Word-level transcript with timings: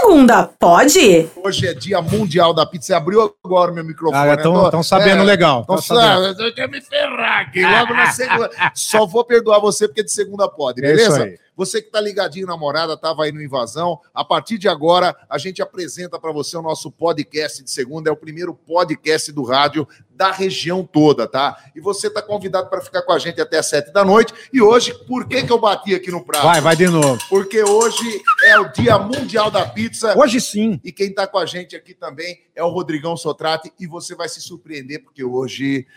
segunda, 0.00 0.48
pode? 0.58 1.28
Hoje 1.42 1.66
é 1.66 1.74
dia 1.74 2.00
mundial 2.00 2.52
da 2.54 2.64
pizza. 2.66 2.86
Você 2.88 2.94
abriu 2.94 3.34
agora 3.44 3.70
o 3.70 3.74
meu 3.74 3.84
microfone. 3.84 4.30
Ah, 4.30 4.34
estão 4.34 4.82
sabendo 4.82 5.22
É, 5.22 5.24
legal. 5.24 5.62
Então, 5.64 5.76
tão 5.76 5.82
sabendo. 5.84 6.34
sabe, 6.34 6.48
eu 6.48 6.54
quero 6.54 6.70
me 6.70 6.80
ferrar 6.80 7.40
aqui. 7.40 7.62
Logo 7.64 7.94
na 7.94 8.10
segunda. 8.10 8.50
Só 8.74 9.06
vou 9.06 9.24
perdoar 9.24 9.60
você 9.60 9.86
porque 9.88 10.02
de 10.02 10.12
segunda 10.12 10.48
pode, 10.48 10.84
É 10.84 10.94
isso 10.94 10.96
beleza? 10.96 11.24
aí. 11.24 11.38
Você 11.58 11.82
que 11.82 11.90
tá 11.90 12.00
ligadinho 12.00 12.46
na 12.46 12.56
morada, 12.56 12.96
tava 12.96 13.24
aí 13.24 13.32
no 13.32 13.42
Invasão. 13.42 13.98
A 14.14 14.24
partir 14.24 14.58
de 14.58 14.68
agora, 14.68 15.16
a 15.28 15.38
gente 15.38 15.60
apresenta 15.60 16.16
para 16.16 16.30
você 16.30 16.56
o 16.56 16.62
nosso 16.62 16.88
podcast 16.88 17.64
de 17.64 17.70
segunda. 17.72 18.08
É 18.08 18.12
o 18.12 18.16
primeiro 18.16 18.54
podcast 18.54 19.32
do 19.32 19.42
rádio 19.42 19.84
da 20.08 20.30
região 20.30 20.84
toda, 20.84 21.26
tá? 21.26 21.56
E 21.74 21.80
você 21.80 22.08
tá 22.08 22.22
convidado 22.22 22.70
para 22.70 22.80
ficar 22.80 23.02
com 23.02 23.12
a 23.12 23.18
gente 23.18 23.40
até 23.40 23.58
às 23.58 23.66
sete 23.66 23.92
da 23.92 24.04
noite. 24.04 24.32
E 24.52 24.62
hoje, 24.62 24.94
por 25.08 25.26
que, 25.26 25.42
que 25.42 25.50
eu 25.50 25.58
bati 25.58 25.96
aqui 25.96 26.12
no 26.12 26.24
prato? 26.24 26.44
Vai, 26.44 26.60
vai 26.60 26.76
de 26.76 26.86
novo. 26.86 27.20
Porque 27.28 27.60
hoje 27.60 28.22
é 28.44 28.56
o 28.60 28.70
Dia 28.70 28.96
Mundial 28.96 29.50
da 29.50 29.66
Pizza. 29.66 30.16
Hoje 30.16 30.40
sim. 30.40 30.80
E 30.84 30.92
quem 30.92 31.08
está 31.08 31.26
com 31.26 31.38
a 31.38 31.46
gente 31.46 31.74
aqui 31.74 31.92
também 31.92 32.40
é 32.54 32.62
o 32.62 32.68
Rodrigão 32.68 33.16
Sotrate. 33.16 33.72
E 33.80 33.86
você 33.88 34.14
vai 34.14 34.28
se 34.28 34.40
surpreender, 34.40 35.02
porque 35.02 35.24
hoje 35.24 35.88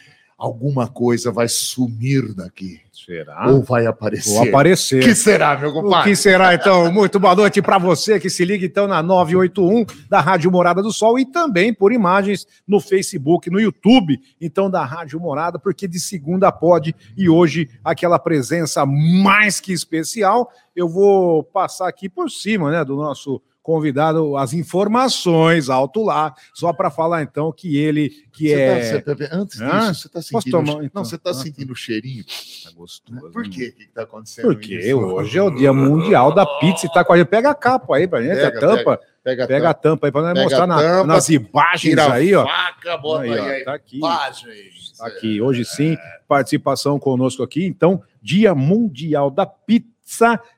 alguma 0.41 0.87
coisa 0.87 1.31
vai 1.31 1.47
sumir 1.47 2.33
daqui. 2.33 2.81
Será? 2.91 3.47
Ou 3.51 3.61
vai 3.61 3.85
aparecer. 3.85 4.33
Vou 4.33 4.49
aparecer. 4.49 4.99
O 4.99 5.05
que 5.05 5.13
será, 5.13 5.55
meu 5.55 5.69
O 5.69 5.73
compadre? 5.73 6.09
que 6.09 6.15
será, 6.15 6.55
então? 6.55 6.91
Muito 6.91 7.19
boa 7.19 7.35
noite 7.35 7.61
para 7.61 7.77
você 7.77 8.19
que 8.19 8.27
se 8.27 8.43
liga, 8.43 8.65
então, 8.65 8.87
na 8.87 9.03
981 9.03 9.85
da 10.09 10.19
Rádio 10.19 10.49
Morada 10.49 10.81
do 10.81 10.91
Sol 10.91 11.19
e 11.19 11.25
também 11.25 11.71
por 11.71 11.93
imagens 11.93 12.47
no 12.67 12.79
Facebook, 12.79 13.51
no 13.51 13.59
YouTube, 13.59 14.19
então, 14.39 14.67
da 14.67 14.83
Rádio 14.83 15.19
Morada, 15.19 15.59
porque 15.59 15.87
de 15.87 15.99
segunda 15.99 16.51
pode 16.51 16.95
e 17.15 17.29
hoje 17.29 17.69
aquela 17.83 18.17
presença 18.17 18.83
mais 18.83 19.59
que 19.59 19.71
especial. 19.71 20.51
Eu 20.75 20.89
vou 20.89 21.43
passar 21.43 21.87
aqui 21.87 22.09
por 22.09 22.31
cima, 22.31 22.71
né, 22.71 22.83
do 22.83 22.95
nosso 22.95 23.39
convidado 23.63 24.35
as 24.37 24.53
informações 24.53 25.69
alto 25.69 26.03
lá, 26.03 26.33
só 26.53 26.73
para 26.73 26.89
falar 26.89 27.21
então 27.21 27.51
que 27.51 27.77
ele 27.77 28.09
que 28.31 28.47
Você 28.49 28.53
é 28.53 29.01
tá- 29.01 29.13
você- 29.15 29.29
antes 29.31 29.61
Hã? 29.61 29.89
disso, 29.89 30.01
você 30.01 30.07
está 30.07 30.21
sentindo. 30.21 30.51
tomar, 30.51 30.83
então? 30.83 30.89
Não, 30.95 31.05
você 31.05 31.15
está 31.15 31.29
Ah, 31.31 31.33
sentindo 31.33 31.73
o 31.73 31.75
cheirinho. 31.75 32.23
Tá 32.63 32.71
gostoso. 32.75 33.31
Por 33.31 33.43
quê? 33.49 33.73
O 33.73 33.77
que 33.77 33.83
está 33.83 34.03
acontecendo? 34.03 34.45
Porque 34.47 34.75
isso? 34.77 34.97
hoje 34.97 35.37
é 35.37 35.43
o 35.43 35.51
dia 35.51 35.71
mundial 35.73 36.33
da 36.33 36.45
pizza 36.45 36.85
e 36.87 36.91
tá 36.91 37.03
com 37.03 37.13
a 37.13 37.17
gente. 37.17 37.27
Pega 37.27 37.51
a 37.51 37.55
capa 37.55 37.95
aí 37.97 38.07
pra 38.07 38.21
gente, 38.21 38.35
Pega, 38.35 38.47
a 38.57 38.59
tampa. 38.59 38.99
Pega, 39.23 39.47
Pega 39.47 39.69
a 39.69 39.73
tampa 39.75 40.07
aí 40.07 40.11
pra 40.11 40.21
nós 40.21 40.33
Pega 40.33 40.43
mostrar 40.43 40.65
na- 40.67 40.77
tampa, 40.81 41.07
nas 41.07 41.29
imagens 41.29 41.97
aí, 41.99 42.33
ó. 42.33 42.43
faca, 42.47 42.97
bota 42.97 43.23
Aí, 43.23 43.31
aí, 43.33 43.39
ó, 43.39 43.43
aí. 43.45 43.63
tá 43.63 43.73
aqui. 43.75 43.97
Imagens. 43.97 44.93
Tá 44.97 45.07
aqui. 45.07 45.39
Hoje 45.41 45.63
sim, 45.65 45.95
participação 46.27 46.97
conosco 46.97 47.43
aqui. 47.43 47.65
Então, 47.65 48.01
Dia 48.23 48.55
Mundial 48.55 49.29
da 49.29 49.45
Pizza 49.45 49.90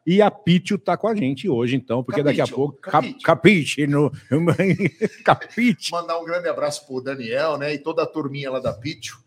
e 0.05 0.21
a 0.21 0.31
Pitio 0.31 0.77
tá 0.77 0.97
com 0.97 1.07
a 1.07 1.15
gente 1.15 1.47
hoje, 1.47 1.75
então, 1.75 2.03
porque 2.03 2.23
daqui 2.23 2.41
a 2.41 2.47
pouco. 2.47 2.77
capitio. 2.79 3.21
Cap, 3.21 3.23
capite 3.23 3.87
no. 3.87 4.11
capite. 5.23 5.91
Mandar 5.91 6.19
um 6.19 6.25
grande 6.25 6.47
abraço 6.47 6.85
pro 6.87 7.01
Daniel, 7.01 7.57
né? 7.57 7.73
E 7.73 7.77
toda 7.77 8.03
a 8.03 8.07
turminha 8.07 8.51
lá 8.51 8.59
da 8.59 8.73
Pitio. 8.73 9.17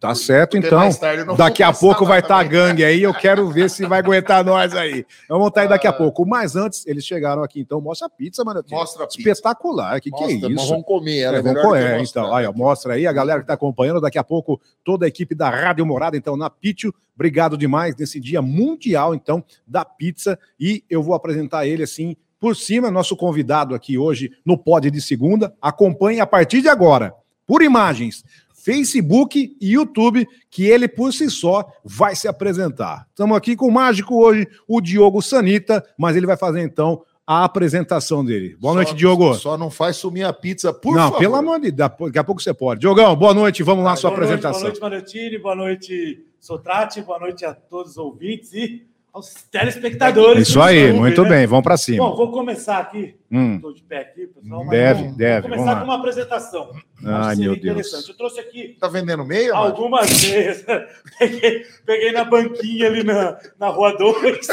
Tá 0.00 0.14
certo, 0.14 0.52
Porque 0.52 0.66
então. 0.66 1.36
Daqui 1.36 1.62
a 1.62 1.74
pouco 1.74 2.06
vai 2.06 2.20
estar 2.20 2.36
a 2.36 2.42
também. 2.42 2.52
gangue 2.58 2.82
aí. 2.82 3.02
Eu 3.02 3.12
quero 3.12 3.46
ver 3.50 3.68
se 3.68 3.84
vai 3.84 3.98
aguentar 3.98 4.42
nós 4.42 4.74
aí. 4.74 5.04
Vamos 5.28 5.48
estar 5.48 5.60
aí 5.60 5.68
daqui 5.68 5.86
a 5.86 5.92
pouco. 5.92 6.24
Mas 6.26 6.56
antes, 6.56 6.86
eles 6.86 7.04
chegaram 7.04 7.42
aqui, 7.42 7.60
então. 7.60 7.82
Mostra 7.82 8.06
a 8.06 8.10
pizza, 8.10 8.42
mano. 8.42 8.64
Mostra 8.70 9.04
a 9.04 9.06
pizza. 9.06 9.20
Espetacular. 9.20 10.00
Que 10.00 10.10
que 10.10 10.16
é 10.24 10.26
mas 10.26 10.42
isso? 10.42 10.68
Vamos 10.68 10.86
comer 10.86 11.18
ela. 11.18 11.36
É, 11.36 11.40
É, 11.40 11.42
vamos 11.42 11.64
mostrar. 11.64 12.00
então. 12.00 12.34
Aí, 12.34 12.46
ó, 12.46 12.52
mostra 12.54 12.94
aí 12.94 13.06
a 13.06 13.12
galera 13.12 13.40
que 13.40 13.44
está 13.44 13.52
acompanhando. 13.52 14.00
Daqui 14.00 14.18
a 14.18 14.24
pouco, 14.24 14.58
toda 14.82 15.04
a 15.04 15.08
equipe 15.08 15.34
da 15.34 15.50
Rádio 15.50 15.84
Morada, 15.84 16.16
então, 16.16 16.34
na 16.34 16.48
Pitio. 16.48 16.94
Obrigado 17.14 17.58
demais 17.58 17.94
nesse 17.94 18.18
dia 18.18 18.40
mundial, 18.40 19.14
então, 19.14 19.44
da 19.66 19.84
pizza. 19.84 20.38
E 20.58 20.82
eu 20.88 21.02
vou 21.02 21.14
apresentar 21.14 21.66
ele 21.66 21.82
assim, 21.82 22.16
por 22.40 22.56
cima, 22.56 22.90
nosso 22.90 23.14
convidado 23.14 23.74
aqui 23.74 23.98
hoje 23.98 24.32
no 24.46 24.56
Pod 24.56 24.90
de 24.90 25.00
Segunda. 25.02 25.54
Acompanhe 25.60 26.20
a 26.20 26.26
partir 26.26 26.62
de 26.62 26.70
agora, 26.70 27.12
por 27.46 27.60
imagens, 27.60 28.24
Facebook 28.62 29.56
e 29.60 29.72
YouTube, 29.72 30.26
que 30.50 30.64
ele 30.66 30.86
por 30.86 31.12
si 31.12 31.30
só 31.30 31.64
vai 31.84 32.14
se 32.14 32.28
apresentar. 32.28 33.06
Estamos 33.08 33.36
aqui 33.36 33.56
com 33.56 33.66
o 33.66 33.72
mágico 33.72 34.22
hoje, 34.22 34.46
o 34.68 34.80
Diogo 34.80 35.22
Sanita, 35.22 35.84
mas 35.98 36.16
ele 36.16 36.26
vai 36.26 36.36
fazer 36.36 36.60
então 36.60 37.02
a 37.26 37.44
apresentação 37.44 38.24
dele. 38.24 38.56
Boa 38.58 38.74
noite, 38.74 38.90
Só- 38.90 38.96
Diogo. 38.96 39.34
Só 39.34 39.56
não 39.56 39.70
faz 39.70 39.96
sumir 39.96 40.24
a 40.24 40.32
pizza, 40.32 40.72
por 40.72 40.96
não, 40.96 41.04
favor. 41.04 41.18
pelo 41.18 41.36
amor 41.36 41.60
de 41.60 41.70
Deus, 41.70 41.90
daqui 42.00 42.18
a 42.18 42.24
pouco 42.24 42.42
você 42.42 42.52
pode. 42.52 42.80
Diogão, 42.80 43.14
boa 43.14 43.32
noite, 43.32 43.62
vamos 43.62 43.84
lá, 43.84 43.94
sua 43.96 44.10
boa 44.10 44.20
noite, 44.20 44.30
apresentação. 44.34 44.60
boa 44.62 44.70
noite, 44.70 44.80
Marotini, 44.80 45.38
boa 45.38 45.54
noite, 45.54 46.26
Sotrate, 46.40 47.00
boa 47.02 47.18
noite 47.20 47.44
a 47.44 47.54
todos 47.54 47.92
os 47.92 47.98
ouvintes 47.98 48.52
e 48.52 48.82
aos 49.12 49.34
telespectadores. 49.50 50.48
Isso 50.48 50.60
aí, 50.60 50.92
muito 50.92 51.22
né? 51.24 51.28
bem, 51.28 51.46
vamos 51.46 51.64
para 51.64 51.76
cima. 51.76 52.08
Bom, 52.08 52.16
vou 52.16 52.30
começar 52.30 52.78
aqui. 52.78 53.16
Hum. 53.30 53.56
Estou 53.56 53.72
de 53.74 53.82
pé 53.82 53.98
aqui, 53.98 54.26
pessoal. 54.26 54.64
mas 54.64 54.70
Deve, 54.70 55.02
vou- 55.04 55.12
deve, 55.16 55.40
Vou 55.40 55.50
vamos 55.50 55.64
começar 55.64 55.80
com 55.80 55.84
uma 55.84 55.96
apresentação. 55.98 56.70
Ai, 57.04 57.36
meu 57.36 57.52
Deus. 57.52 57.58
interessante. 57.58 58.08
Eu 58.10 58.16
trouxe 58.16 58.40
aqui 58.40 58.76
Tá 58.80 58.88
vendendo 58.88 59.24
meia, 59.24 59.54
algumas 59.54 60.22
vezes. 60.24 60.64
peguei, 61.18 61.64
peguei 61.84 62.12
na 62.12 62.24
banquinha 62.24 62.86
ali 62.86 63.02
na, 63.04 63.38
na 63.58 63.68
Rua 63.68 63.96
2. 63.96 64.46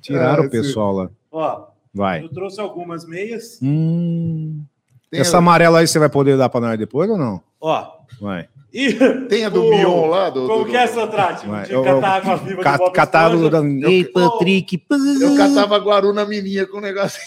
Tiraram 0.00 0.44
Ah, 0.44 0.46
o 0.46 0.50
pessoal 0.50 0.92
lá. 0.92 1.10
Ó, 1.32 1.66
Vai. 1.92 2.22
eu 2.22 2.28
trouxe 2.28 2.60
algumas 2.60 3.06
meias. 3.06 3.58
Hum. 3.62 4.62
Tem 5.10 5.20
Essa 5.20 5.36
a- 5.36 5.38
amarela 5.38 5.80
aí 5.80 5.86
você 5.86 5.98
vai 5.98 6.08
poder 6.08 6.36
dar 6.36 6.48
para 6.48 6.60
nós 6.68 6.78
depois 6.78 7.08
ou 7.08 7.16
não? 7.16 7.40
Ó, 7.60 7.86
Vai. 8.20 8.48
e 8.72 8.92
Tem 9.28 9.44
a 9.44 9.48
do 9.48 9.64
o- 9.64 9.70
Mion 9.70 10.06
lá? 10.08 10.30
Do, 10.30 10.46
Como 10.46 10.64
do- 10.64 10.70
que 10.70 10.76
é, 10.76 10.86
Sotrate? 10.86 11.46
Vai. 11.46 11.64
De 11.66 11.72
Eu- 11.72 11.84
catar 11.84 12.08
água 12.16 12.36
viva 12.36 12.62
Ca- 12.62 12.72
de 12.72 12.78
Bob 12.78 12.92
Catado 12.92 13.34
Esponja? 13.36 13.50
da. 13.62 13.88
Ei, 13.90 14.04
Patrick. 14.04 14.82
Eu 15.20 15.36
catava 15.36 15.78
Guaruna 15.78 16.24
Mininha 16.24 16.66
com 16.66 16.78
o 16.78 16.80
negócio. 16.80 17.20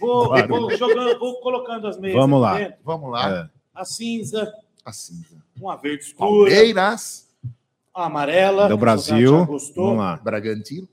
Vou, 0.00 0.28
Claro. 0.28 0.48
vou 0.48 0.70
jogando, 0.76 1.18
vou 1.18 1.40
colocando 1.40 1.86
as 1.88 1.98
meias. 1.98 2.16
Vamos 2.16 2.40
lá. 2.40 2.58
dentro. 2.58 2.74
Vamos 2.84 3.10
lá. 3.10 3.30
É. 3.30 3.78
A 3.80 3.84
cinza, 3.84 4.52
A 4.84 4.92
cinza. 4.92 5.36
uma 5.60 5.76
verde 5.76 6.04
escura, 6.04 6.28
Palmeiras, 6.30 7.26
a 7.94 8.04
amarela. 8.06 8.68
Do 8.68 8.76
Brasil. 8.76 9.46
Vamos 9.74 9.98
lá. 9.98 10.16
Bragantino, 10.22 10.86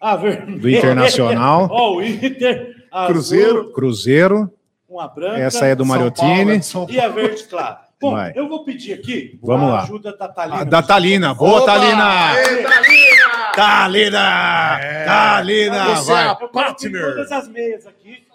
A 0.00 0.16
vermelha. 0.16 0.58
Do 0.60 0.68
Internacional. 0.70 1.68
Ó, 1.72 1.96
o 1.96 2.02
Inter. 2.02 2.74
Cruzeiro. 3.08 3.60
azul, 3.60 3.72
Cruzeiro. 3.72 4.50
Uma 4.94 5.08
branca. 5.08 5.38
Essa 5.38 5.64
aí 5.64 5.70
é 5.72 5.74
do 5.74 5.84
São 6.62 6.86
E 6.90 7.00
a 7.00 7.08
verde 7.08 7.44
clara. 7.44 7.80
Bom, 8.00 8.12
Vai. 8.12 8.32
eu 8.34 8.48
vou 8.48 8.64
pedir 8.64 8.92
aqui 8.92 9.38
Vamos 9.42 9.68
a 9.70 9.72
lá. 9.72 9.82
ajuda 9.82 10.16
da 10.16 10.28
Thalina. 10.28 10.60
Ah, 10.60 10.64
da 10.64 10.82
Talina. 10.82 11.34
Boa, 11.34 11.62
Opa! 11.62 11.66
Talina. 11.72 12.34
Thalina! 12.34 13.52
Talina! 13.54 14.80
Talina! 15.06 15.84
Você 15.96 16.10
é 16.10 16.14
Vai. 16.14 16.24
a 16.24 16.28
Eu 16.30 16.36
coloquei 16.36 16.62
partner. 16.62 17.02
todas 17.14 17.32
as 17.32 17.48
meias 17.48 17.86
aqui, 17.86 18.26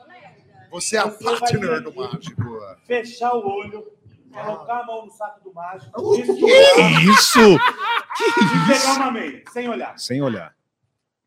Você 0.71 0.97
é 0.97 0.99
a 0.99 1.05
Você 1.07 1.23
partner 1.23 1.81
do 1.81 1.93
mágico. 1.93 2.59
fechar 2.87 3.33
o 3.35 3.47
olho, 3.47 3.85
colocar 4.33 4.79
a 4.79 4.85
mão 4.85 5.05
no 5.05 5.11
saco 5.11 5.43
do 5.43 5.53
mágico, 5.53 6.01
O 6.01 6.17
misturar 6.17 7.03
Isso! 7.03 7.39
e 7.39 8.73
pegar 8.73 8.93
uma 8.95 9.11
meia, 9.11 9.43
sem 9.51 9.69
olhar. 9.69 9.93
Sem 9.97 10.21
olhar. 10.21 10.53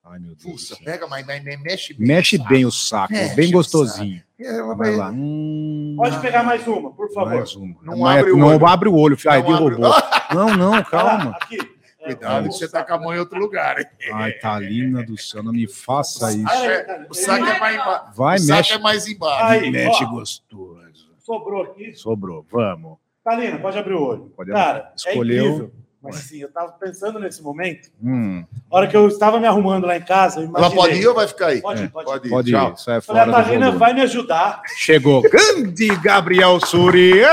Ai, 0.05 0.19
meu 0.19 0.35
Deus. 0.35 0.43
Puxa, 0.43 0.77
pega, 0.85 1.07
mas, 1.07 1.25
mas- 1.25 1.45
mas 1.45 1.61
mexe 1.63 1.95
bem. 1.95 2.07
Mexe 2.09 2.37
sabe? 2.37 2.49
bem 2.49 2.65
o 2.67 2.73
saco, 2.73 3.13
Mexe 3.13 3.35
bem 3.37 3.49
o 3.49 3.53
gostosinho. 3.53 4.23
É, 4.41 4.63
Vai 4.75 4.97
lá. 4.97 5.11
Hum, 5.11 5.95
Pode 5.97 6.19
pegar 6.21 6.43
mais 6.43 6.67
uma, 6.67 6.91
por 6.93 7.13
favor. 7.13 7.35
mais 7.37 7.55
uma. 7.55 7.77
Não 7.83 7.99
Mas 8.01 8.19
abre 8.19 8.33
o 8.33 8.37
não 8.37 8.47
olho. 8.49 8.67
abre 8.67 8.89
o 8.89 8.95
olho, 8.95 9.17
filho. 9.17 9.31
Ai, 9.33 9.43
Não 9.43 9.55
abre- 9.55 9.77
derrubou. 9.77 9.95
Não, 10.35 10.57
não, 10.57 10.83
calma. 10.85 11.37
aqui. 11.41 11.59
É, 12.01 12.07
Cuidado, 12.07 12.47
o 12.47 12.49
que 12.49 12.57
você 12.57 12.69
tá 12.69 12.83
com 12.83 12.95
a 12.95 12.99
mão 12.99 13.15
em 13.15 13.19
outro 13.21 13.39
lugar, 13.39 13.79
hein? 13.79 13.87
Ai, 14.13 14.33
Talina 14.33 15.05
do 15.05 15.17
céu, 15.17 15.41
não 15.41 15.53
me 15.53 15.69
faça 15.69 16.33
isso. 16.33 16.45
O 17.09 17.15
saco 17.15 17.47
é 17.47 17.61
mais 17.61 17.77
embaixo. 17.77 18.05
Vai, 18.17 18.37
o 18.37 18.41
saco 18.41 18.57
mexe. 18.59 18.73
é 18.73 18.79
mais 18.79 19.07
embaixo. 19.07 19.45
Aí, 19.45 19.71
Mexe 19.71 20.05
ó. 20.05 20.09
gostoso. 20.11 20.83
Sobrou 21.21 21.63
aqui. 21.63 21.95
Sobrou, 21.95 22.45
vamos. 22.51 22.99
Talina, 23.23 23.57
pode 23.61 23.79
abrir 23.79 23.95
o 23.95 24.03
olho. 24.03 24.33
Pode 24.37 24.51
abrir. 24.51 24.61
Cara, 24.65 24.93
Escolheu. 24.97 25.73
é. 25.79 25.82
Mas 26.03 26.17
sim, 26.17 26.39
eu 26.41 26.51
tava 26.51 26.73
pensando 26.73 27.19
nesse 27.21 27.41
momento. 27.43 27.89
Hum, 28.03 28.45
A 28.71 28.77
hora 28.77 28.87
que 28.89 28.97
eu 28.97 29.07
estava 29.07 29.39
me 29.39 29.47
arrumando 29.47 29.87
lá 29.87 29.97
em 29.97 30.03
casa, 30.03 30.41
eu 30.41 30.51
Ela 30.57 30.71
pode 30.71 30.95
ir 30.97 31.07
ou 31.07 31.15
vai 31.15 31.29
ficar 31.29 31.47
aí? 31.49 31.61
Pode 31.63 31.83
ir, 31.83 31.85
É, 31.85 31.89
pode, 31.89 32.05
pode 32.07 32.27
ir. 32.27 32.31
pode 32.31 32.51
ir, 32.51 32.53
Tchau. 32.53 32.77
Falei, 32.77 32.99
a 32.99 33.01
fora 33.03 33.25
do 33.27 33.31
Talina 33.33 33.59
volume. 33.67 33.79
vai 33.79 33.95
me 33.95 34.01
ajudar. 34.03 34.63
Chegou. 34.77 35.23
Grande 35.31 35.87
Gabriel 36.03 36.59
Surier. 36.67 37.29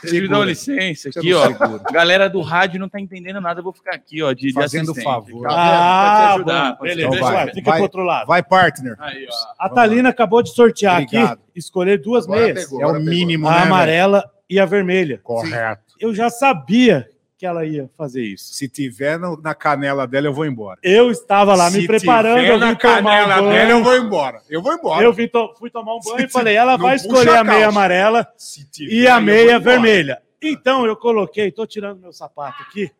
Vocês 0.00 0.12
me 0.22 0.28
dão 0.28 0.42
licença 0.44 1.08
aqui, 1.08 1.32
ó. 1.32 1.48
Galera 1.90 2.28
do 2.28 2.42
rádio 2.42 2.78
não 2.78 2.88
tá 2.88 3.00
entendendo 3.00 3.40
nada, 3.40 3.60
eu 3.60 3.64
vou 3.64 3.72
ficar 3.72 3.94
aqui, 3.94 4.22
ó, 4.22 4.32
de, 4.32 4.48
de 4.48 4.52
Fazendo 4.52 4.94
favor. 4.94 5.46
Ah, 5.48 6.36
bom, 6.38 6.44
te 6.44 6.82
beleza. 6.82 7.08
Então 7.08 7.20
vai, 7.26 7.32
vai, 7.46 7.54
fica 7.54 7.70
vai. 7.70 7.74
pro 7.78 7.82
outro 7.84 8.02
lado. 8.02 8.26
Vai, 8.26 8.42
partner. 8.42 8.94
Aí, 8.98 9.26
ó. 9.30 9.64
A 9.64 9.68
Talina 9.70 10.10
acabou 10.10 10.42
de 10.42 10.50
sortear 10.50 11.00
Obrigado. 11.02 11.32
aqui, 11.32 11.40
escolher 11.54 11.98
duas 12.02 12.24
Agora 12.24 12.40
meias. 12.42 12.64
pegou. 12.64 12.82
É 12.82 12.86
o 12.86 13.00
mínimo, 13.00 13.48
A 13.48 13.52
né? 13.52 13.62
amarela 13.62 14.24
e 14.50 14.60
a 14.60 14.66
vermelha. 14.66 15.18
Correto. 15.22 15.82
Eu 15.98 16.14
já 16.14 16.28
sabia 16.28 17.08
que 17.38 17.44
ela 17.44 17.64
ia 17.66 17.90
fazer 17.98 18.22
isso. 18.22 18.54
Se 18.54 18.68
tiver 18.68 19.18
no- 19.18 19.36
na 19.40 19.54
canela 19.54 20.06
dela, 20.06 20.26
eu 20.26 20.32
vou 20.32 20.46
embora. 20.46 20.78
Eu 20.82 21.10
estava 21.10 21.54
lá 21.54 21.70
me 21.70 21.82
Se 21.82 21.86
preparando, 21.86 22.38
tiver 22.40 22.52
eu 22.54 22.58
na 22.58 22.70
um 22.70 22.74
canela 22.76 23.36
banho. 23.42 23.50
dela, 23.50 23.70
eu 23.70 23.84
vou 23.84 23.96
embora. 23.96 24.40
Eu 24.48 24.62
vou 24.62 24.72
embora. 24.72 25.04
Eu 25.04 25.12
vim 25.12 25.28
to- 25.28 25.54
fui 25.58 25.68
tomar 25.70 25.94
um 25.96 26.00
banho 26.00 26.18
e 26.18 26.22
Se 26.22 26.28
falei, 26.28 26.56
ela 26.56 26.76
vai 26.76 26.96
escolher 26.96 27.36
a 27.36 27.40
a 27.40 27.44
meia 27.44 27.68
amarela 27.68 28.26
Se 28.38 28.64
tiver, 28.70 28.92
e 28.92 29.06
a 29.06 29.20
meia 29.20 29.58
vermelha. 29.58 30.20
Então 30.42 30.86
eu 30.86 30.96
coloquei, 30.96 31.50
tô 31.52 31.66
tirando 31.66 32.00
meu 32.00 32.12
sapato 32.12 32.62
aqui. 32.62 32.90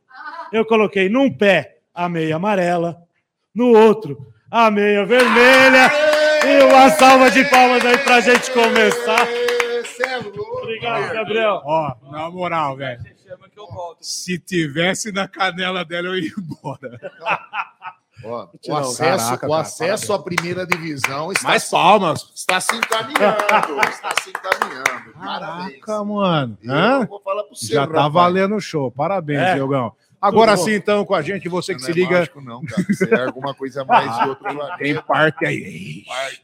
Eu 0.53 0.65
coloquei 0.67 1.09
num 1.09 1.33
pé 1.33 1.79
a 1.95 2.09
meia 2.09 2.37
amarela, 2.37 2.99
no 3.55 3.69
outro 3.77 4.19
a 4.51 4.71
meia 4.71 5.05
vermelha 5.07 5.91
E 6.47 6.63
uma 6.63 6.91
salva 6.91 7.31
de 7.31 7.43
palmas 7.51 7.85
aí 7.85 7.99
pra 7.99 8.21
gente 8.21 8.51
começar. 8.53 9.27
Cê 9.97 10.03
é 10.05 10.17
louco, 10.19 10.59
Obrigado. 10.63 11.13
Gabriel. 11.13 11.61
Ó, 11.65 11.93
na 12.11 12.31
moral, 12.31 12.77
velho. 12.77 13.16
Chama 13.27 13.49
que 13.49 13.59
eu 13.59 13.67
volto. 13.67 13.99
Se 14.03 14.39
tivesse 14.39 15.11
na 15.11 15.27
canela 15.27 15.85
dela, 15.85 16.09
eu 16.09 16.19
ia 16.19 16.31
embora. 16.39 17.01
Ó, 18.25 18.49
o 18.69 18.77
acesso, 18.77 18.97
caraca, 19.29 19.47
o 19.47 19.51
cara, 19.51 19.61
acesso 19.63 20.13
à 20.15 20.19
primeira 20.23 20.67
divisão 20.67 21.31
está, 21.33 21.49
Mais 21.49 21.65
se, 21.65 21.71
palmas. 21.71 22.33
está 22.35 22.61
se 22.61 22.75
encaminhando. 22.75 23.37
está 23.91 24.11
se 24.23 24.31
encaminhando. 24.31 25.13
Parabéns. 25.13 25.81
Caraca, 25.85 26.05
mano. 26.05 26.59
Eu 26.63 26.73
Hã? 26.73 27.05
vou 27.07 27.21
falar 27.21 27.45
pro 27.45 27.55
você, 27.55 27.75
Já 27.75 27.87
tá 27.87 27.93
rapaz. 27.93 28.13
valendo 28.15 28.57
o 28.57 28.61
show. 28.61 28.91
Parabéns, 28.91 29.41
É. 29.41 29.55
Diogão. 29.57 29.93
Agora 30.27 30.57
sim, 30.57 30.73
então, 30.75 31.05
com 31.05 31.15
a 31.15 31.23
gente, 31.23 31.49
você 31.49 31.75
que 31.75 31.81
Não 31.81 31.87
se 31.87 31.91
é 31.93 31.95
liga. 31.95 32.19
mágico, 32.19 32.41
não, 32.41 32.65
cara. 32.65 32.85
Isso 32.89 33.05
é 33.05 33.25
alguma 33.25 33.55
coisa 33.55 33.85
mais 33.85 34.19
de 34.19 34.29
outro 34.29 34.45
planeta. 34.45 34.77
Tem 34.79 34.95
parte 35.03 35.45
aí. 35.47 36.03
Parte. 36.07 36.43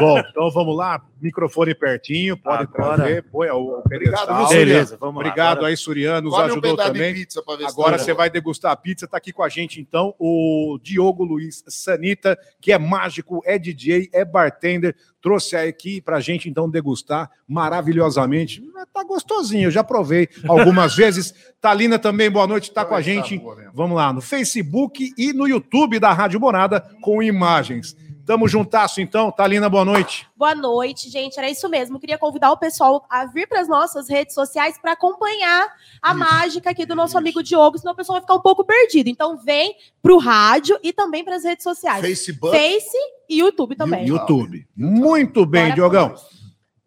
Bom, 0.00 0.18
então 0.18 0.50
vamos 0.50 0.76
lá. 0.76 1.00
Microfone 1.20 1.74
pertinho, 1.74 2.36
pode 2.36 2.62
Agora- 2.62 2.96
trazer. 2.96 3.22
Põe 3.24 3.50
o 3.50 3.78
Obrigado, 3.84 4.26
viu, 4.36 4.46
Suriano? 4.46 4.48
Beleza, 4.48 4.96
vamos 4.98 5.14
lá. 5.16 5.20
Obrigado 5.20 5.52
Agora- 5.58 5.68
aí, 5.68 5.76
Suriano, 5.76 6.30
nos 6.30 6.38
um 6.38 6.40
ajudou 6.42 6.70
pedaço 6.76 6.92
também. 6.92 7.26
se 7.28 7.38
Agora 7.66 7.98
tá 7.98 8.04
você 8.04 8.14
vai 8.14 8.30
degustar 8.30 8.72
a 8.72 8.76
pizza. 8.76 9.06
Tá 9.06 9.18
aqui 9.18 9.32
com 9.32 9.42
a 9.42 9.48
gente, 9.48 9.80
então, 9.80 10.14
o 10.18 10.78
Diogo 10.82 11.22
Luiz 11.24 11.62
Sanita, 11.68 12.38
que 12.60 12.72
é 12.72 12.78
mágico, 12.78 13.42
é 13.44 13.58
DJ, 13.58 14.08
é 14.14 14.24
bartender. 14.24 14.96
Trouxe 15.22 15.54
aqui 15.56 16.00
pra 16.00 16.20
gente, 16.20 16.48
então, 16.48 16.68
degustar 16.68 17.30
maravilhosamente. 17.46 18.62
Tá 18.92 19.04
gostosinho, 19.04 19.66
eu 19.66 19.70
já 19.70 19.84
provei 19.84 20.28
algumas 20.48 20.94
vezes. 20.96 21.34
Talina 21.60 21.98
também, 21.98 22.30
boa 22.30 22.46
noite, 22.46 22.72
tá 22.72 22.84
com 22.84 22.94
a 22.94 23.00
gente. 23.00 23.38
boa. 23.38 23.70
Vamos 23.74 23.96
lá, 23.96 24.12
no 24.12 24.20
Facebook 24.20 25.12
e 25.16 25.32
no 25.32 25.46
YouTube 25.46 25.98
da 25.98 26.12
Rádio 26.12 26.40
Morada 26.40 26.80
com 27.02 27.22
imagens. 27.22 27.96
Tamo 28.30 28.46
juntasso, 28.46 29.00
então. 29.00 29.32
Talina, 29.32 29.68
boa 29.68 29.84
noite. 29.84 30.24
Boa 30.36 30.54
noite, 30.54 31.10
gente. 31.10 31.36
Era 31.36 31.50
isso 31.50 31.68
mesmo. 31.68 31.98
Queria 31.98 32.16
convidar 32.16 32.52
o 32.52 32.56
pessoal 32.56 33.04
a 33.10 33.26
vir 33.26 33.48
para 33.48 33.60
as 33.60 33.66
nossas 33.66 34.08
redes 34.08 34.36
sociais 34.36 34.78
para 34.80 34.92
acompanhar 34.92 35.66
a 36.00 36.10
Isso, 36.10 36.18
mágica 36.20 36.70
aqui 36.70 36.86
do 36.86 36.94
nosso 36.94 37.10
isso. 37.10 37.18
amigo 37.18 37.42
Diogo, 37.42 37.76
senão 37.76 37.92
o 37.92 37.96
pessoal 37.96 38.18
vai 38.18 38.20
ficar 38.20 38.36
um 38.36 38.40
pouco 38.40 38.64
perdido. 38.64 39.08
Então 39.08 39.36
vem 39.36 39.74
pro 40.00 40.16
rádio 40.18 40.78
e 40.80 40.92
também 40.92 41.24
para 41.24 41.34
as 41.34 41.42
redes 41.42 41.64
sociais. 41.64 42.00
Facebook. 42.00 42.56
Face 42.56 42.96
e 43.28 43.40
YouTube 43.40 43.74
também. 43.74 44.06
YouTube. 44.06 44.64
Muito 44.76 45.44
bem, 45.44 45.64
Bora 45.64 45.74
Diogão. 45.74 46.14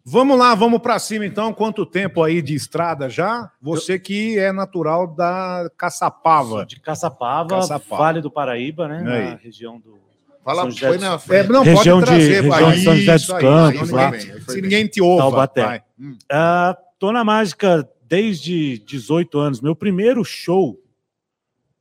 Vamos 0.02 0.38
lá, 0.38 0.54
vamos 0.54 0.80
para 0.80 0.98
cima 0.98 1.26
então. 1.26 1.52
Quanto 1.52 1.84
tempo 1.84 2.22
aí 2.22 2.40
de 2.40 2.54
estrada 2.54 3.10
já? 3.10 3.52
Você 3.60 3.98
que 3.98 4.38
é 4.38 4.50
natural 4.50 5.06
da 5.06 5.70
Caçapava. 5.76 6.64
De 6.64 6.80
Caçapava, 6.80 7.50
Caçapava. 7.50 8.02
Vale 8.02 8.22
do 8.22 8.30
Paraíba, 8.30 8.88
né? 8.88 8.96
Aí. 8.96 9.30
Na 9.32 9.36
região 9.36 9.78
do. 9.78 10.03
Fala, 10.44 10.62
São 10.62 10.70
José 10.70 10.86
foi 10.88 10.98
na 10.98 11.20
É, 11.30 11.42
não, 11.44 11.62
Região 11.62 12.00
pode 12.00 12.10
de- 12.12 12.16
trazer, 12.26 12.40
região 12.42 12.50
vai. 12.50 12.76
de 12.76 12.84
São 12.84 12.96
José 12.96 13.12
dos 13.14 13.26
Campos, 13.26 13.90
lá. 13.90 14.12
Se 14.48 14.60
ninguém 14.60 14.86
te 14.86 15.00
ouve, 15.00 15.18
Taubaté. 15.22 15.64
vai. 15.64 15.82
Ah, 16.30 16.76
tô 16.98 17.10
na 17.12 17.24
mágica 17.24 17.88
desde 18.06 18.78
18 18.86 19.38
anos. 19.38 19.60
Meu 19.60 19.74
primeiro 19.74 20.22
show 20.24 20.78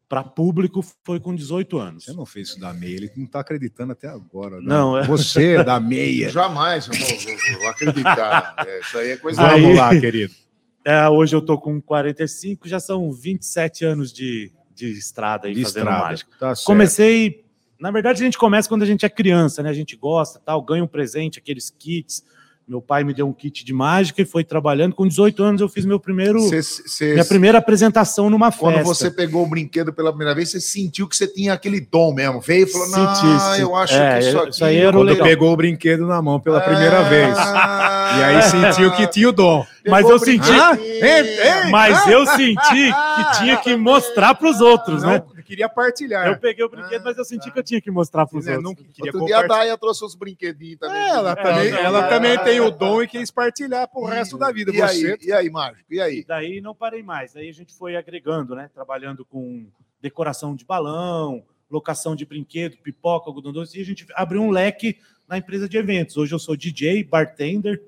para 0.07 0.23
público 0.23 0.85
foi 1.03 1.19
com 1.19 1.33
18 1.33 1.77
anos. 1.79 2.05
Você 2.05 2.13
não 2.13 2.25
fez 2.25 2.49
isso 2.49 2.59
da 2.59 2.71
meia, 2.73 2.95
ele 2.95 3.11
não 3.17 3.25
tá 3.25 3.39
acreditando 3.39 3.93
até 3.93 4.07
agora. 4.07 4.57
né? 4.57 4.63
Não, 4.65 4.97
é- 4.97 5.03
Você 5.07 5.55
é 5.55 5.63
da 5.63 5.79
meia. 5.79 6.29
Jamais 6.31 6.87
eu 6.87 6.93
vou, 6.93 7.59
vou- 7.59 7.69
acreditar. 7.69 8.55
É, 8.67 8.79
isso 8.79 8.97
aí 8.97 9.09
é 9.11 9.17
coisa. 9.17 9.41
Aí- 9.45 9.61
Vamos 9.61 9.77
lá, 9.77 9.89
querido. 9.99 10.33
É, 10.85 11.07
hoje 11.09 11.35
eu 11.35 11.41
tô 11.41 11.57
com 11.57 11.81
45, 11.81 12.67
já 12.67 12.79
são 12.79 13.11
27 13.11 13.85
anos 13.85 14.11
de, 14.13 14.51
de 14.75 14.91
estrada 14.91 15.47
aí 15.47 15.53
De 15.55 15.63
fazendo 15.63 15.83
estrada. 15.83 16.03
mágica. 16.03 16.31
Tá 16.39 16.53
certo. 16.55 16.65
Comecei. 16.67 17.42
Na 17.83 17.91
verdade, 17.91 18.21
a 18.21 18.25
gente 18.25 18.37
começa 18.37 18.69
quando 18.69 18.83
a 18.83 18.85
gente 18.85 19.05
é 19.05 19.09
criança, 19.09 19.61
né? 19.61 19.69
A 19.69 19.73
gente 19.73 19.97
gosta, 19.97 20.39
tal, 20.45 20.61
ganha 20.61 20.81
um 20.81 20.87
presente, 20.87 21.37
aqueles 21.37 21.69
kits. 21.69 22.23
Meu 22.65 22.81
pai 22.81 23.03
me 23.03 23.13
deu 23.13 23.27
um 23.27 23.33
kit 23.33 23.65
de 23.65 23.73
mágica 23.73 24.21
e 24.21 24.25
foi 24.25 24.41
trabalhando. 24.41 24.95
Com 24.95 25.05
18 25.05 25.43
anos, 25.43 25.59
eu 25.59 25.67
fiz 25.67 25.83
meu 25.85 25.99
primeiro, 25.99 26.39
Cê- 26.47 26.63
cê- 26.63 27.11
minha 27.11 27.25
primeira 27.25 27.57
apresentação 27.57 28.29
numa 28.29 28.53
Quando 28.53 28.75
festa. 28.75 28.87
você 28.87 29.11
pegou 29.11 29.43
o 29.43 29.49
brinquedo 29.49 29.91
pela 29.91 30.11
primeira 30.11 30.33
vez, 30.33 30.49
você 30.49 30.61
sentiu 30.61 31.05
que 31.09 31.17
você 31.17 31.27
tinha 31.27 31.51
aquele 31.51 31.81
dom 31.81 32.13
mesmo. 32.13 32.39
Veio 32.39 32.63
e 32.65 32.71
falou: 32.71 32.87
Não, 32.87 33.55
eu 33.57 33.75
acho 33.75 33.93
é, 33.95 34.13
que 34.19 34.25
isso 34.29 34.37
aqui. 34.39 34.49
isso 34.51 34.63
aí 34.63 34.77
era 34.77 34.93
Quando 34.93 35.09
legal. 35.09 35.27
pegou 35.27 35.51
o 35.51 35.57
brinquedo 35.57 36.07
na 36.07 36.21
mão 36.21 36.39
pela 36.39 36.61
primeira 36.61 36.99
Ah, 36.99 37.09
vez. 37.09 37.37
E 38.19 38.23
aí 38.23 38.41
sentiu 38.43 38.91
que 38.95 39.07
tinha 39.07 39.29
o 39.29 39.31
dom. 39.31 39.65
Mas 39.87 40.07
eu 40.07 40.15
o 40.15 40.19
senti- 40.19 40.39
brinquedo. 40.39 40.61
Ah, 40.61 40.77
ei, 40.79 41.39
ei, 41.65 41.69
Mas 41.71 42.07
eu 42.07 42.25
senti 42.37 42.91
que 42.93 43.37
tinha 43.39 43.57
que 43.57 43.75
mostrar 43.75 44.33
para 44.35 44.49
os 44.49 44.61
outros, 44.61 45.03
né? 45.03 45.23
Não, 45.25 45.43
queria 45.43 45.67
partilhar. 45.67 46.27
Eu 46.27 46.37
peguei 46.37 46.63
o 46.63 46.69
brinquedo, 46.69 47.03
mas 47.03 47.17
eu 47.17 47.25
senti 47.25 47.51
que 47.51 47.59
eu 47.59 47.63
tinha 47.63 47.81
que 47.81 47.91
mostrar 47.91 48.25
para 48.25 48.37
os 48.39 48.45
Né, 48.45 48.57
outros. 48.57 48.63
não 48.69 48.75
queria 48.75 49.11
Outro 49.11 49.25
dia 49.25 49.39
a. 49.39 49.47
Daia 49.47 49.77
trouxe 49.77 50.05
uns 50.05 50.15
brinquedinhos 50.15 50.79
também. 50.79 50.97
É, 50.97 51.09
ela, 51.09 51.35
também, 51.35 51.69
ela 51.69 52.01
não, 52.01 52.09
também 52.09 52.37
tem 52.39 52.59
o 52.61 52.71
dom 52.71 53.01
e 53.03 53.07
quis 53.07 53.29
partilhar 53.29 53.87
pro 53.87 54.05
resto 54.05 54.37
da 54.37 54.51
vida. 54.51 54.71
E 54.71 54.77
Você 54.77 55.11
aí, 55.11 55.17
e 55.21 55.33
aí, 55.33 55.49
Mágico? 55.49 55.83
E 55.91 56.01
aí? 56.01 56.23
Daí 56.27 56.61
não 56.61 56.73
parei 56.73 57.03
mais. 57.03 57.35
Aí 57.35 57.49
a 57.49 57.53
gente 57.53 57.73
foi 57.75 57.95
agregando, 57.95 58.55
né? 58.55 58.69
Trabalhando 58.73 59.25
com 59.25 59.65
decoração 60.01 60.55
de 60.55 60.65
balão, 60.65 61.43
locação 61.69 62.15
de 62.15 62.25
brinquedo, 62.25 62.77
pipoca, 62.77 63.29
algodão 63.29 63.51
doce, 63.51 63.77
e 63.77 63.81
a 63.81 63.85
gente 63.85 64.05
abriu 64.15 64.41
um 64.41 64.49
leque 64.51 64.97
na 65.27 65.37
empresa 65.37 65.67
de 65.67 65.77
eventos. 65.77 66.17
Hoje 66.17 66.33
eu 66.33 66.39
sou 66.39 66.55
DJ, 66.55 67.03
bartender. 67.03 67.81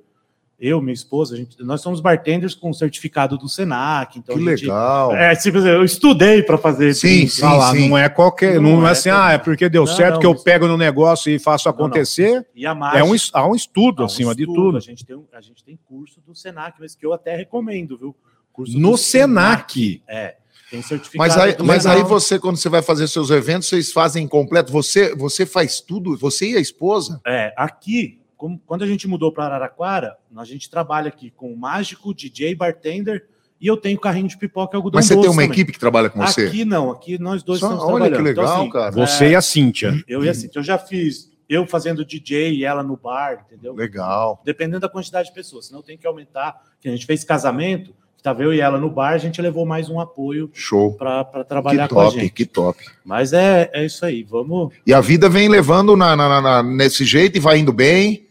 Eu, 0.57 0.81
minha 0.81 0.93
esposa, 0.93 1.35
a 1.35 1.37
gente, 1.37 1.61
nós 1.63 1.81
somos 1.81 1.99
bartenders 1.99 2.55
com 2.55 2.71
certificado 2.71 3.37
do 3.37 3.49
Senac. 3.49 4.17
Então 4.17 4.37
que 4.37 4.43
gente, 4.45 4.61
legal. 4.61 5.13
É, 5.13 5.35
tipo, 5.35 5.57
eu 5.57 5.83
estudei 5.83 6.41
para 6.43 6.57
fazer. 6.57 6.93
Sim, 6.93 7.27
sim. 7.27 7.41
Fala, 7.41 7.73
não 7.73 7.97
é 7.97 8.07
qualquer, 8.07 8.55
não, 8.61 8.77
Não 8.77 8.85
é 8.85 8.89
é 8.89 8.91
assim, 8.93 9.09
ah, 9.09 9.33
é 9.33 9.37
porque 9.37 9.67
deu 9.67 9.83
Não, 9.85 9.93
certo 9.93 10.13
não, 10.13 10.19
que 10.21 10.25
eu 10.25 10.31
isso- 10.33 10.43
pego 10.45 10.65
no 10.67 10.77
negócio 10.77 11.29
e 11.29 11.37
faço 11.39 11.67
acontecer. 11.67 12.45
E 12.55 12.65
a 12.65 12.73
mágica. 12.73 12.99
É 12.99 13.03
um, 13.03 13.13
há 13.33 13.47
um 13.49 13.53
estudo 13.53 14.01
há 14.01 14.03
um 14.03 14.05
acima 14.05 14.33
de 14.33 14.43
estudo, 14.43 14.55
tudo. 14.63 14.77
A 14.77 14.79
gente, 14.81 15.05
tem, 15.05 15.21
a 15.33 15.41
gente 15.41 15.61
tem 15.61 15.77
curso 15.85 16.21
do 16.25 16.33
Senac, 16.33 16.77
mas 16.79 16.95
que 16.95 17.05
eu 17.05 17.11
até 17.11 17.35
recomendo, 17.35 17.97
viu? 17.97 18.15
Curso 18.53 18.79
No 18.79 18.91
do 18.91 18.97
Senac. 18.97 20.01
É, 20.07 20.37
tem 20.71 20.81
certificado. 20.81 21.17
Mas 21.17 21.37
aí, 21.37 21.55
mas 21.61 21.83
Senac. 21.83 22.01
aí 22.01 22.07
você, 22.07 22.39
quando 22.39 22.55
você 22.55 22.69
vai 22.69 22.81
fazer 22.81 23.09
seus 23.09 23.29
eventos, 23.29 23.67
vocês 23.67 23.91
fazem 23.91 24.25
completo. 24.25 24.71
Você, 24.71 25.13
você 25.15 25.45
faz 25.45 25.81
tudo? 25.81 26.17
Você 26.17 26.51
e 26.51 26.55
a 26.55 26.61
esposa? 26.61 27.19
É, 27.27 27.53
aqui, 27.57 28.21
como- 28.37 28.59
quando 28.65 28.83
a 28.83 28.87
gente 28.87 29.07
mudou 29.07 29.31
para 29.31 29.45
Araraquara, 29.45 30.15
a 30.35 30.43
gente 30.45 30.69
trabalha 30.69 31.07
aqui 31.07 31.31
com 31.35 31.55
mágico, 31.55 32.13
DJ, 32.13 32.55
bartender 32.55 33.25
e 33.59 33.67
eu 33.67 33.77
tenho 33.77 33.97
carrinho 33.99 34.27
de 34.27 34.37
pipoca 34.37 34.75
e 34.75 34.77
algodão 34.77 34.97
Mas 34.97 35.05
você 35.05 35.13
tem 35.15 35.23
uma 35.25 35.31
também. 35.31 35.49
equipe 35.49 35.71
que 35.71 35.79
trabalha 35.79 36.09
com 36.09 36.19
você? 36.19 36.47
Aqui 36.47 36.65
não, 36.65 36.91
aqui 36.91 37.17
nós 37.17 37.41
dois 37.43 37.59
Só- 37.59 37.71
estamos 37.73 37.85
olha 37.93 38.05
que. 38.05 38.11
Então, 38.11 38.23
legal, 38.23 38.61
assim, 38.61 38.69
cara. 38.69 38.91
Você 38.91 39.29
e 39.29 39.35
a 39.35 39.41
Cíntia. 39.41 39.93
Eu 40.07 40.23
e 40.23 40.29
assim, 40.29 40.49
eu 40.53 40.63
já 40.63 40.77
fiz 40.77 41.33
eu 41.47 41.65
fazendo 41.67 42.03
DJ 42.03 42.55
e 42.55 42.65
ela 42.65 42.81
no 42.81 42.97
bar, 42.97 43.45
entendeu? 43.47 43.73
Legal. 43.75 44.41
Dependendo 44.43 44.79
da 44.79 44.89
quantidade 44.89 45.27
de 45.29 45.33
pessoas, 45.33 45.67
senão 45.67 45.81
tem 45.83 45.95
que 45.95 46.07
aumentar. 46.07 46.55
Que 46.81 46.87
a 46.89 46.91
gente 46.91 47.05
fez 47.05 47.23
casamento, 47.23 47.93
estava 48.17 48.41
eu 48.41 48.51
e 48.51 48.59
ela 48.59 48.79
no 48.79 48.89
bar, 48.89 49.13
a 49.13 49.17
gente 49.19 49.39
levou 49.39 49.63
mais 49.63 49.87
um 49.87 49.99
apoio 49.99 50.49
Show. 50.51 50.93
para 50.95 51.23
Que 51.23 51.43
trabalhar 51.43 51.87
com 51.87 51.99
a 51.99 52.05
top, 52.05 52.19
gente. 52.19 52.31
que 52.33 52.45
top. 52.47 52.83
Mas 53.05 53.31
é, 53.31 53.69
é 53.73 53.85
isso 53.85 54.03
aí, 54.03 54.23
vamos. 54.23 54.73
E 54.87 54.91
a 54.93 54.99
vida 54.99 55.29
vem 55.29 55.47
levando 55.47 55.95
na- 55.95 56.15
na- 56.15 56.41
na- 56.41 56.63
nesse 56.63 57.05
jeito 57.05 57.37
e 57.37 57.39
vai 57.39 57.59
indo 57.59 57.71
bem, 57.71 58.24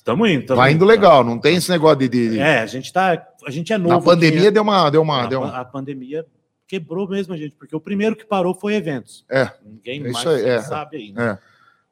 Estamos 0.00 0.30
indo. 0.30 0.46
tamo 0.46 0.56
vai 0.56 0.72
indo 0.72 0.84
legal. 0.86 1.22
Não 1.22 1.38
tem 1.38 1.56
esse 1.56 1.70
negócio 1.70 1.98
de. 1.98 2.08
de- 2.08 2.38
É, 2.38 2.60
a 2.60 2.66
gente 2.66 2.90
tá. 2.90 3.22
A 3.46 3.50
gente 3.50 3.70
é 3.70 3.76
novo. 3.76 3.96
aqui, 3.96 4.04
pandemia 4.06 4.50
deu 4.50 4.62
uma. 4.62 4.88
Deu 4.88 5.02
uma, 5.02 5.22
a, 5.24 5.26
deu 5.26 5.42
uma... 5.42 5.58
a 5.60 5.64
pandemia 5.64 6.24
quebrou 6.66 7.06
mesmo 7.06 7.34
a 7.34 7.36
gente, 7.36 7.54
porque 7.56 7.76
o 7.76 7.80
primeiro 7.80 8.16
que 8.16 8.24
parou 8.24 8.54
foi 8.54 8.74
eventos. 8.74 9.24
É, 9.30 9.50
Ninguém 9.62 10.00
mais 10.10 10.26
aí, 10.26 10.48
é. 10.48 10.62
sabe 10.62 11.12
né? 11.12 11.32
É. 11.32 11.38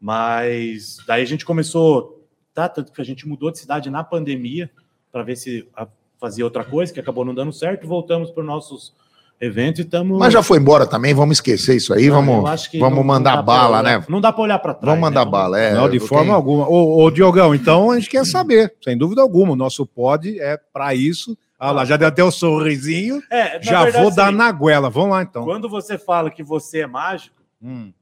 Mas 0.00 0.96
daí 1.06 1.22
a 1.22 1.26
gente 1.26 1.44
começou, 1.44 2.26
tá? 2.54 2.68
Tanto 2.68 2.92
que 2.92 3.00
a 3.00 3.04
gente 3.04 3.26
mudou 3.28 3.50
de 3.50 3.58
cidade 3.58 3.90
na 3.90 4.02
pandemia 4.04 4.70
para 5.12 5.22
ver 5.22 5.36
se 5.36 5.68
a- 5.76 5.86
fazia 6.18 6.44
outra 6.44 6.64
coisa, 6.64 6.92
que 6.92 6.98
acabou 7.00 7.24
não 7.24 7.34
dando 7.34 7.52
certo. 7.52 7.86
Voltamos 7.86 8.30
para 8.30 8.40
os 8.40 8.46
nossos 8.46 8.94
eventos 9.40 9.80
e 9.80 9.82
estamos. 9.82 10.18
Mas 10.18 10.32
já 10.32 10.42
foi 10.42 10.58
embora 10.58 10.86
também, 10.86 11.14
vamos 11.14 11.36
esquecer 11.36 11.76
isso 11.76 11.94
aí, 11.94 12.08
vamos, 12.10 12.68
vamos 12.78 13.04
mandar 13.04 13.42
bala, 13.42 13.82
né? 13.82 14.04
Não 14.08 14.20
dá 14.20 14.32
para 14.32 14.42
olhar 14.42 14.58
para 14.58 14.74
trás. 14.74 14.86
Vamos 14.98 15.00
mandar 15.00 15.24
né? 15.24 15.30
bala, 15.30 15.60
é. 15.60 15.74
não, 15.74 15.88
de 15.88 16.00
forma 16.00 16.34
alguma. 16.34 16.68
Ô, 16.68 17.02
ô, 17.02 17.10
Diogão, 17.10 17.54
então 17.54 17.90
a 17.90 17.98
gente 17.98 18.10
quer 18.10 18.24
saber, 18.26 18.74
sem 18.82 18.96
dúvida 18.96 19.22
alguma. 19.22 19.52
O 19.52 19.56
nosso 19.56 19.86
pod 19.86 20.38
é 20.40 20.58
para 20.72 20.94
isso. 20.94 21.36
Ah 21.58 21.72
lá, 21.72 21.84
já 21.84 21.96
deu 21.96 22.06
até 22.06 22.22
o 22.22 22.30
sorrisinho. 22.30 23.20
É, 23.30 23.60
Já 23.60 23.82
verdade, 23.82 24.04
vou 24.04 24.14
dar 24.14 24.28
assim, 24.28 24.36
na 24.36 24.52
goela. 24.52 24.88
Vamos 24.88 25.10
lá, 25.10 25.22
então. 25.22 25.44
Quando 25.44 25.68
você 25.68 25.98
fala 25.98 26.30
que 26.30 26.42
você 26.42 26.80
é 26.80 26.86
mágico, 26.86 27.36
Hum. 27.60 27.92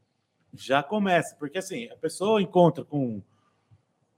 já 0.55 0.83
começa. 0.83 1.35
Porque 1.38 1.57
assim, 1.57 1.88
a 1.90 1.97
pessoa 1.97 2.43
encontra 2.43 2.85
com 2.85 3.23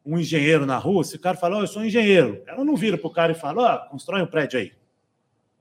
um 0.04 0.18
engenheiro 0.18 0.64
na 0.66 0.78
rua, 0.78 1.04
se 1.04 1.14
o 1.16 1.20
cara 1.20 1.36
fala, 1.36 1.58
"Ó, 1.58 1.60
eu 1.60 1.66
sou 1.66 1.84
engenheiro, 1.84 2.42
ela 2.46 2.64
não 2.64 2.74
vira 2.74 2.96
pro 2.96 3.10
cara 3.10 3.32
e 3.32 3.34
fala, 3.34 3.84
ó, 3.86 3.90
constrói 3.90 4.22
um 4.22 4.26
prédio 4.26 4.58
aí. 4.58 4.72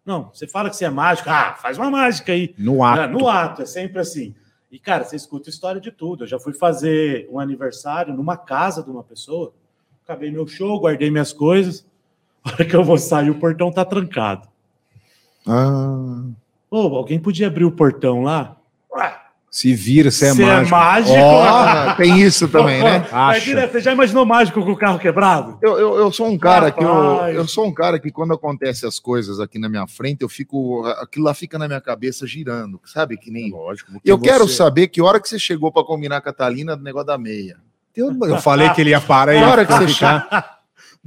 Não, 0.08 0.30
você 0.34 0.48
fala 0.48 0.70
que 0.70 0.78
você 0.78 0.86
é 0.86 0.90
mágico, 0.90 1.30
ah, 1.30 1.54
faz 1.56 1.78
uma 1.78 1.92
mágica 1.92 2.32
aí. 2.32 2.56
No 2.58 2.82
ato. 2.82 3.02
É, 3.02 3.08
no 3.08 3.28
ato, 3.28 3.62
é 3.62 3.66
sempre 3.66 4.00
assim. 4.00 4.34
E, 4.72 4.80
cara, 4.80 5.04
você 5.04 5.18
escuta 5.18 5.50
história 5.50 5.82
de 5.82 5.92
tudo. 5.92 6.24
Eu 6.24 6.28
já 6.28 6.40
fui 6.40 6.54
fazer 6.54 7.28
um 7.30 7.38
aniversário 7.42 8.14
numa 8.14 8.38
casa 8.38 8.82
de 8.82 8.90
uma 8.90 9.04
pessoa, 9.04 9.54
acabei 10.06 10.32
meu 10.32 10.48
show, 10.48 10.80
guardei 10.80 11.12
minhas 11.12 11.34
coisas. 11.34 11.86
A 12.42 12.52
hora 12.52 12.64
que 12.64 12.74
eu 12.74 12.86
vou 12.86 12.98
sair, 12.98 13.30
o 13.30 13.38
portão 13.38 13.70
tá 13.70 13.84
trancado. 13.84 14.48
Ah, 15.46 16.24
Ô, 16.72 16.96
alguém 16.96 17.20
podia 17.20 17.48
abrir 17.48 17.66
o 17.66 17.72
portão 17.72 18.24
lá? 18.24 18.56
Ué, 18.90 19.14
Se 19.58 19.74
vira, 19.74 20.12
você 20.12 20.28
é 20.28 20.34
Você 20.36 20.44
é 20.44 20.46
mágico. 20.46 20.76
mágico? 20.76 21.18
Ah, 21.18 21.96
tem 21.98 22.22
isso 22.22 22.48
também, 22.48 22.84
né? 22.84 23.08
Direto, 23.44 23.72
Você 23.72 23.80
já 23.80 23.92
imaginou 23.92 24.24
mágico 24.24 24.62
com 24.64 24.72
o 24.72 24.78
carro 24.78 25.00
quebrado? 25.00 25.58
Eu, 25.64 25.80
eu, 25.80 25.96
eu 25.96 26.12
sou 26.12 26.28
um 26.28 26.38
cara 26.38 26.70
que 26.72 26.84
eu, 26.84 26.94
Rapaz. 27.14 27.36
eu 27.36 27.48
sou 27.48 27.66
um 27.66 27.74
cara 27.74 27.98
que 28.00 28.12
quando 28.12 28.36
acontece 28.36 28.86
as 28.86 29.00
coisas 29.00 29.40
aqui 29.40 29.58
na 29.58 29.68
minha 29.68 29.88
frente, 29.88 30.22
eu 30.22 30.30
fico 30.30 30.86
aquilo 31.02 31.26
lá 31.26 31.34
fica 31.34 31.58
na 31.58 31.68
minha 31.68 31.82
cabeça 31.82 32.28
girando, 32.28 32.80
sabe? 32.86 33.18
Que 33.18 33.32
nem 33.32 33.50
Lógico. 33.50 33.94
Eu 34.06 34.20
quero 34.20 34.48
você- 34.48 34.54
saber 34.58 34.90
que 34.90 35.02
hora 35.02 35.20
que 35.20 35.28
você 35.28 35.40
chegou 35.40 35.72
para 35.72 35.84
combinar 35.84 36.22
com 36.22 36.30
a 36.30 36.32
Catalina 36.32 36.78
do 36.78 36.84
negócio 36.84 37.08
da 37.08 37.18
meia. 37.18 37.58
Eu, 37.96 38.16
eu 38.28 38.38
falei 38.40 38.70
que 38.70 38.82
ele 38.82 38.92
ia 38.92 39.02
parar 39.02 39.34
e 39.34 39.42
hora 39.44 39.66
que 39.66 39.72
ia 39.74 39.80
você 39.80 39.88
ficar. 39.88 40.57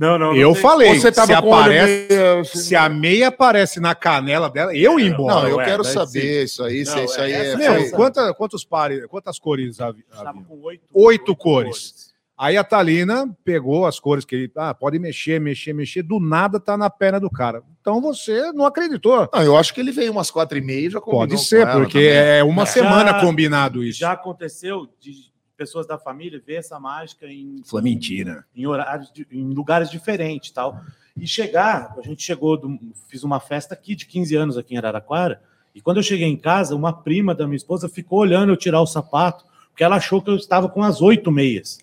Não, 0.01 0.19
não. 0.19 0.35
Eu 0.35 0.49
não 0.49 0.55
falei, 0.55 0.99
você 0.99 1.13
tava 1.13 1.35
se 1.37 1.43
com 1.43 1.55
aparece, 1.55 2.07
meio- 2.09 2.45
se 2.47 2.75
a 2.75 2.89
meia 2.89 3.29
aparece 3.29 3.79
na 3.79 3.95
canela 3.95 4.49
dela, 4.49 4.75
eu 4.75 4.99
ia 4.99 5.09
embora. 5.09 5.35
Não, 5.43 5.49
eu 5.49 5.57
ué, 5.59 5.65
quero 5.67 5.85
saber 5.85 6.45
isso 6.45 6.65
aí, 6.65 6.81
isso, 6.81 6.97
Não, 6.97 7.05
isso 7.05 7.21
aí 7.21 7.33
é 7.33 7.37
é. 7.37 7.47
essa 7.49 7.57
Meu, 7.59 7.73
Essa- 7.75 7.97
quanta- 7.97 8.33
quantos 8.35 8.65
pares, 8.65 9.05
quantas 9.09 9.39
cores 9.39 9.79
havia? 9.79 10.03
Estava 10.11 10.43
com 10.43 10.59
oito, 10.63 10.83
Oito 10.95 11.37
cores. 11.37 12.09
Aí 12.43 12.57
a 12.57 12.65
Thalina 12.65 13.29
pegou 13.45 13.85
as 13.85 14.01
cores 14.01 14.25
que 14.25 14.35
ele. 14.35 14.53
Ah, 14.57 14.73
pode 14.73 14.99
mexer, 14.99 15.39
mexer, 15.39 15.75
mexer. 15.75 16.03
Do 16.03 16.19
nada 16.19 16.59
tá 16.59 16.75
na 16.75 16.89
perna 16.89 17.21
do 17.21 17.29
cara. 17.29 17.63
Então 17.83 18.01
você 18.01 18.51
não 18.55 18.65
acreditou. 18.65 19.29
Não, 19.31 19.43
eu 19.43 19.55
acho 19.59 19.75
que 19.75 19.81
ele 19.83 19.93
veio 19.93 20.11
umas 20.11 20.31
quatro 20.31 20.57
e 20.57 20.63
meia 20.63 20.87
e 20.87 20.91
já 20.91 20.99
combinou 21.03 21.21
Pode 21.29 21.33
com 21.33 21.39
ser, 21.43 21.61
ela 21.61 21.73
porque 21.73 21.99
também. 21.99 22.39
é 22.39 22.43
uma 22.43 22.65
Já- 22.65 22.73
semana 22.73 23.21
combinado 23.21 23.85
isso. 23.85 23.99
Já 23.99 24.13
aconteceu 24.13 24.87
de 24.99 25.30
pessoas 25.61 25.87
da 25.87 25.99
família 25.99 26.41
ver 26.45 26.55
essa 26.55 26.81
mágica 26.81 27.27
em, 27.27 27.57
Foi 27.67 27.83
mentira. 27.83 28.47
em 28.57 28.67
horários, 28.67 29.13
de- 29.13 29.27
em 29.31 29.53
lugares 29.53 29.91
diferentes 29.91 30.51
tal. 30.51 30.81
E 31.15 31.27
chegar, 31.27 31.95
a 31.99 32.01
gente 32.01 32.23
chegou, 32.23 32.57
do- 32.57 32.79
fiz 33.09 33.23
uma 33.25 33.39
festa 33.39 33.75
aqui 33.75 33.95
de 33.95 34.07
15 34.07 34.35
anos 34.35 34.57
aqui 34.57 34.75
em 34.75 34.79
Araraquara, 34.79 35.43
e 35.75 35.81
quando 35.83 35.99
eu 35.99 36.03
cheguei 36.03 36.27
em 36.27 36.37
casa, 36.37 36.75
uma 36.75 36.95
prima 36.95 37.35
da 37.35 37.47
minha 37.47 37.59
esposa 37.59 37.91
ficou 37.91 38.21
olhando 38.21 38.51
eu 38.51 38.57
tirar 38.57 38.81
o 38.81 38.87
sapato, 38.87 39.45
porque 39.69 39.85
ela 39.85 39.97
achou 39.97 40.23
que 40.23 40.31
eu 40.31 40.37
estava 40.37 40.67
com 40.67 40.83
as 40.83 41.03
oito 41.03 41.31
meias. 41.31 41.79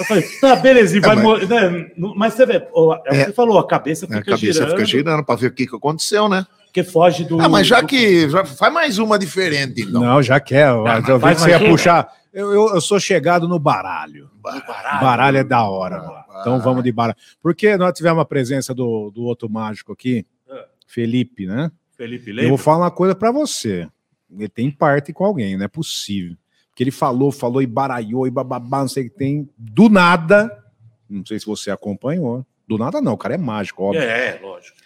Eu 0.00 0.06
falei, 0.06 0.22
tá, 0.40 0.56
beleza, 0.56 0.96
e 0.96 1.00
vai 1.00 1.14
mas- 1.16 1.22
mo- 1.24 1.36
né, 1.46 1.90
mas 2.16 2.32
você 2.32 2.46
vê, 2.46 2.54
é 2.54 2.62
É. 3.04 3.24
você 3.26 3.32
falou, 3.34 3.58
a 3.58 3.66
cabeça 3.66 4.06
A 4.06 4.08
fica 4.08 4.22
cabeça 4.30 4.52
girando, 4.54 4.70
fica 4.70 4.84
girando 4.86 5.24
para 5.26 5.34
ver 5.36 5.48
o 5.48 5.52
que, 5.52 5.66
que 5.66 5.76
aconteceu, 5.76 6.26
né? 6.26 6.46
Porque 6.82 6.92
foge 6.92 7.24
do... 7.24 7.40
Ah, 7.40 7.48
mas 7.48 7.66
já 7.66 7.80
do- 7.80 7.86
que. 7.86 8.28
Já 8.28 8.44
faz 8.44 8.72
mais 8.72 8.98
uma 8.98 9.18
diferente, 9.18 9.82
então. 9.82 10.00
Não, 10.02 10.22
já 10.22 10.38
quer. 10.40 10.68
Eu, 10.70 10.82
mas 10.84 11.08
eu 11.08 11.18
vi 11.18 11.28
que 11.34 11.34
você 11.40 11.50
ia 11.50 11.58
uma. 11.58 11.68
puxar. 11.68 12.12
Eu, 12.32 12.52
eu, 12.52 12.74
eu 12.74 12.80
sou 12.80 13.00
chegado 13.00 13.48
no 13.48 13.58
baralho. 13.58 14.30
baralho. 14.42 15.00
Baralho 15.00 15.36
é 15.38 15.44
da 15.44 15.64
hora. 15.68 15.98
Baralho. 15.98 16.28
mano. 16.28 16.40
Então 16.40 16.60
vamos 16.60 16.84
de 16.84 16.92
baralho. 16.92 17.16
Porque 17.42 17.76
nós 17.76 17.92
tivemos 17.94 18.20
a 18.20 18.24
presença 18.24 18.74
do, 18.74 19.10
do 19.10 19.22
outro 19.22 19.48
mágico 19.50 19.92
aqui, 19.92 20.24
É. 20.48 20.64
Felipe, 20.86 21.46
né? 21.46 21.70
Felipe 21.96 22.30
Eu 22.30 22.34
lembra? 22.36 22.48
vou 22.50 22.58
falar 22.58 22.84
uma 22.84 22.90
coisa 22.90 23.14
pra 23.14 23.30
você. 23.32 23.88
Ele 24.30 24.48
tem 24.48 24.70
parte 24.70 25.12
com 25.12 25.24
alguém, 25.24 25.56
não 25.56 25.64
é 25.64 25.68
possível. 25.68 26.36
Porque 26.70 26.84
ele 26.84 26.90
falou, 26.92 27.32
falou 27.32 27.60
e 27.60 27.66
baralhou 27.66 28.26
e 28.26 28.30
bababá, 28.30 28.80
não 28.80 28.88
sei 28.88 29.06
o 29.06 29.10
que 29.10 29.16
tem. 29.16 29.48
Do 29.58 29.88
nada, 29.88 30.62
não 31.10 31.24
sei 31.26 31.40
se 31.40 31.46
você 31.46 31.70
acompanhou. 31.70 32.46
Do 32.68 32.78
nada 32.78 33.00
não, 33.00 33.14
o 33.14 33.18
cara 33.18 33.34
é 33.34 33.38
mágico, 33.38 33.82
óbvio. 33.82 34.02
É, 34.02 34.38
lógico. 34.40 34.76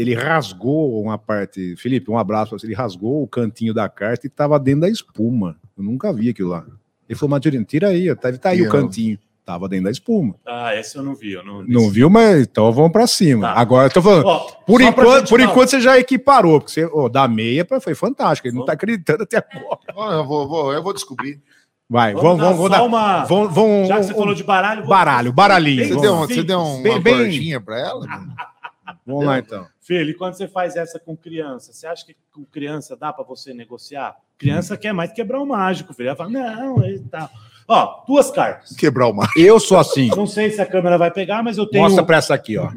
Ele 0.00 0.14
rasgou 0.14 1.02
uma 1.02 1.18
parte. 1.18 1.76
Felipe, 1.76 2.10
um 2.10 2.16
abraço 2.18 2.50
pra 2.50 2.58
você. 2.58 2.66
Ele 2.66 2.74
rasgou 2.74 3.22
o 3.22 3.26
cantinho 3.28 3.74
da 3.74 3.88
carta 3.88 4.26
e 4.26 4.30
tava 4.30 4.58
dentro 4.58 4.82
da 4.82 4.88
espuma. 4.88 5.56
Eu 5.76 5.84
nunca 5.84 6.12
vi 6.12 6.30
aquilo 6.30 6.50
lá. 6.50 6.64
Ele 7.08 7.18
falou, 7.18 7.30
Maturino, 7.30 7.64
tira 7.64 7.88
aí, 7.88 8.14
tá, 8.14 8.32
tá 8.32 8.48
aí 8.50 8.58
E 8.58 8.62
o 8.62 8.66
eu- 8.66 8.70
cantinho. 8.70 9.18
Tava 9.44 9.68
dentro 9.68 9.86
da 9.86 9.90
espuma. 9.90 10.36
Ah, 10.46 10.76
esse 10.76 10.96
eu 10.96 11.02
não 11.02 11.12
vi, 11.14 11.32
eu 11.32 11.44
não, 11.44 11.64
Não 11.64 11.90
viu, 11.90 12.08
mas 12.08 12.42
então 12.42 12.70
vamos 12.72 12.92
pra 12.92 13.04
cima. 13.08 13.48
Tá. 13.52 13.60
Agora 13.60 13.88
eu 13.88 13.92
tô 13.92 14.00
falando. 14.00 14.24
Ó, 14.26 14.38
Por, 14.64 14.78
pra 14.80 14.84
enquanto, 14.90 15.28
por 15.28 15.40
falar- 15.40 15.50
enquanto 15.50 15.70
você 15.70 15.80
já 15.80 15.98
equiparou, 15.98 16.60
porque 16.60 16.72
você, 16.72 16.84
ó, 16.92 17.08
da 17.08 17.26
meia 17.26 17.64
pra- 17.64 17.80
foi 17.80 17.94
fantástico. 17.96 18.46
Ele 18.46 18.52
não 18.54 18.60
Vamos. 18.60 18.66
tá 18.66 18.72
acreditando 18.74 19.24
até 19.24 19.38
agora. 19.38 20.14
Eu 20.18 20.24
vou, 20.24 20.46
vou- 20.46 20.72
eu 20.72 20.80
vou 20.82 20.92
descobrir. 20.94 21.40
Vai, 21.88 22.12
Vamos, 22.14 22.38
vamos, 22.38 22.40
dar 22.40 22.52
vamos, 22.52 22.70
dar. 22.70 22.82
uma... 22.84 23.24
Vamos, 23.24 23.52
vamos, 23.52 23.88
Já 23.88 23.96
que 23.98 24.04
você 24.04 24.12
um- 24.12 24.16
falou 24.16 24.34
de 24.34 24.44
baralho... 24.44 24.86
baralho, 24.86 25.32
baralhinho. 25.32 25.88
Você 25.88 26.00
deu, 26.00 26.16
você 26.18 26.42
deu 26.44 26.60
uma 26.60 26.82
Bem- 26.84 27.00
bem- 27.00 27.60
para 27.60 27.80
ela? 27.80 28.06
Vamos 29.04 29.24
lá 29.24 29.38
então. 29.40 29.66
Filho, 29.90 30.10
e 30.10 30.14
quando 30.14 30.34
você 30.34 30.46
faz 30.46 30.76
essa 30.76 31.00
com 31.00 31.16
criança, 31.16 31.72
você 31.72 31.84
acha 31.84 32.06
que 32.06 32.14
com 32.32 32.44
criança 32.44 32.94
dá 32.94 33.12
para 33.12 33.24
você 33.24 33.52
negociar? 33.52 34.14
Criança 34.38 34.76
quer 34.76 34.92
mais 34.92 35.10
quebrar 35.10 35.40
o 35.40 35.44
mágico, 35.44 35.92
filho. 35.92 36.10
Ela 36.10 36.16
fala, 36.16 36.30
não, 36.30 36.86
e 36.86 37.00
tal. 37.00 37.28
Ó, 37.66 38.04
duas 38.06 38.30
cartas. 38.30 38.76
Quebrar 38.76 39.08
o 39.08 39.12
mar. 39.12 39.28
Eu 39.36 39.58
sou 39.58 39.76
assim. 39.76 40.06
Não 40.10 40.28
sei 40.28 40.48
se 40.52 40.62
a 40.62 40.66
câmera 40.66 40.96
vai 40.96 41.10
pegar, 41.10 41.42
mas 41.42 41.58
eu 41.58 41.66
tenho... 41.66 41.82
Mostra 41.82 42.04
pra 42.04 42.18
essa 42.18 42.32
aqui, 42.32 42.56
ó. 42.56 42.70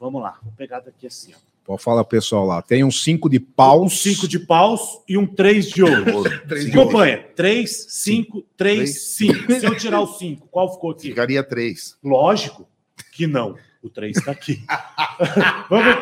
Vamos 0.00 0.22
lá, 0.22 0.38
vou 0.42 0.50
pegar 0.56 0.80
daqui 0.80 1.06
assim, 1.06 1.34
ó. 1.34 1.38
Pode 1.62 1.82
falar 1.82 2.02
pro 2.02 2.16
pessoal 2.16 2.46
lá. 2.46 2.62
Tem 2.62 2.82
um 2.82 2.90
5 2.90 3.28
de 3.28 3.38
paus. 3.38 3.82
Um 3.82 3.94
cinco 3.94 4.26
de 4.26 4.38
paus 4.38 5.02
e 5.06 5.18
um 5.18 5.26
três 5.26 5.68
de 5.68 5.82
ouro. 5.82 6.22
Três 6.48 6.70
de 6.70 6.78
ouro. 6.78 6.88
Acompanha. 6.88 7.22
Três, 7.36 7.86
cinco, 7.90 8.42
três, 8.56 9.14
cinco. 9.14 9.52
Se 9.52 9.66
eu 9.66 9.76
tirar 9.76 10.00
o 10.00 10.06
cinco, 10.06 10.48
qual 10.50 10.72
ficou 10.72 10.92
aqui? 10.92 11.08
Ficaria 11.08 11.42
três. 11.42 11.98
Lógico 12.02 12.66
que 13.12 13.26
não. 13.26 13.56
O 13.84 13.90
3 13.90 14.16
está 14.16 14.32
aqui. 14.32 14.64
vamos, 15.68 15.94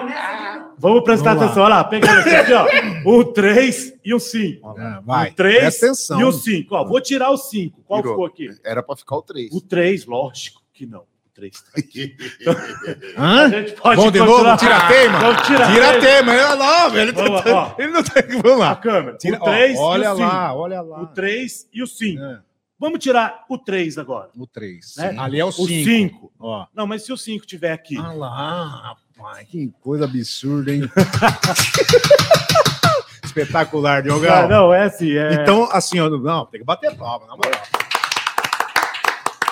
vamos 0.78 1.02
prestar 1.04 1.30
Vamos 1.34 1.42
atenção. 1.44 1.62
Olha 1.64 1.74
lá, 1.76 1.84
pegando 1.84 2.18
aqui, 2.20 2.52
ó. 2.52 3.10
O 3.10 3.24
3 3.24 3.94
e 4.04 4.14
o 4.14 4.20
5. 4.20 4.74
É, 4.80 5.00
vai. 5.04 5.30
O 5.30 5.34
3 5.34 5.58
Presta 5.58 5.86
atenção. 5.86 6.20
e 6.20 6.24
o 6.24 6.32
5. 6.32 6.74
Ó, 6.74 6.84
vou 6.86 7.00
tirar 7.00 7.30
o 7.30 7.36
5. 7.36 7.82
Qual 7.82 8.00
Virou. 8.00 8.14
ficou 8.14 8.26
aqui? 8.26 8.48
Era 8.64 8.82
para 8.82 8.96
ficar 8.96 9.16
o 9.16 9.22
três. 9.22 9.52
O 9.52 9.60
3, 9.60 10.06
lógico 10.06 10.62
que 10.72 10.86
não. 10.86 11.00
O 11.00 11.34
3 11.34 11.52
está 11.54 11.70
aqui. 11.80 12.16
A 13.16 13.24
Hã? 13.24 13.50
gente 13.50 13.72
pode 13.72 13.96
Vamos 13.96 14.12
de 14.12 14.18
continuar. 14.20 14.42
novo? 14.44 14.56
Tira 14.58 14.76
a 14.76 14.88
teima? 14.88 15.18
Vamos 15.18 15.42
tirar 15.46 15.72
Tira 15.72 15.90
a 15.90 16.00
tema. 16.00 16.34
Ele 16.34 16.56
não, 16.56 16.90
velho. 16.90 17.02
Ele, 17.02 17.12
Vamos, 17.12 17.42
tá- 17.42 17.74
ele 17.78 17.92
não 17.92 18.02
tá. 18.04 18.12
Vamos 18.42 18.52
A 18.52 18.56
lá. 18.68 18.76
câmera. 18.76 19.16
Tira, 19.16 19.36
o 19.38 19.44
3 19.44 19.78
ó, 19.78 19.82
olha 19.82 20.04
e 20.04 20.08
o 20.08 20.16
5. 20.16 20.28
lá, 20.28 20.54
olha 20.54 20.80
lá. 20.82 21.02
O 21.02 21.06
3 21.08 21.68
e 21.72 21.82
o 21.82 21.86
5. 21.86 22.22
É, 22.22 22.38
Vamos 22.82 22.98
tirar 22.98 23.44
o 23.48 23.56
3 23.56 23.96
agora. 23.96 24.28
o 24.36 24.44
3. 24.44 24.96
Né? 24.96 25.14
Ali 25.16 25.38
é 25.38 25.44
o 25.44 25.50
O 25.50 25.52
5. 25.52 25.68
5. 25.68 26.32
Ó. 26.40 26.66
Não, 26.74 26.84
mas 26.84 27.04
se 27.04 27.12
o 27.12 27.16
5 27.16 27.46
tiver 27.46 27.70
aqui? 27.70 27.96
Ah 27.96 28.12
lá, 28.12 28.96
rapaz. 29.16 29.46
Que 29.48 29.72
coisa 29.80 30.04
absurda, 30.04 30.72
hein? 30.72 30.82
Espetacular, 33.24 34.02
Diogão. 34.02 34.34
Ah, 34.34 34.48
não, 34.48 34.74
é 34.74 34.82
assim. 34.82 35.12
É, 35.12 35.34
Então, 35.34 35.68
assim, 35.70 36.00
ó, 36.00 36.10
não, 36.10 36.44
tem 36.46 36.58
que 36.58 36.66
bater 36.66 36.92
palma, 36.96 37.24
na 37.28 37.36
moral. 37.36 37.52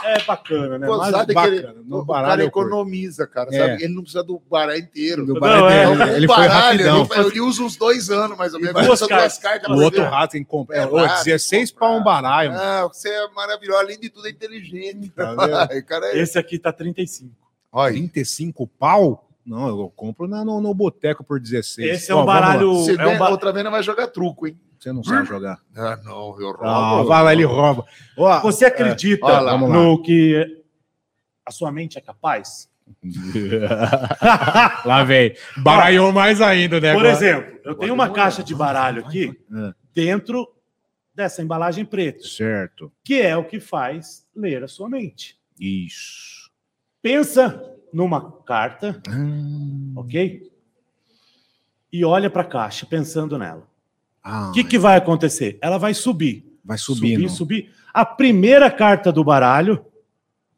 É 0.04 0.22
bacana, 0.24 0.78
né? 0.78 0.86
Mas- 0.88 1.10
sabe 1.10 1.26
que 1.28 1.34
bacana. 1.34 1.56
ele, 1.56 1.82
No 1.84 1.98
o 1.98 2.04
baralho 2.04 2.28
cara 2.30 2.44
economiza, 2.44 3.26
cara. 3.26 3.48
É. 3.52 3.74
Ele 3.82 3.94
não 3.94 4.02
precisa 4.02 4.22
do 4.22 4.38
baralho 4.50 4.80
inteiro. 4.80 5.26
Do 5.26 5.34
Não, 5.34 5.40
baralho 5.40 5.68
é. 5.68 5.86
dele, 5.96 6.02
Um 6.12 6.16
ele 6.16 6.26
foi 6.26 6.36
baralho, 6.36 6.84
rapidão. 6.90 7.08
ele, 7.20 7.28
ele 7.30 7.40
usa 7.40 7.62
uns 7.62 7.76
dois 7.76 8.10
anos, 8.10 8.36
mais 8.38 8.54
ou 8.54 8.60
menos. 8.60 8.86
duas 8.86 9.00
cartas. 9.06 9.38
cartas 9.38 9.70
O 9.70 9.82
outro 9.82 10.02
rato 10.02 10.32
tem 10.32 10.44
que 10.44 10.50
comprar. 10.50 10.76
É 10.76 10.86
Ô, 10.86 10.96
raro, 10.96 11.24
16 11.24 11.70
comprar. 11.70 11.88
para 11.88 11.96
um 11.98 12.02
baralho. 12.04 12.52
Ah, 12.52 12.88
você 12.92 13.08
é 13.08 13.28
maravilhoso. 13.30 13.78
Além 13.78 13.98
de 13.98 14.10
tudo, 14.10 14.26
é 14.26 14.30
inteligente. 14.30 15.08
Tá 15.10 15.34
cara, 15.86 16.06
é... 16.14 16.18
Esse 16.20 16.38
aqui 16.38 16.58
tá 16.58 16.72
35. 16.72 17.30
Olha, 17.72 17.92
35 17.92 18.66
pau? 18.66 19.26
Não, 19.46 19.68
eu 19.68 19.92
compro 19.96 20.28
na- 20.28 20.44
no, 20.44 20.60
no 20.60 20.74
boteco 20.74 21.24
por 21.24 21.40
16. 21.40 21.88
Esse 21.88 22.12
é 22.12 22.14
Ó, 22.14 22.22
um 22.22 22.24
lá. 22.26 22.34
baralho. 22.40 22.74
você 22.74 22.92
É 22.92 23.06
um 23.06 23.10
vê- 23.12 23.18
ba- 23.18 23.30
outra 23.30 23.52
vez 23.52 23.64
não 23.64 23.70
vai 23.70 23.82
jogar 23.82 24.06
truco, 24.08 24.46
hein? 24.46 24.56
Você 24.80 24.92
não 24.92 25.04
sabe 25.04 25.26
jogar. 25.28 25.58
Ah, 25.76 25.98
não, 26.02 26.40
eu 26.40 26.52
roubo. 26.52 26.64
Ah, 26.66 27.02
vai 27.02 27.22
lá, 27.22 27.32
ele 27.34 27.44
rouba. 27.44 27.84
Ó, 28.16 28.40
Você 28.40 28.64
acredita 28.64 29.26
Olha 29.26 29.40
lá, 29.40 29.58
no 29.58 30.00
que 30.02 30.64
a 31.44 31.50
sua 31.50 31.70
mente 31.70 31.98
é 31.98 32.00
capaz? 32.00 32.70
lá 34.84 35.04
vem. 35.04 35.34
Baralhou 35.58 36.12
mais 36.12 36.40
ainda, 36.40 36.80
né? 36.80 36.94
Por 36.94 37.04
exemplo, 37.04 37.60
eu 37.62 37.74
tenho 37.74 37.92
uma 37.94 38.08
caixa 38.10 38.42
de 38.42 38.54
baralho 38.54 39.04
aqui 39.04 39.38
É. 39.54 39.74
dentro 39.94 40.48
dessa 41.14 41.42
embalagem 41.42 41.84
preta, 41.84 42.22
Certo. 42.26 42.90
que 43.04 43.20
é 43.20 43.36
o 43.36 43.44
que 43.44 43.60
faz 43.60 44.26
ler 44.34 44.64
a 44.64 44.68
sua 44.68 44.88
mente. 44.88 45.38
Isso. 45.58 46.50
Pensa 47.02 47.62
numa 47.92 48.32
carta, 48.42 49.00
Hum. 49.10 49.92
ok? 49.96 50.50
E 51.92 52.04
olha 52.04 52.30
para 52.30 52.42
a 52.42 52.46
caixa 52.46 52.86
pensando 52.86 53.36
nela. 53.36 53.68
Ah, 54.22 54.50
O 54.50 54.52
que, 54.52 54.62
que 54.64 54.78
vai 54.78 54.96
acontecer? 54.96 55.58
Ela 55.60 55.78
vai 55.78 55.94
subir. 55.94 56.44
vai 56.64 56.76
subindo. 56.78 57.28
Subir, 57.28 57.64
subir. 57.64 57.70
A 57.92 58.04
primeira 58.04 58.70
carta 58.70 59.10
do 59.10 59.24
baralho 59.24 59.84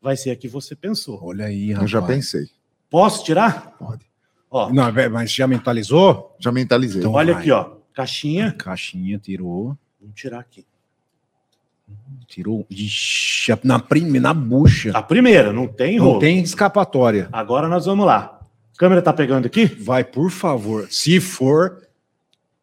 vai 0.00 0.16
ser 0.16 0.31
a 0.31 0.37
que 0.37 0.49
você 0.49 0.75
pensou. 0.75 1.21
Olha 1.23 1.47
aí, 1.47 1.69
Eu 1.71 1.75
rapaz. 1.75 1.90
já 1.90 2.02
pensei. 2.02 2.49
Posso 2.90 3.25
tirar? 3.25 3.75
Pode. 3.78 4.04
Ó, 4.50 4.71
Não, 4.71 4.92
velho, 4.92 5.11
mas 5.12 5.33
já 5.33 5.47
mentalizou? 5.47 6.37
Já 6.38 6.52
mentalizei. 6.52 7.00
Então- 7.00 7.12
olha 7.12 7.33
vai. 7.33 7.42
aqui, 7.42 7.50
ó. 7.52 7.71
Caixinha. 7.95 8.52
Caixinha, 8.52 9.19
tirou. 9.19 9.76
Vamos 10.00 10.14
tirar 10.14 10.40
aqui. 10.40 10.66
Tirou. 12.26 12.66
Ixi, 12.71 13.52
na 13.64 13.78
primeira, 13.78 14.21
na 14.28 14.35
bucha. 14.35 14.90
A 14.95 15.02
primeira, 15.02 15.52
não 15.52 15.66
tem 15.69 15.99
Não 15.99 16.07
rolo. 16.07 16.19
tem 16.21 16.40
escapatória. 16.40 17.28
Agora 17.33 17.69
nós 17.69 17.87
vamos 17.87 18.07
lá. 18.07 18.40
A 18.75 18.78
câmera 18.78 19.02
tá 19.02 19.12
pegando 19.12 19.47
aqui? 19.47 19.66
Vai, 19.66 20.02
por 20.04 20.31
favor. 20.31 20.87
Se 20.90 21.21
for, 21.21 21.83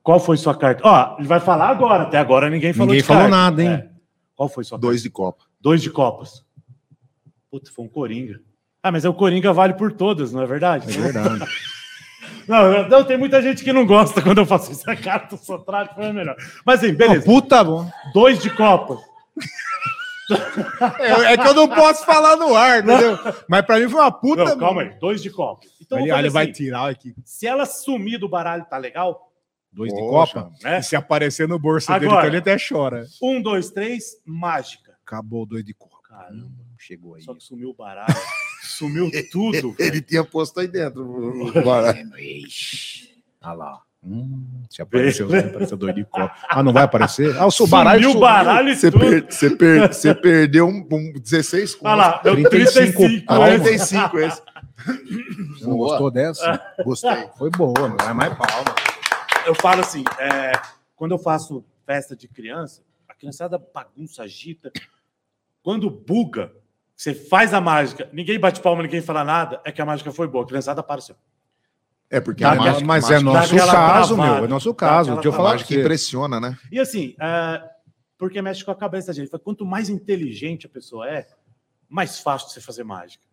Qual 0.10 0.20
foi 0.20 0.38
sua 0.38 0.56
carta? 0.56 0.82
Ó, 0.84 1.18
ele 1.20 1.28
vai 1.28 1.40
falar 1.40 1.70
agora. 1.70 2.02
Até 2.02 2.18
agora 2.18 2.50
ninguém 2.50 2.74
falou 2.74 2.88
ninguém 2.88 3.02
de 3.02 3.06
falou 3.06 3.30
carta. 3.30 3.38
nada, 3.38 3.64
hein? 3.64 3.70
É. 3.70 3.90
Qual 4.36 4.50
foi 4.50 4.64
sua 4.64 4.76
carta? 4.80 4.88
Dois 4.88 5.04
de 5.04 5.10
copa. 5.12 5.44
Dois 5.62 5.84
de 5.84 5.92
copas. 5.92 6.44
Puta, 7.52 7.70
foi 7.72 7.86
um 7.86 7.88
Coringa. 7.88 8.40
Ah, 8.82 8.92
mas 8.92 9.06
é 9.06 9.10
o 9.10 9.14
Coringa 9.14 9.54
vale 9.54 9.76
por 9.76 9.92
todas, 9.92 10.34
não 10.34 10.42
é 10.42 10.48
verdade? 10.48 10.88
É 10.90 11.00
verdade. 11.00 11.46
Não, 12.48 12.90
não, 12.90 13.04
tem 13.04 13.16
muita 13.16 13.44
gente 13.44 13.64
que 13.64 13.72
não 13.72 13.86
gosta 13.86 14.24
quando 14.24 14.40
eu 14.40 14.46
faço 14.46 14.72
isso. 14.72 14.90
A 14.90 14.96
carta 14.96 15.36
do 15.36 15.40
Sotrate 15.40 15.94
foi 15.94 16.12
melhor. 16.12 16.36
Mas 16.66 16.84
assim, 16.84 16.96
beleza. 16.96 17.24
puta 17.24 17.64
bom. 17.64 17.88
Dois 18.12 18.42
de 18.42 18.50
copa. 18.50 18.98
É, 21.00 21.34
é 21.34 21.38
que 21.38 21.48
eu 21.48 21.56
não 21.56 21.68
posso 21.68 22.06
falar 22.06 22.36
no 22.36 22.56
ar, 22.56 22.84
entendeu? 22.84 23.18
Mas 23.48 23.66
pra 23.66 23.80
mim 23.80 23.90
foi 23.90 24.00
uma 24.00 24.12
puta. 24.12 24.46
Não, 24.46 24.58
calma 24.60 24.84
aí. 24.84 24.90
Dois 25.00 25.24
de 25.24 25.32
copa. 25.32 25.66
Então, 25.82 25.98
Ele, 25.98 26.12
ele 26.12 26.30
vai 26.30 26.44
assim, 26.46 26.54
tirar 26.54 26.88
aqui. 26.88 27.16
se 27.26 27.48
ela 27.48 27.66
sumir 27.66 28.20
do 28.20 28.30
baralho, 28.30 28.64
tá 28.66 28.78
legal? 28.78 29.29
Dois 29.72 29.94
de 29.94 30.00
Poxa, 30.00 30.34
copa. 30.44 30.56
né? 30.64 30.80
E 30.80 30.84
se 30.84 30.96
aparecer 30.96 31.48
no 31.48 31.60
bolso 31.60 31.88
dele, 31.92 32.06
Agora. 32.08 32.22
então 32.22 32.30
ele 32.30 32.38
até 32.38 32.58
chora. 32.58 33.06
Um, 33.22 33.42
dois, 33.42 33.70
três, 33.70 34.18
mágica. 34.26 34.94
Acabou 35.06 35.44
o 35.44 35.46
dois 35.46 35.64
de 35.64 35.74
copa. 35.74 35.98
Caramba, 36.08 36.50
Chegou 36.78 37.16
aí. 37.16 37.22
só 37.22 37.34
que 37.36 37.44
sumiu 37.44 37.70
o 37.70 37.74
baralho. 37.74 38.08
sumiu 38.64 39.12
tudo. 39.32 39.76
Ele 39.78 39.92
velho. 39.92 40.02
tinha 40.02 40.24
posto 40.24 40.60
aí 40.60 40.68
dentro. 40.68 41.04
o- 41.04 41.52
baralho. 41.64 42.10
Olha 43.42 43.54
lá. 43.54 43.82
Hum, 44.02 44.64
se 44.70 44.82
apareceu, 44.82 45.28
vai 45.28 45.40
aparecer 45.42 45.76
dois 45.76 45.94
de 45.94 46.06
copa. 46.06 46.34
Ah, 46.48 46.64
não 46.64 46.72
vai 46.72 46.84
aparecer? 46.84 47.36
Ah, 47.38 47.46
o 47.46 47.52
seu 47.52 47.68
baralho 47.68 48.04
Sumiu 48.04 48.18
o 48.18 48.22
baralho 48.22 48.70
e 48.70 48.76
Você, 48.76 48.90
tudo. 48.92 49.02
per- 49.06 49.26
você 49.30 49.50
per- 49.56 49.94
você 49.94 50.16
perdeu 50.16 50.68
um, 50.68 50.88
um 50.90 51.14
16 51.20 51.78
Olha 51.82 51.96
lá, 51.96 52.22
deu 52.24 52.34
35 52.36 52.98
35. 52.98 53.26
Ah, 53.28 53.40
né? 53.40 53.60
35 53.60 54.20
esse. 54.20 54.42
Não 55.62 55.76
Boa. 55.76 55.90
gostou 55.90 56.10
dessa? 56.12 56.62
Gostei. 56.86 57.28
Foi 57.38 57.50
boa, 57.50 57.90
mas 57.90 58.08
é 58.08 58.14
mais 58.14 58.34
palma. 58.38 58.74
Eu 59.50 59.56
falo 59.56 59.82
assim, 59.82 60.04
é, 60.20 60.52
quando 60.96 61.12
eu 61.14 61.18
faço 61.18 61.66
festa 61.84 62.16
de 62.16 62.28
criança, 62.28 62.84
a 63.08 63.16
criançada 63.16 63.58
bagunça, 63.58 64.22
agita. 64.22 64.72
Quando 65.64 65.90
buga, 65.90 66.54
você 66.96 67.16
faz 67.16 67.52
a 67.52 67.60
mágica, 67.60 68.08
ninguém 68.14 68.40
bate 68.40 68.62
palma, 68.62 68.84
ninguém 68.84 69.02
fala 69.02 69.24
nada, 69.24 69.60
é 69.66 69.72
que 69.72 69.82
a 69.82 69.86
mágica 69.88 70.12
foi 70.12 70.28
boa. 70.28 70.44
A 70.44 70.48
criançada 70.48 70.82
apareceu. 70.82 71.16
É 72.12 72.20
porque 72.20 72.44
Dá 72.44 72.50
a 72.50 72.54
aquela- 72.54 72.68
mágica, 72.74 72.86
mas 72.86 73.10
é 73.10 73.20
nosso 73.20 73.56
caso, 73.58 74.16
travada. 74.16 74.36
meu. 74.36 74.46
É 74.46 74.48
nosso 74.48 74.74
caso. 74.76 75.14
Deixa 75.16 75.28
eu 75.28 75.34
falar 75.34 75.56
pra 75.58 75.66
você. 75.66 75.80
impressiona, 75.80 76.40
né? 76.40 76.56
E 76.72 76.80
assim, 76.80 77.16
é, 77.20 77.64
porque 78.20 78.40
mexe 78.44 78.64
com 78.64 78.70
a 78.70 78.76
cabeça 78.76 79.08
da 79.08 79.14
gente. 79.14 79.32
Quanto 79.40 79.66
mais 79.66 79.90
inteligente 79.90 80.68
a 80.68 80.70
pessoa 80.70 81.10
é, 81.10 81.28
mais 81.88 82.20
fácil 82.20 82.50
de 82.50 82.54
você 82.54 82.62
fazer 82.62 82.84
mágica. 82.84 83.26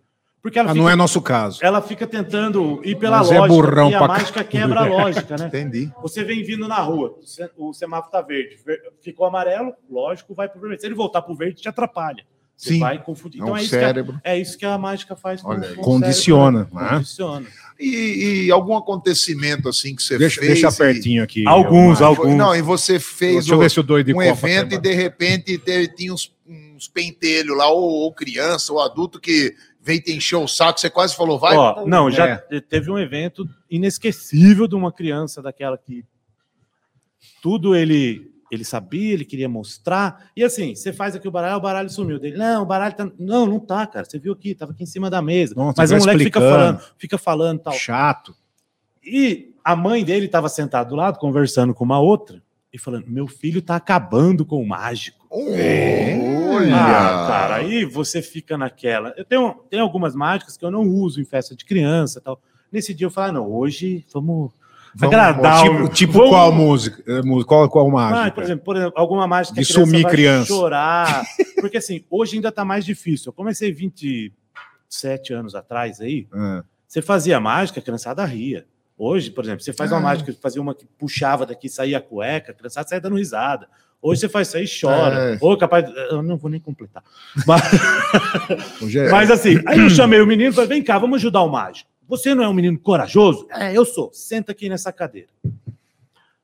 Porque 0.46 0.60
ela, 0.60 0.70
Ah, 0.70 0.72
fica, 0.74 0.82
não 0.84 0.88
é 0.88 0.94
nosso 0.94 1.20
caso. 1.20 1.58
ela 1.60 1.82
fica 1.82 2.06
tentando 2.06 2.80
ir 2.84 2.94
pela 2.94 3.18
Mas 3.18 3.32
é 3.32 3.38
lógica. 3.40 3.48
burrão 3.52 3.90
e 3.90 3.94
a 3.96 4.06
mágica 4.06 4.44
quebra 4.44 4.78
a 4.82 4.84
lógica, 4.86 5.36
né? 5.36 5.46
Entendi. 5.48 5.90
Você 6.00 6.22
vem 6.22 6.44
vindo 6.44 6.68
na 6.68 6.78
rua, 6.78 7.16
o 7.20 7.26
se- 7.26 7.50
o 7.56 7.72
semáforo 7.72 8.12
tá 8.12 8.22
verde, 8.22 8.56
ver- 8.64 8.80
ficou 9.02 9.26
amarelo, 9.26 9.72
lógico, 9.90 10.34
vai 10.34 10.48
pro 10.48 10.60
vermelho. 10.60 10.80
Se 10.80 10.86
ele 10.86 10.94
voltar 10.94 11.22
pro 11.22 11.34
verde, 11.34 11.60
te 11.62 11.68
atrapalha. 11.68 12.22
Você 12.56 12.74
Sim. 12.74 12.78
vai 12.78 13.02
confundir. 13.02 13.40
É 13.40 13.42
Então 13.42 13.54
um 13.54 13.56
é 13.56 13.60
isso, 13.60 13.70
que 13.70 13.76
a, 13.76 13.80
cérebro. 13.80 14.20
é 14.22 14.38
isso 14.38 14.56
que 14.56 14.64
a 14.64 14.78
mágica 14.78 15.16
faz 15.16 15.42
com, 15.42 15.48
Olha 15.50 15.74
com 15.74 15.80
o 15.80 15.84
Condiciona, 15.84 16.58
cérebro, 16.60 16.76
né? 16.78 16.82
né? 16.84 16.90
Condiciona. 16.90 17.46
E, 17.80 18.44
e 18.46 18.50
algum 18.52 18.76
acontecimento 18.76 19.68
assim 19.68 19.96
que 19.96 20.02
você 20.02 20.16
Deixa, 20.16 20.40
fez? 20.40 20.52
deixa 20.62 20.68
e- 20.68 20.72
pertinho 20.78 21.22
aqui. 21.24 21.44
Alguns, 21.46 22.00
eu- 22.00 22.06
alguns. 22.06 22.34
Não, 22.36 22.54
e 22.54 22.62
você 22.62 23.00
fez 23.00 23.34
Deixa 23.46 23.52
eu 23.52 23.58
o- 23.58 23.60
ver 23.60 23.70
se 23.70 23.80
o 23.80 23.82
doido 23.82 24.06
de 24.06 24.14
um 24.14 24.22
evento 24.22 24.74
e 24.74 24.78
de 24.78 24.92
repente 24.94 25.58
teve, 25.58 25.88
tinha 25.88 26.14
uns, 26.14 26.32
uns 26.48 26.86
pentelhos 26.88 27.54
lá, 27.56 27.68
ou, 27.68 27.82
ou 27.82 28.12
criança, 28.14 28.72
ou 28.72 28.80
adulto 28.80 29.20
que 29.20 29.52
veio 29.86 30.02
te 30.02 30.12
encher 30.12 30.34
o 30.36 30.48
saco, 30.48 30.80
você 30.80 30.90
quase 30.90 31.14
falou, 31.14 31.38
vai. 31.38 31.56
Ó, 31.56 31.86
não, 31.86 32.10
já 32.10 32.26
É. 32.26 32.36
te- 32.38 32.60
teve 32.60 32.90
um 32.90 32.98
evento 32.98 33.48
inesquecível 33.70 34.66
de 34.66 34.74
uma 34.74 34.90
criança 34.90 35.40
daquela 35.40 35.78
que 35.78 36.04
tudo 37.42 37.74
ele 37.74 38.32
ele 38.48 38.64
sabia, 38.64 39.12
ele 39.12 39.24
queria 39.24 39.48
mostrar. 39.48 40.30
E 40.36 40.44
assim, 40.44 40.72
você 40.76 40.92
faz 40.92 41.16
aqui 41.16 41.26
o 41.26 41.32
baralho, 41.32 41.56
o 41.56 41.60
baralho 41.60 41.90
sumiu 41.90 42.16
dele. 42.16 42.36
Não, 42.36 42.62
o 42.62 42.66
baralho 42.66 42.94
tá. 42.94 43.10
Não, 43.18 43.44
não 43.44 43.58
tá, 43.58 43.84
cara. 43.88 44.04
Você 44.04 44.20
viu 44.20 44.32
aqui, 44.32 44.54
tava 44.54 44.70
aqui 44.70 44.84
em 44.84 44.86
cima 44.86 45.10
da 45.10 45.20
mesa. 45.20 45.52
Você 45.56 45.74
Mas 45.76 45.90
o 45.90 45.96
moleque 45.98 46.24
fica 46.24 46.40
falando, 46.40 46.80
fica 46.96 47.18
falando 47.18 47.58
tal. 47.58 47.72
Chato. 47.72 48.36
E 49.04 49.52
a 49.64 49.74
mãe 49.74 50.04
dele 50.04 50.26
estava 50.26 50.48
sentada 50.48 50.88
do 50.88 50.94
lado, 50.94 51.18
conversando 51.18 51.74
com 51.74 51.82
uma 51.84 51.98
outra, 51.98 52.40
e 52.72 52.78
falando: 52.78 53.06
Meu 53.08 53.26
filho 53.26 53.60
tá 53.60 53.74
acabando 53.74 54.46
com 54.46 54.62
o 54.62 54.66
mágico. 54.68 55.25
Olha! 55.36 56.76
Ah, 56.76 57.26
cara, 57.28 57.54
aí 57.56 57.84
você 57.84 58.22
fica 58.22 58.56
naquela. 58.56 59.12
Eu 59.16 59.24
tenho, 59.24 59.54
tenho 59.70 59.82
algumas 59.82 60.14
mágicas 60.14 60.56
que 60.56 60.64
eu 60.64 60.70
não 60.70 60.82
uso 60.82 61.20
em 61.20 61.24
festa 61.24 61.54
de 61.54 61.64
criança 61.64 62.18
e 62.18 62.22
tal. 62.22 62.40
Nesse 62.72 62.94
dia 62.94 63.06
eu 63.06 63.10
falo: 63.10 63.28
ah, 63.28 63.32
não, 63.32 63.50
hoje 63.52 64.04
vamos, 64.12 64.50
Vamos 64.94 65.14
agradar 65.14 65.62
Tipo, 65.62 65.82
o. 65.84 65.88
tipo 65.88 66.12
vamos- 66.14 66.30
qual 66.30 66.52
música? 66.52 67.02
É, 67.06 67.22
mu- 67.22 67.44
Qual, 67.44 67.68
qual 67.68 67.90
mágica? 67.90 68.26
Ah, 68.26 68.30
por 68.30 68.42
exemplo, 68.42 68.64
por 68.64 68.76
exemplo, 68.76 68.94
alguma 68.96 69.26
mágica 69.26 69.54
De 69.54 69.64
sumir 69.64 70.02
vai 70.02 70.10
criança. 70.12 70.46
chorar. 70.48 71.22
Porque 71.60 71.76
assim, 71.78 72.02
hoje 72.10 72.36
ainda 72.36 72.50
tá 72.50 72.64
mais 72.64 72.84
difícil. 72.84 73.28
Eu 73.28 73.32
comecei 73.34 73.70
27 73.72 75.32
anos 75.34 75.54
atrás 75.54 76.00
aí. 76.00 76.26
Ah, 76.32 76.64
Você 76.88 77.02
fazia 77.02 77.38
mágica, 77.40 77.80
a 77.80 77.82
criançada 77.82 78.24
ria. 78.24 78.64
Hoje, 78.98 79.30
por 79.30 79.44
exemplo, 79.44 79.62
você 79.62 79.72
faz 79.74 79.92
uma 79.92 79.98
Ah. 79.98 80.02
mágica, 80.02 80.34
fazia 80.40 80.62
uma 80.62 80.74
que 80.74 80.86
puxava 80.98 81.44
daqui, 81.44 81.68
saía 81.68 81.98
a 81.98 82.00
cueca, 82.00 82.52
a 82.52 82.54
criançada 82.54 82.88
saia 82.88 83.00
dando 83.00 83.16
risada. 83.16 83.68
Hoje 84.06 84.20
você 84.20 84.28
faz 84.28 84.48
isso 84.48 84.56
aí 84.56 84.64
e 84.64 84.80
chora. 84.80 85.34
É. 85.34 85.38
Ou 85.40 85.56
capaz. 85.58 85.84
Eu 86.10 86.22
não 86.22 86.36
vou 86.36 86.48
nem 86.50 86.60
completar. 86.60 87.02
Mas, 87.46 87.62
é- 88.94 89.10
mas 89.10 89.30
assim, 89.30 89.56
aí 89.66 89.80
eu 89.80 89.90
chamei 89.90 90.20
o 90.20 90.26
menino 90.26 90.50
e 90.50 90.52
falei: 90.52 90.68
vem 90.68 90.82
cá, 90.82 90.96
vamos 90.98 91.16
ajudar 91.16 91.42
o 91.42 91.48
mágico. 91.48 91.90
Você 92.08 92.34
não 92.34 92.44
é 92.44 92.48
um 92.48 92.54
menino 92.54 92.78
corajoso? 92.78 93.48
É, 93.50 93.76
eu 93.76 93.84
sou. 93.84 94.10
Senta 94.12 94.52
aqui 94.52 94.68
nessa 94.68 94.92
cadeira. 94.92 95.28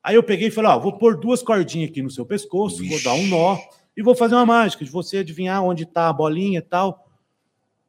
Aí 0.03 0.15
eu 0.15 0.23
peguei 0.23 0.49
e 0.49 0.51
falei: 0.51 0.71
ó, 0.71 0.79
vou 0.79 0.97
pôr 0.97 1.15
duas 1.17 1.41
cordinhas 1.41 1.89
aqui 1.89 2.01
no 2.01 2.09
seu 2.11 2.25
pescoço, 2.25 2.85
vou 2.85 3.01
dar 3.01 3.13
um 3.13 3.27
nó 3.27 3.57
e 3.95 4.03
vou 4.03 4.13
fazer 4.15 4.35
uma 4.35 4.45
mágica 4.45 4.83
de 4.83 4.91
você 4.91 5.19
adivinhar 5.19 5.63
onde 5.63 5.85
tá 5.85 6.09
a 6.09 6.13
bolinha 6.13 6.59
e 6.59 6.61
tal. 6.61 7.07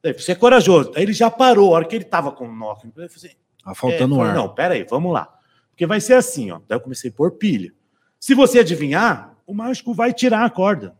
Aí, 0.03 0.13
Você 0.13 0.31
é 0.31 0.35
corajoso. 0.35 0.93
Aí 0.95 1.03
ele 1.03 1.13
já 1.13 1.29
parou, 1.29 1.73
a 1.73 1.79
hora 1.79 1.85
que 1.85 1.95
ele 1.95 2.05
tava 2.05 2.31
com 2.31 2.47
o 2.47 2.55
nó. 2.55 2.71
Eu 2.71 2.91
falei 2.91 3.07
assim, 3.07 3.29
Tá 3.63 3.73
faltando 3.73 4.15
é, 4.15 4.17
falei, 4.19 4.31
ar. 4.31 4.35
Não, 4.35 4.47
pera 4.49 4.73
aí, 4.75 4.85
vamos 4.89 5.11
lá. 5.11 5.27
Porque 5.71 5.85
vai 5.85 5.99
ser 5.99 6.13
assim, 6.13 6.51
ó. 6.51 6.59
Daí 6.67 6.77
eu 6.77 6.79
comecei 6.79 7.09
a 7.09 7.13
pôr 7.13 7.31
pilha. 7.31 7.73
Se 8.19 8.33
você 8.33 8.59
adivinhar, 8.59 9.34
o 9.45 9.53
mágico 9.53 9.93
vai 9.93 10.13
tirar 10.13 10.45
a 10.45 10.49
corda. 10.49 10.95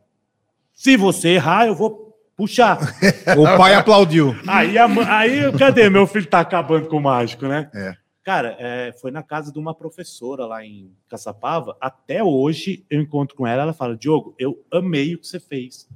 Se 0.73 0.97
você 0.97 1.29
errar, 1.29 1.67
eu 1.67 1.75
vou 1.75 2.15
puxar. 2.35 2.79
O 3.37 3.57
pai 3.57 3.73
aplaudiu. 3.73 4.35
aí, 4.47 4.77
a 4.77 4.85
aí, 5.17 5.51
cadê? 5.57 5.89
Meu 5.89 6.05
filho 6.05 6.27
tá 6.27 6.39
acabando 6.39 6.87
com 6.87 6.97
o 6.97 7.01
mágico, 7.01 7.47
né? 7.47 7.69
É. 7.73 7.95
Cara, 8.23 8.55
é, 8.59 8.91
foi 8.99 9.11
na 9.11 9.21
casa 9.21 9.51
de 9.51 9.59
uma 9.59 9.73
professora 9.73 10.45
lá 10.45 10.65
em 10.65 10.91
Caçapava. 11.07 11.77
Até 11.79 12.23
hoje 12.23 12.83
eu 12.89 12.99
encontro 12.99 13.35
com 13.35 13.45
ela. 13.45 13.61
Ela 13.61 13.73
fala: 13.73 13.95
Diogo, 13.95 14.35
eu 14.39 14.65
amei 14.71 15.13
o 15.13 15.19
que 15.19 15.27
você 15.27 15.39
fez 15.39 15.87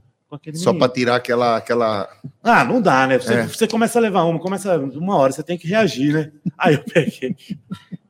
Só 0.53 0.73
para 0.73 0.89
tirar 0.91 1.15
aquela, 1.15 1.57
aquela. 1.57 2.09
Ah, 2.43 2.63
não 2.63 2.81
dá, 2.81 3.07
né? 3.07 3.17
Você, 3.19 3.33
É. 3.33 3.47
você 3.47 3.67
começa 3.67 3.97
a 3.97 4.01
levar 4.01 4.23
uma, 4.23 4.39
começa 4.39 4.77
uma 4.77 5.15
hora, 5.17 5.31
você 5.31 5.41
tem 5.43 5.57
que 5.57 5.67
reagir, 5.67 6.13
né? 6.13 6.31
Aí 6.57 6.75
eu 6.75 6.83
peguei. 6.83 7.35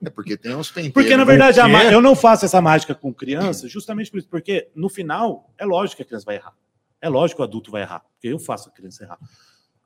É 0.04 0.10
porque 0.10 0.36
tem 0.38 0.56
uns 0.56 0.70
penteiros. 0.70 0.94
Porque, 0.94 1.12
na 1.12 1.26
né? 1.26 1.26
verdade, 1.26 1.60
eu 1.94 2.02
não 2.02 2.16
faço 2.16 2.46
essa 2.46 2.62
mágica 2.62 2.94
com 2.96 3.14
criança 3.14 3.68
justamente 3.68 4.10
por 4.12 4.18
isso. 4.18 4.28
Porque, 4.30 4.70
no 4.76 4.90
final, 4.90 5.50
é 5.58 5.66
lógico 5.66 5.98
que 5.98 6.04
a 6.04 6.06
criança 6.06 6.26
vai 6.26 6.36
errar. 6.36 6.54
É 7.02 7.08
lógico 7.10 7.38
que 7.38 7.42
o 7.42 7.46
adulto 7.46 7.72
vai 7.72 7.82
errar. 7.82 8.02
Porque 8.14 8.28
eu 8.28 8.40
faço 8.40 8.70
a 8.70 8.72
criança 8.72 9.04
errar. 9.04 9.18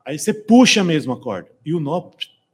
Aí 0.05 0.17
você 0.19 0.33
puxa 0.33 0.83
mesmo 0.83 1.13
a 1.13 1.19
corda. 1.19 1.49
E 1.65 1.73
o 1.73 1.79
nó 1.79 2.09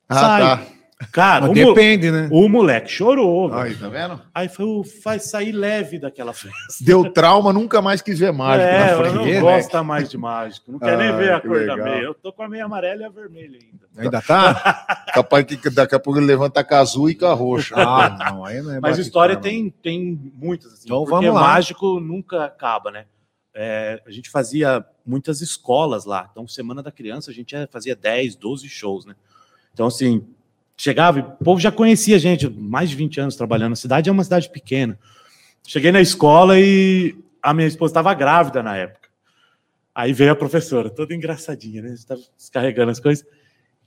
Ah, 0.07 0.15
sai. 0.15 0.41
tá. 0.41 0.67
Cara, 1.13 1.49
o, 1.49 1.53
depende, 1.53 2.11
né? 2.11 2.27
o 2.29 2.49
moleque 2.49 2.91
chorou. 2.91 3.53
Aí, 3.53 3.73
tá 3.73 3.87
vendo? 3.87 4.21
Aí 4.35 4.49
foi 4.49 4.65
o 4.65 4.83
faz 4.83 5.29
sair 5.29 5.53
leve 5.53 5.97
daquela 5.97 6.33
festa. 6.33 6.57
Deu 6.81 7.09
trauma, 7.09 7.53
nunca 7.53 7.81
mais 7.81 8.01
quis 8.01 8.19
ver 8.19 8.33
mágico 8.33 8.67
é, 8.69 8.79
na 8.79 8.91
eu 8.91 8.97
frente. 8.99 9.15
não 9.15 9.25
né? 9.25 9.39
gosto 9.39 9.83
mais 9.85 10.09
de 10.09 10.17
mágico. 10.17 10.71
Não 10.73 10.77
quer 10.77 10.97
nem 10.97 11.07
Ah, 11.07 11.15
ver 11.15 11.31
a 11.33 11.39
cor 11.39 11.65
da 11.65 11.73
legal. 11.75 11.77
meia. 11.77 12.03
Eu 12.03 12.13
tô 12.13 12.33
com 12.33 12.43
a 12.43 12.49
meia 12.49 12.65
amarela 12.65 13.01
e 13.03 13.05
a 13.05 13.09
vermelha 13.09 13.57
ainda. 13.61 13.87
Ainda 13.97 14.21
tá? 14.21 15.05
Capaz 15.13 15.45
que 15.45 15.69
daqui 15.69 15.95
a 15.95 15.99
pouco 15.99 16.19
ele 16.19 16.25
levanta 16.25 16.61
com 16.65 16.75
a 16.75 16.79
azul 16.79 17.09
e 17.09 17.15
com 17.15 17.25
a 17.27 17.33
roxa. 17.33 17.75
Ah, 17.77 18.09
não. 18.31 18.43
Aí 18.43 18.61
não 18.61 18.73
é 18.73 18.79
Mas 18.81 18.97
história 18.97 19.37
tem, 19.37 19.69
tem 19.69 20.19
muitas. 20.35 20.73
Assim, 20.73 20.83
Então 20.85 21.05
vamos 21.05 21.33
lá. 21.33 21.39
mágico 21.39 22.01
nunca 22.01 22.43
acaba, 22.43 22.91
né? 22.91 23.05
É, 23.55 24.01
a 24.05 24.11
gente 24.11 24.29
fazia 24.29 24.85
muitas 25.05 25.39
escolas 25.39 26.03
lá. 26.03 26.27
Então, 26.29 26.45
Semana 26.45 26.83
da 26.83 26.91
Criança, 26.91 27.31
a 27.31 27.33
gente 27.33 27.55
fazia 27.71 27.95
10, 27.95 28.35
12 28.35 28.67
shows, 28.67 29.05
né? 29.05 29.15
Então, 29.73 29.87
assim, 29.87 30.25
chegava 30.79 31.19
e 31.19 31.21
o 31.21 31.25
povo 31.43 31.59
já 31.59 31.71
conhecia 31.71 32.15
a 32.15 32.19
gente, 32.19 32.49
mais 32.49 32.89
de 32.89 32.95
20 32.95 33.19
anos 33.19 33.35
trabalhando. 33.35 33.73
A 33.73 33.75
cidade 33.75 34.09
é 34.09 34.13
uma 34.13 34.23
cidade 34.23 34.49
pequena. 34.49 34.97
Cheguei 35.67 35.91
na 35.91 35.99
escola 35.99 36.57
e 36.57 37.15
a 37.43 37.53
minha 37.53 37.67
esposa 37.67 37.91
estava 37.91 38.13
grávida 38.13 38.63
na 38.63 38.77
época. 38.77 39.09
Aí 39.93 40.13
veio 40.13 40.31
a 40.31 40.35
professora, 40.35 40.89
toda 40.89 41.13
engraçadinha, 41.13 41.81
né? 41.81 41.89
Estava 41.89 42.21
descarregando 42.37 42.91
as 42.91 42.99
coisas. 42.99 43.25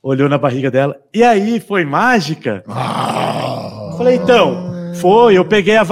Olhou 0.03 0.29
na 0.29 0.37
barriga 0.37 0.71
dela. 0.71 1.01
E 1.15 1.25
aí, 1.25 1.59
foi 1.61 1.85
mágica? 1.85 2.63
Ah. 2.69 3.95
Falei, 3.97 4.17
então, 4.17 4.95
foi, 4.97 5.39
eu 5.39 5.45
peguei 5.45 5.77
a 5.77 5.85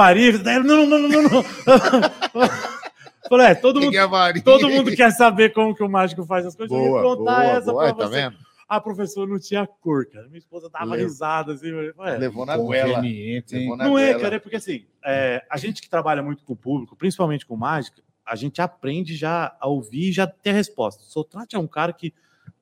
ela, 0.52 0.64
Não, 0.64 0.84
não, 0.84 0.98
não, 0.98 1.08
não, 1.08 1.22
não. 1.22 1.44
Falei, 3.30 3.46
é, 3.46 3.54
todo 3.54 3.80
mundo, 3.80 3.92
Peguei 3.92 4.42
todo 4.42 4.68
mundo 4.68 4.90
quer 4.94 5.12
saber 5.12 5.52
como 5.52 5.74
que 5.74 5.82
o 5.84 5.88
mágico 5.88 6.24
faz 6.26 6.44
as 6.44 6.54
coisas. 6.54 6.76
eu 6.76 6.84
Boa, 6.84 7.02
vou 7.02 7.16
contar 7.18 7.40
boa, 7.42 7.56
essa 7.56 7.72
boa. 7.72 7.84
pra 7.84 7.94
tá 7.94 8.08
você. 8.08 8.14
vendo? 8.16 8.36
A 8.70 8.80
professora 8.80 9.28
não 9.28 9.40
tinha 9.40 9.66
cor, 9.66 10.06
cara. 10.06 10.26
Minha 10.28 10.38
esposa 10.38 10.70
dava 10.70 10.94
Leu. 10.94 11.04
risada 11.04 11.52
assim. 11.54 11.72
"Ué, 11.72 12.16
Levou 12.18 12.46
na 12.46 12.56
goela. 12.56 13.00
Levou 13.00 13.76
na 13.76 13.84
não 13.84 13.98
é, 13.98 14.14
cara, 14.14 14.36
é 14.36 14.38
porque 14.38 14.54
assim, 14.54 14.84
é, 15.04 15.42
a 15.50 15.56
gente 15.56 15.82
que 15.82 15.90
trabalha 15.90 16.22
muito 16.22 16.44
com 16.44 16.52
o 16.52 16.56
público, 16.56 16.94
principalmente 16.94 17.44
com 17.44 17.56
mágica, 17.56 18.00
a 18.24 18.36
gente 18.36 18.62
aprende 18.62 19.16
já 19.16 19.56
a 19.60 19.66
ouvir 19.66 20.10
e 20.10 20.12
já 20.12 20.24
ter 20.24 20.50
a 20.50 20.52
resposta. 20.52 21.02
O 21.02 21.06
Sotrate 21.06 21.56
é 21.56 21.58
um 21.58 21.66
cara 21.66 21.92
que 21.92 22.14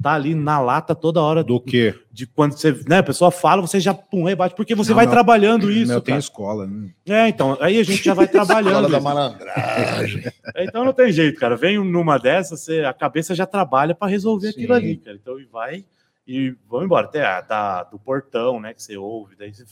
tá 0.03 0.15
ali 0.15 0.35
na 0.35 0.61
lata 0.61 0.95
toda 0.95 1.21
hora 1.21 1.43
Do 1.45 1.61
quê? 1.61 1.95
de 2.11 2.27
quando 2.27 2.53
você, 2.53 2.73
né, 2.89 2.99
a 2.99 3.03
pessoa 3.03 3.31
fala, 3.31 3.61
você 3.61 3.79
já 3.81 3.93
pum, 3.93 4.23
rebate, 4.25 4.55
porque 4.55 4.75
você 4.75 4.91
Não, 4.91 4.97
vai 4.97 5.05
não. 5.07 5.13
trabalhando 5.13 5.71
isso. 5.71 5.93
Eu 5.93 6.01
tenho 6.01 6.15
cara. 6.15 6.21
escola. 6.21 6.67
Né? 6.67 6.91
É, 7.07 7.29
então, 7.29 7.59
aí 7.61 7.79
a 7.79 7.83
gente 7.83 8.03
já 8.03 8.15
vai 8.15 8.25
Escola 8.27 8.47
trabalhando. 8.47 8.89
da 8.89 8.97
isso. 8.97 9.05
malandragem. 9.05 10.25
Então 10.57 10.85
não 10.87 10.93
tem 10.95 11.13
jeito, 11.13 11.39
cara. 11.39 11.55
Vem 11.57 11.79
numa 11.85 12.17
dessas, 12.17 12.61
você, 12.61 12.81
a 12.81 12.95
cabeça 12.95 13.35
já 13.35 13.45
trabalha 13.45 13.95
para 13.95 14.09
resolver 14.09 14.53
Sim. 14.53 14.59
aquilo 14.61 14.73
ali, 14.75 14.97
cara. 14.97 15.19
Então 15.21 15.39
e 15.39 15.45
vai 15.45 15.85
e 16.29 16.55
vamos 16.69 16.85
embora. 16.85 17.07
Até 17.07 17.25
a 17.25 17.41
da, 17.41 17.85
do 17.85 17.99
portão, 17.99 18.61
né, 18.61 18.75
que 18.75 18.83
você 18.83 18.99
ouve, 18.99 19.35
daí 19.35 19.53
você, 19.53 19.65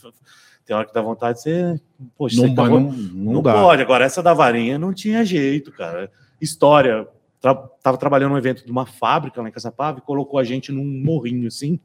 tem 0.65 0.75
hora 0.75 0.87
que 0.87 0.93
dá 0.93 1.01
vontade 1.01 1.37
de 1.37 1.43
você. 1.43 1.81
Poxa, 2.17 2.35
Não, 2.37 2.49
você 2.49 2.55
tá 2.55 2.67
não, 2.67 2.79
não, 2.79 3.33
não 3.33 3.43
pode. 3.43 3.81
Agora, 3.83 4.03
essa 4.03 4.23
da 4.23 4.33
varinha 4.33 4.79
não 4.79 4.91
tinha 4.91 5.23
jeito, 5.23 5.71
cara. 5.71 6.11
História. 6.41 7.07
Tra 7.39 7.53
tava 7.53 7.97
trabalhando 7.97 8.31
num 8.31 8.37
evento 8.37 8.65
de 8.65 8.71
uma 8.71 8.87
fábrica 8.87 9.39
lá 9.39 9.47
em 9.47 9.51
Caçapava 9.51 9.99
e 9.99 10.01
colocou 10.01 10.39
a 10.39 10.43
gente 10.43 10.71
num 10.71 10.83
morrinho 10.83 11.47
assim. 11.47 11.79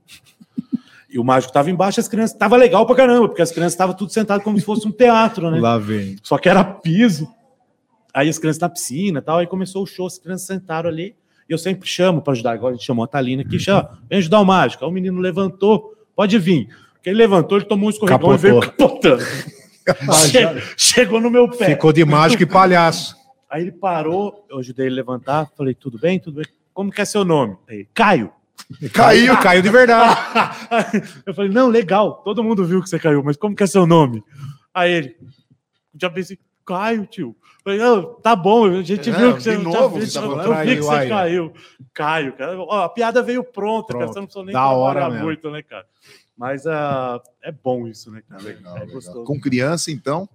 E 1.09 1.19
o 1.19 1.25
mágico 1.25 1.53
tava 1.53 1.71
embaixo, 1.71 2.01
as 2.01 2.09
crianças. 2.09 2.37
Tava 2.37 2.57
legal 2.57 2.87
pra 2.87 2.97
caramba, 2.97 3.29
porque 3.29 3.43
as 3.43 3.53
crianças 3.53 3.75
estavam 3.75 3.95
tudo 3.95 4.11
sentadas 4.11 4.43
como 4.43 4.59
se 4.59 4.65
fosse 4.65 4.89
um 4.89 4.91
teatro, 4.91 5.51
né? 5.51 5.61
Lá 5.61 5.77
vem. 5.77 6.17
Só 6.23 6.39
que 6.39 6.49
era 6.49 6.65
piso. 6.65 7.29
Aí 8.15 8.31
as 8.31 8.39
crianças 8.39 8.61
na 8.61 8.71
piscina 8.71 9.21
tal. 9.21 9.39
Aí 9.39 9.47
começou 9.47 9.83
o 9.83 9.87
show, 9.87 10.07
as 10.07 10.19
crianças 10.19 10.47
sentaram 10.47 10.89
ali. 10.89 11.15
Eu 11.53 11.59
sempre 11.59 11.89
chamo 11.89 12.21
para 12.23 12.33
ajudar. 12.33 12.53
Agora 12.53 12.75
a 12.75 12.77
gente 12.77 12.87
chamou 12.87 13.05
a 13.05 13.09
Thalina 13.09 13.43
aqui, 13.43 13.59
chama, 13.59 13.99
vem 14.09 14.19
ajudar 14.19 14.41
o 14.41 14.45
mágico. 14.45 14.85
Aí 14.85 14.91
o 14.91 14.93
menino 14.95 15.21
levantou, 15.21 15.95
pode 16.17 16.39
vir. 16.39 16.69
Porque 16.95 17.11
ele 17.11 17.19
levantou, 17.19 17.59
ele 17.59 17.67
tomou 17.67 17.89
um 17.89 17.91
escorregão 17.91 18.35
e 18.35 18.39
veio 18.39 18.61
capotando. 18.61 19.23
Che- 20.31 20.63
Chegou 20.77 21.21
no 21.21 21.29
meu 21.31 21.49
pé. 21.49 21.67
Ficou 21.67 21.93
de 21.93 22.05
mágico 22.05 22.43
e 22.43 22.47
palhaço. 22.47 23.17
Aí 23.51 23.63
ele 23.63 23.73
parou, 23.73 24.47
eu 24.49 24.59
ajudei 24.59 24.87
ele 24.87 24.95
a 24.95 24.97
levantar, 24.97 25.51
falei, 25.57 25.75
tudo 25.75 25.99
bem, 25.99 26.19
tudo 26.19 26.37
bem. 26.37 26.47
Como 26.73 26.91
que 26.91 27.01
é 27.01 27.05
seu 27.05 27.25
nome? 27.25 27.57
Aí, 27.69 27.87
Caio. 27.93 28.33
Caiu, 28.95 29.37
caiu 29.39 29.61
de 29.61 29.69
verdade. 29.69 30.19
eu 31.27 31.35
falei, 31.35 31.51
não, 31.51 31.69
legal, 31.69 32.23
todo 32.25 32.43
mundo 32.43 32.65
viu 32.65 32.81
que 32.83 32.89
você 32.89 32.99
caiu, 32.99 33.23
mas 33.23 33.37
como 33.37 33.55
que 33.55 33.63
é 33.63 33.67
seu 33.67 33.87
nome? 33.87 34.23
Aí 34.73 34.91
ele, 34.93 35.17
já 36.01 36.09
pensei, 36.09 36.39
Caio, 36.65 37.05
tio. 37.07 37.37
Falei, 37.65 37.79
não, 37.79 38.15
tá 38.15 38.35
bom, 38.35 38.67
a 38.67 38.83
gente 38.83 39.09
É, 39.09 39.13
viu 39.13 39.37
que 39.37 39.43
você 39.43 39.57
novo 39.57 40.01
já, 40.01 40.21
você 40.21 40.37
tá 40.37 40.45
eu 40.45 40.67
vi 40.67 40.77
que 40.77 40.83
você 40.83 41.09
caiu. 41.09 41.53
Caio, 41.95 42.33
cara. 42.33 42.59
Ó, 42.59 42.83
a 42.83 42.89
piada 42.89 43.23
veio 43.23 43.45
pronta, 43.45 43.93
cara. 43.93 44.07
Pronto. 44.07 44.15
Você 44.15 44.21
não 44.21 44.27
precisa 44.27 44.45
nem 44.45 44.53
trabalhar 44.53 45.11
muito, 45.23 45.51
né, 45.51 45.63
cara? 45.63 45.87
Mas 46.37 46.67
ah, 46.67 47.21
é 47.43 47.53
bom 47.53 47.87
isso, 47.87 48.11
né, 48.11 48.23
cara? 48.29 48.43
Legal, 48.43 48.77
é 48.79 48.85
legal. 48.85 49.25
Com 49.25 49.41
criança, 49.41 49.93
então. 49.93 50.29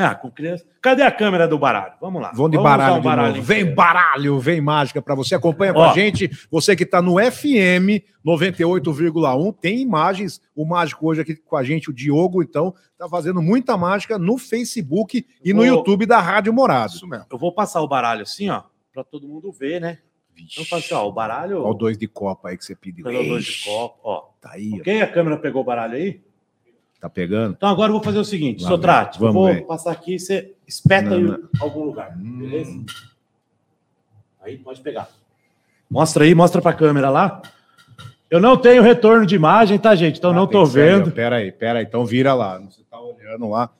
Ah, 0.00 0.14
com 0.14 0.30
criança. 0.30 0.64
Cadê 0.80 1.02
a 1.02 1.10
câmera 1.10 1.46
do 1.48 1.58
baralho? 1.58 1.94
Vamos 2.00 2.20
lá. 2.22 2.32
Vão 2.32 2.48
de 2.48 2.56
Vamos 2.56 2.70
baralho, 2.70 2.94
um 2.96 3.00
de 3.00 3.08
novo. 3.34 3.42
Vem 3.42 3.74
baralho, 3.74 4.38
vem 4.38 4.60
mágica 4.60 5.00
para 5.02 5.14
você. 5.14 5.34
Acompanha 5.34 5.72
com 5.74 5.82
a 5.82 5.92
gente. 5.92 6.30
Você 6.50 6.74
que 6.76 6.84
está 6.84 7.00
no 7.02 7.16
FM 7.18 8.02
98,1, 8.24 9.52
tem 9.60 9.80
imagens. 9.80 10.40
O 10.54 10.64
mágico 10.64 11.06
hoje 11.08 11.20
aqui 11.22 11.36
com 11.36 11.56
a 11.56 11.62
gente, 11.62 11.90
o 11.90 11.92
Diogo, 11.92 12.42
então, 12.42 12.74
tá 12.96 13.08
fazendo 13.08 13.40
muita 13.42 13.76
mágica 13.76 14.18
no 14.18 14.38
Facebook 14.38 15.26
e 15.44 15.52
no 15.52 15.58
Vou- 15.64 15.66
YouTube 15.66 16.06
da 16.06 16.20
Rádio 16.20 16.52
Morado. 16.52 16.92
Isso 16.92 17.06
mesmo. 17.06 17.26
Eu 17.30 17.38
vou 17.38 17.52
passar 17.52 17.80
o 17.80 17.88
baralho 17.88 18.22
assim, 18.22 18.48
ó, 18.50 18.62
pra 18.92 19.04
todo 19.04 19.26
mundo 19.28 19.50
ver, 19.52 19.80
né? 19.80 19.98
Então, 20.40 20.64
fala 20.64 20.80
assim, 20.80 20.94
ó, 20.94 21.06
o 21.08 21.12
baralho. 21.12 21.58
Olha 21.62 21.70
o 21.70 21.74
dois 21.74 21.98
de 21.98 22.06
copa 22.06 22.50
aí 22.50 22.56
que 22.56 22.64
você 22.64 22.76
pediu. 22.76 23.04
Cadê 23.04 23.18
o 23.18 23.28
dois 23.28 23.44
de 23.44 23.64
copo? 23.64 23.98
Ó. 24.04 24.20
Tá 24.40 24.52
aí, 24.52 24.70
ó. 24.74 24.76
Ok? 24.78 25.02
A 25.02 25.06
câmera 25.08 25.36
pegou 25.36 25.62
o 25.62 25.64
baralho 25.64 25.94
aí? 25.94 26.20
Tá 27.00 27.08
pegando? 27.08 27.54
Então 27.56 27.68
agora 27.68 27.88
eu 27.90 27.94
vou 27.94 28.02
fazer 28.02 28.18
o 28.18 28.24
seguinte, 28.24 28.62
Lá 28.62 28.68
Sotrate, 28.70 29.18
Vamos 29.18 29.34
vou 29.34 29.46
ver. 29.46 29.66
passar 29.66 29.92
aqui 29.92 30.14
e 30.16 30.18
você 30.20 30.52
espeta 30.66 31.10
Não, 31.10 31.20
não. 31.20 31.34
em 31.34 31.48
algum 31.60 31.84
lugar, 31.84 32.16
beleza? 32.16 32.84
Aí 34.40 34.56
pode 34.58 34.80
pegar. 34.80 35.08
Mostra 35.90 36.24
aí, 36.24 36.34
mostra 36.34 36.60
pra 36.60 36.72
câmera 36.72 37.10
lá. 37.10 37.40
Eu 38.30 38.40
não 38.40 38.56
tenho 38.56 38.82
retorno 38.82 39.24
de 39.24 39.34
imagem, 39.34 39.78
tá, 39.78 39.94
gente? 39.94 40.18
Então 40.18 40.30
Ah, 40.32 40.34
não 40.34 40.46
tô 40.46 40.60
aí, 40.62 40.68
vendo, 40.70 41.10
Pera 41.10 41.36
aí, 41.36 41.50
pera 41.50 41.78
aí. 41.78 41.84
Então 41.84 42.04
vira 42.04 42.34
lá. 42.34 42.58
Você 42.60 42.82
tá 42.90 43.00
olhando 43.00 43.48
lá. 43.48 43.70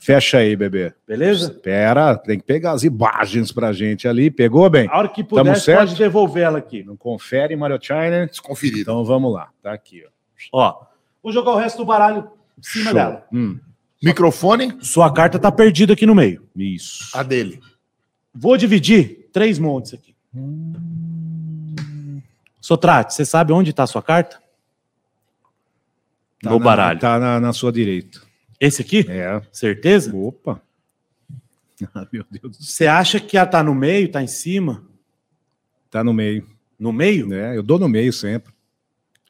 Fecha 0.00 0.38
aí, 0.38 0.56
bebê. 0.56 0.92
beleza? 1.06 1.50
Pera, 1.54 2.16
tem 2.16 2.36
que 2.38 2.44
pegar 2.44 2.72
as 2.72 2.82
imagens 2.82 3.52
pra 3.52 3.72
gente 3.72 4.08
ali. 4.08 4.28
Pegou 4.30 4.68
bem? 4.68 4.88
A 4.90 4.98
hora 4.98 5.08
que 5.08 5.22
Tamo 5.22 5.42
puder, 5.44 5.56
certo? 5.56 5.78
pode 5.78 5.94
devolver 5.94 6.42
ela 6.42 6.58
aqui. 6.58 6.82
Não 6.82 6.96
confere, 6.96 7.54
Mario 7.56 7.78
China? 7.80 8.26
Desconferido. 8.26 8.80
Então 8.80 9.04
vamos 9.04 9.32
lá. 9.32 9.50
Tá 9.62 9.72
aqui, 9.72 10.02
ó. 10.52 10.60
Ó, 10.60 10.84
vou 11.22 11.32
jogar 11.32 11.52
o 11.52 11.56
resto 11.56 11.78
do 11.78 11.84
baralho 11.84 12.28
em 12.58 12.62
cima 12.62 12.84
Show. 12.86 12.94
dela. 12.94 13.26
Hum, 13.32 13.58
Microfone, 14.02 14.78
Sua 14.80 15.12
carta 15.12 15.38
tá 15.38 15.50
perdida 15.50 15.92
aqui 15.94 16.06
no 16.06 16.14
meio. 16.14 16.46
isso. 16.54 17.10
a 17.16 17.22
dele. 17.22 17.60
Vou 18.34 18.56
dividir 18.56 19.28
três 19.32 19.58
montes 19.58 19.94
aqui. 19.94 20.14
Sotrate, 22.60 23.14
você 23.14 23.24
sabe 23.24 23.52
onde 23.52 23.72
tá 23.72 23.84
a 23.84 23.86
sua 23.86 24.02
carta? 24.02 24.40
Tá 26.42 26.50
no 26.50 26.58
na- 26.58 26.64
baralho. 26.64 27.00
Tá 27.00 27.18
na, 27.18 27.40
na 27.40 27.52
sua 27.52 27.72
direita. 27.72 28.20
Esse 28.60 28.82
aqui? 28.82 29.04
É. 29.08 29.40
Certeza? 29.52 30.14
Opa. 30.14 30.60
Ah, 31.94 32.06
meu 32.12 32.24
Deus 32.30 32.56
do 32.58 32.62
céu. 32.62 32.66
Você 32.66 32.86
acha 32.88 33.20
que 33.20 33.36
ela 33.36 33.46
tá 33.46 33.62
no 33.62 33.74
meio, 33.74 34.10
tá 34.10 34.20
em 34.22 34.26
cima? 34.26 34.82
Tá 35.90 36.02
no 36.02 36.12
meio. 36.12 36.44
No 36.78 36.92
meio? 36.92 37.26
Né? 37.26 37.56
Eu 37.56 37.62
dou 37.62 37.78
no 37.78 37.88
meio 37.88 38.12
sempre. 38.12 38.52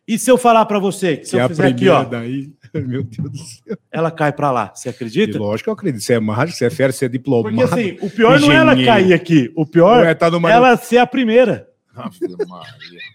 E 0.09 0.19
se 0.19 0.31
eu 0.31 0.39
falar 0.39 0.65
pra 0.65 0.79
você 0.79 1.19
que 1.19 1.27
se 1.27 1.33
que 1.33 1.37
é 1.37 1.41
eu 1.43 1.45
a 1.45 1.49
fizer 1.51 1.67
aqui, 1.67 1.75
primeira 1.75 2.01
ó, 2.01 2.05
daí. 2.05 2.51
Meu 2.75 3.05
Deus 3.05 3.31
do 3.31 3.37
céu. 3.39 3.77
ela 3.93 4.11
cai 4.11 4.33
pra 4.33 4.51
lá, 4.51 4.73
você 4.75 4.89
E 4.89 4.91
acredita? 4.91 5.39
lógico 5.39 5.65
que 5.65 5.69
eu 5.71 5.75
acredito. 5.75 6.03
Você 6.03 6.15
é 6.15 6.21
mágico, 6.21 6.57
você 6.59 6.65
é 6.65 6.71
fera, 6.71 6.91
você 6.93 7.05
é 7.05 7.09
diplomado. 7.09 7.55
Porque 7.57 7.75
assim, 7.75 7.99
o 8.01 8.11
pior 8.11 8.41
não 8.41 8.51
é 8.51 8.57
ela 8.57 8.75
cair 8.75 9.13
aqui, 9.13 9.53
o 9.55 9.67
pior 9.67 10.15
tá 10.17 10.27
é 10.29 10.51
ela 10.51 10.77
ser 10.79 10.99
a 10.99 11.07
primeira. 11.07 11.69
Maria. 11.95 12.37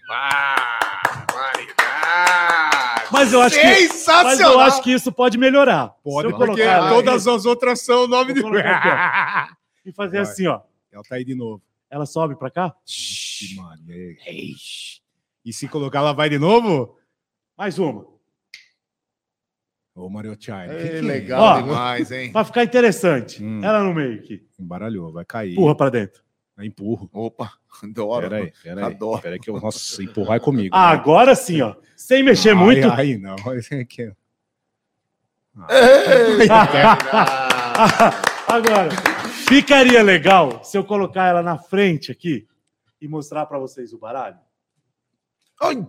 Barbaridade. 0.08 1.74
Mas 3.10 3.32
eu 3.32 3.40
acho 3.40 3.60
que 3.60 3.66
mas 4.22 4.40
eu 4.40 4.60
acho 4.60 4.82
que 4.82 4.92
isso 4.92 5.10
pode 5.12 5.38
melhorar. 5.38 5.88
Pode, 6.02 6.28
porque 6.30 6.46
colocar 6.46 6.88
todas 6.90 7.26
aqui 7.26 7.36
as 7.36 7.46
outras 7.46 7.80
são 7.80 8.04
o 8.04 8.08
nome 8.08 8.34
Vou 8.34 8.34
de. 8.34 8.42
colocar 8.42 9.56
e 9.84 9.92
fazer 9.92 10.22
Vai. 10.22 10.32
assim, 10.32 10.46
ó. 10.46 10.60
Ela 10.92 11.02
tá 11.02 11.16
aí 11.16 11.24
de 11.24 11.34
novo. 11.34 11.60
Ela 11.90 12.06
sobe 12.06 12.36
pra 12.36 12.50
cá? 12.50 12.74
Ixi, 12.86 13.56
Maria. 13.56 14.16
Ixi. 14.28 15.00
E 15.44 15.52
se 15.52 15.68
colocar, 15.68 15.98
ela 15.98 16.12
vai 16.12 16.30
de 16.30 16.38
novo? 16.38 16.96
Mais 17.56 17.78
uma. 17.78 18.06
Ô, 19.94 20.08
Mario 20.08 20.36
China. 20.40 20.64
É, 20.72 21.00
legal 21.00 21.40
Ó. 21.40 21.60
demais, 21.60 22.10
hein? 22.10 22.32
Pra 22.32 22.44
ficar 22.44 22.64
interessante. 22.64 23.44
Hum. 23.44 23.62
Ela 23.62 23.84
no 23.84 23.94
meio 23.94 24.18
aqui. 24.18 24.44
Embaralhou, 24.58 25.12
vai 25.12 25.24
cair. 25.24 25.52
Empurra 25.52 25.76
pra 25.76 25.90
dentro. 25.90 26.24
Aí 26.56 26.68
Empurro. 26.68 27.08
Opa, 27.12 27.52
adoro. 27.82 28.28
Pera 28.28 28.44
aí, 28.44 28.52
pera 28.62 28.86
aí. 28.86 28.92
Adoro. 28.92 29.22
Pera 29.22 29.34
aí 29.34 29.40
que 29.40 29.50
eu... 29.50 29.60
Nossa, 29.60 30.02
empurrar 30.02 30.36
é 30.36 30.40
comigo. 30.40 30.74
Ah, 30.74 30.90
agora 30.90 31.34
sim, 31.34 31.60
ó. 31.60 31.74
Sem 31.96 32.22
mexer 32.22 32.50
Ai, 32.50 32.54
muito. 32.54 32.90
Aí 32.90 33.18
não. 33.18 33.36
Esse 33.54 33.74
aqui 33.74 34.02
é- 34.02 34.12
Agora, 38.48 38.90
ficaria 39.46 40.02
legal 40.02 40.64
se 40.64 40.76
eu 40.76 40.84
colocar 40.84 41.26
ela 41.26 41.42
na 41.42 41.56
frente 41.56 42.10
aqui 42.10 42.46
e 43.00 43.06
mostrar 43.06 43.46
pra 43.46 43.58
vocês 43.58 43.92
o 43.92 43.98
baralho? 43.98 44.38
Ai, 45.62 45.86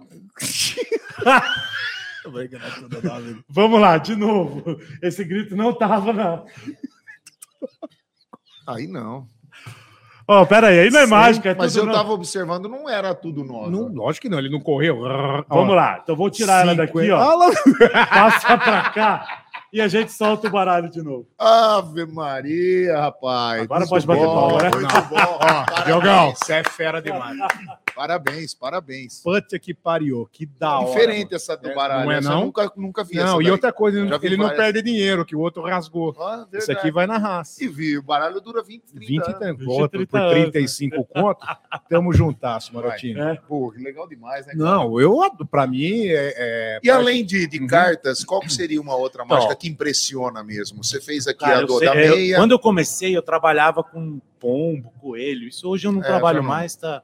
Vamos 3.48 3.80
lá, 3.80 3.98
de 3.98 4.16
novo. 4.16 4.80
Esse 5.02 5.24
grito 5.24 5.56
não 5.56 5.74
tava 5.74 6.12
na. 6.12 6.44
Aí 8.68 8.88
não. 8.88 9.28
Ó, 10.28 10.44
pera 10.44 10.68
aí, 10.70 10.80
aí 10.80 10.90
não 10.90 11.02
é 11.02 11.04
Sim, 11.04 11.10
mágica, 11.12 11.50
é 11.52 11.56
Mas 11.56 11.74
tudo 11.74 11.84
eu 11.84 11.86
não. 11.86 11.94
tava 11.94 12.12
observando, 12.12 12.68
não 12.68 12.90
era 12.90 13.14
tudo 13.14 13.44
nosso. 13.44 13.70
Não, 13.70 13.88
lógico 13.94 14.24
que 14.24 14.30
não, 14.30 14.40
ele 14.40 14.50
não 14.50 14.60
correu. 14.60 15.02
Vamos 15.48 15.76
lá, 15.76 16.00
então 16.02 16.16
vou 16.16 16.32
tirar 16.32 16.62
ela 16.62 16.74
daqui, 16.74 17.12
ó. 17.12 17.20
Ah, 17.22 18.08
Passa 18.08 18.58
pra 18.58 18.90
cá 18.90 19.46
e 19.72 19.80
a 19.80 19.88
gente 19.88 20.12
solta 20.12 20.48
o 20.48 20.52
baralho 20.52 20.90
de 20.90 21.04
novo. 21.04 21.28
Ave 21.38 22.08
Maria, 22.08 22.98
rapaz. 22.98 23.62
Agora 23.62 23.86
pode 23.86 24.08
bater 24.08 24.26
palma, 24.26 24.64
né? 24.64 24.72
Muito 24.74 25.02
bom. 25.10 25.38
Parabéns, 25.38 25.86
Diogão, 25.86 26.34
você 26.36 26.54
é 26.54 26.64
fera 26.64 27.00
demais. 27.00 27.38
Parabéns, 27.96 28.54
parabéns. 28.54 29.22
Puta 29.24 29.58
que 29.58 29.74
pariu, 29.74 30.28
que 30.32 30.46
da 30.46 30.80
hora. 30.80 30.88
Diferente 30.88 31.34
essa 31.34 31.56
do 31.56 31.70
É, 31.70 31.74
baralho. 31.74 32.06
não 32.06 32.12
é 32.12 32.20
não? 32.22 32.40
eu 32.40 32.46
nunca, 32.46 32.72
nunca 32.76 33.04
vi 33.04 33.16
mano. 33.16 33.26
essa 33.28 33.34
Não, 33.36 33.42
e 33.42 33.50
outra 33.50 33.72
coisa, 33.72 34.00
ele, 34.22 34.36
não 34.38 34.50
perde 34.50 34.82
dinheiro, 34.82 35.24
que 35.26 35.36
o 35.36 35.40
outro 35.40 35.64
rasgou. 35.64 36.14
Ah, 36.20 36.46
Esse 36.54 36.68
verdade. 36.68 36.80
aqui 36.80 36.92
vai 36.92 37.08
na 37.08 37.18
raça. 37.18 37.64
E 37.64 37.68
vi, 37.68 37.98
o 37.98 38.04
baralho 38.04 38.42
dura 38.42 38.62
20, 38.62 38.84
30 38.84 39.00
20 39.00 39.10
e 39.10 39.16
anos. 39.28 39.40
tanto. 39.40 39.58
20, 39.60 39.66
Bota 39.68 39.90
30 39.98 40.08
por 40.12 40.20
anos, 40.20 40.34
35 40.34 41.06
conto, 41.06 41.48
tamo 41.90 42.12
juntasso, 42.14 42.74
Marotinho. 42.74 43.22
É. 43.22 43.36
Pô, 43.48 43.72
que 43.72 43.82
legal 43.82 44.08
demais, 44.08 44.46
né? 44.46 44.54
cara? 44.54 44.64
Não, 44.64 45.00
eu, 45.00 45.18
pra 45.50 45.66
mim, 45.66 46.06
é... 46.08 46.34
é 46.36 46.80
E 46.84 46.90
além 46.90 47.24
de, 47.26 47.48
de 47.48 47.60
Uhum. 47.60 47.68
cartas, 47.68 48.24
qual 48.26 48.42
que 48.42 48.52
seria 48.52 48.82
uma 48.82 48.96
outra 48.96 49.24
Então. 49.24 49.38
mágica 49.38 49.56
que 49.56 49.70
impressiona 49.70 50.44
mesmo? 50.44 50.84
Você 50.84 51.00
fez 51.00 51.26
aqui 51.28 51.40
Cara, 51.40 51.60
a 51.60 51.62
eu 51.62 51.68
do 51.68 51.78
sei- 51.80 51.88
da 51.88 51.96
eu- 51.96 52.16
meia. 52.18 52.36
quando 52.38 52.52
eu 52.52 52.60
comecei, 52.60 53.16
eu 53.16 53.22
trabalhava 53.22 53.82
com 53.84 54.20
pombo, 54.40 54.92
coelho. 55.00 55.48
Isso 55.48 55.68
hoje 55.70 55.88
eu 55.88 55.92
não 55.94 56.02
É, 56.02 56.06
trabalho 56.06 56.44
mais, 56.44 56.76
tá? 56.76 57.02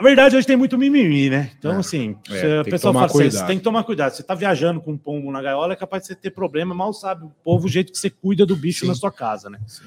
A 0.00 0.02
verdade, 0.02 0.34
hoje 0.34 0.46
tem 0.46 0.56
muito 0.56 0.78
mimimi, 0.78 1.28
né? 1.28 1.50
Então, 1.58 1.72
É. 1.72 1.76
assim, 1.76 2.16
É, 2.30 2.60
a 2.60 2.64
pessoa 2.64 2.90
fala 2.94 3.04
assim, 3.04 3.18
cuidado. 3.18 3.32
você 3.38 3.46
tem 3.46 3.58
que 3.58 3.62
tomar 3.62 3.84
cuidado. 3.84 4.12
Você 4.14 4.22
tá 4.22 4.34
viajando 4.34 4.80
com 4.80 4.92
um 4.92 4.96
pombo 4.96 5.30
na 5.30 5.42
gaiola, 5.42 5.74
é 5.74 5.76
capaz 5.76 6.04
de 6.04 6.06
você 6.08 6.14
ter 6.14 6.30
problema, 6.30 6.74
mal 6.74 6.90
sabe 6.94 7.26
o 7.26 7.28
povo 7.44 7.66
o 7.66 7.68
jeito 7.68 7.92
que 7.92 7.98
você 7.98 8.08
cuida 8.08 8.46
do 8.46 8.56
bicho 8.56 8.80
Sim. 8.80 8.86
na 8.86 8.94
sua 8.94 9.12
casa, 9.12 9.50
né? 9.50 9.60
Sim. 9.66 9.84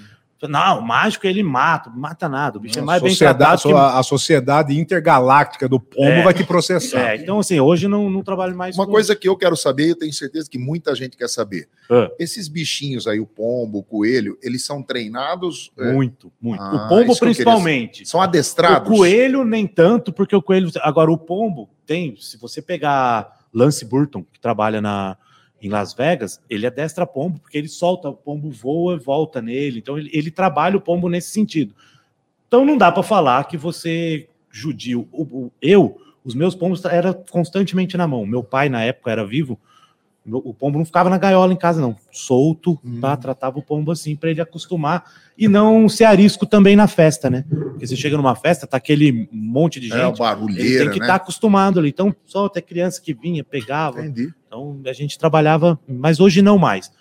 Não, 0.48 0.80
o 0.80 0.82
mágico 0.82 1.26
ele 1.28 1.42
mata, 1.44 1.90
mata 1.90 2.28
nada. 2.30 2.58
O 2.58 2.62
bicho 2.62 2.80
é 2.80 2.82
mais 2.82 3.02
bem 3.02 3.16
tratado 3.16 3.62
que... 3.62 3.74
A 3.74 4.02
sociedade 4.04 4.78
intergaláctica 4.80 5.68
do 5.68 5.80
pombo 5.80 6.10
É. 6.12 6.24
vai 6.24 6.34
te 6.34 6.44
processar. 6.44 7.12
É, 7.12 7.16
então, 7.18 7.40
assim, 7.40 7.60
hoje 7.60 7.88
não, 7.88 8.10
não 8.10 8.24
trabalho 8.24 8.56
mais 8.56 8.76
Uma 8.76 8.86
com- 8.86 8.92
coisa 8.92 9.16
que 9.16 9.28
eu 9.28 9.36
quero 9.38 9.56
saber, 9.56 9.90
eu 9.92 9.96
tenho 9.98 10.14
certeza 10.14 10.50
que 10.50 10.58
muita 10.58 10.94
gente 10.96 11.16
quer 11.18 11.28
saber. 11.30 11.68
Ah. 11.90 12.10
Esses 12.20 12.48
bichinhos 12.48 13.08
aí, 13.08 13.20
o 13.20 13.26
pombo, 13.26 13.80
o 13.80 13.84
coelho, 13.84 14.38
eles 14.42 14.66
são 14.66 14.82
treinados, 14.82 15.72
é, 15.78 15.92
Muito, 15.92 16.32
muito. 16.42 16.62
Ah, 16.64 16.86
o 16.86 16.90
pombo, 16.90 17.18
principalmente. 17.18 18.06
são 18.08 18.22
adestrados. 18.22 18.90
O 18.92 18.96
coelho, 18.96 19.44
nem 19.44 19.66
tanto, 19.68 20.12
porque 20.14 20.36
o 20.36 20.42
coelho. 20.42 20.70
Agora, 20.82 21.12
o 21.12 21.18
pombo 21.18 21.70
tem. 21.86 22.16
Se 22.20 22.38
você 22.38 22.62
pegar 22.62 23.32
Lance 23.54 23.86
Burton, 23.86 24.24
que 24.32 24.40
trabalha 24.40 24.82
na, 24.82 25.18
em 25.64 25.70
Las 25.70 25.94
Vegas, 25.94 26.42
ele 26.50 26.68
adestra 26.68 27.08
pombo, 27.08 27.40
porque 27.40 27.58
ele 27.58 27.68
solta, 27.70 28.10
o 28.10 28.14
pombo 28.14 28.50
voa 28.52 28.96
e 28.96 29.00
volta 29.00 29.42
nele. 29.42 29.80
Então, 29.80 29.98
ele, 29.98 30.10
ele 30.14 30.30
trabalha 30.30 30.76
o 30.78 30.82
pombo 30.82 31.08
nesse 31.10 31.30
sentido. 31.30 31.74
Então, 32.48 32.66
não 32.66 32.78
dá 32.78 32.92
para 32.92 33.02
falar 33.04 33.44
que 33.48 33.58
você 33.58 34.28
judio. 34.52 35.08
O- 35.12 35.24
o- 35.24 35.52
eu, 35.62 35.98
os 36.24 36.36
meus 36.36 36.54
pombos 36.54 36.84
eram 36.86 37.14
constantemente 37.32 37.96
na 37.98 38.08
mão. 38.08 38.26
Meu 38.26 38.44
pai, 38.44 38.70
na 38.70 38.84
época, 38.84 39.10
era 39.12 39.26
vivo. 39.26 39.58
O 40.26 40.54
pombo 40.54 40.78
não 40.78 40.86
ficava 40.86 41.10
na 41.10 41.18
gaiola 41.18 41.52
em 41.52 41.58
casa, 41.58 41.82
não. 41.82 41.98
Solto, 42.10 42.80
Hum. 42.86 43.02
tá? 43.02 43.18
tratava 43.18 43.60
o 43.60 43.62
pombo 43.62 43.92
assim, 43.92 44.16
para 44.16 44.30
ele 44.32 44.40
acostumar 44.40 45.04
e 45.38 45.50
não 45.50 45.90
ser 45.90 46.06
arisco 46.06 46.46
também 46.46 46.78
na 46.78 46.88
festa, 46.88 47.30
né? 47.30 47.44
Porque 47.50 47.86
você 47.86 47.96
chega 47.98 48.16
numa 48.16 48.34
festa, 48.34 48.66
tá 48.66 48.78
aquele 48.78 49.28
monte 49.34 49.82
de 49.82 49.92
É, 49.92 50.08
o 50.08 50.16
gente, 50.16 50.22
ele 50.62 50.78
tem 50.78 50.90
que 50.92 51.00
né? 51.00 51.06
estar 51.08 51.16
acostumado 51.16 51.78
ali. 51.80 51.90
Então, 51.90 52.16
só 52.24 52.46
até 52.46 52.62
criança 52.62 53.02
que 53.02 53.14
vinha, 53.14 53.44
pegava. 53.44 54.00
Entendi. 54.06 54.34
Então, 54.54 54.80
a 54.86 54.94
gente 54.94 55.18
trabalhava, 55.18 55.80
mas 55.88 56.20
hoje 56.20 56.44
não 56.44 56.60
mais. 56.60 56.92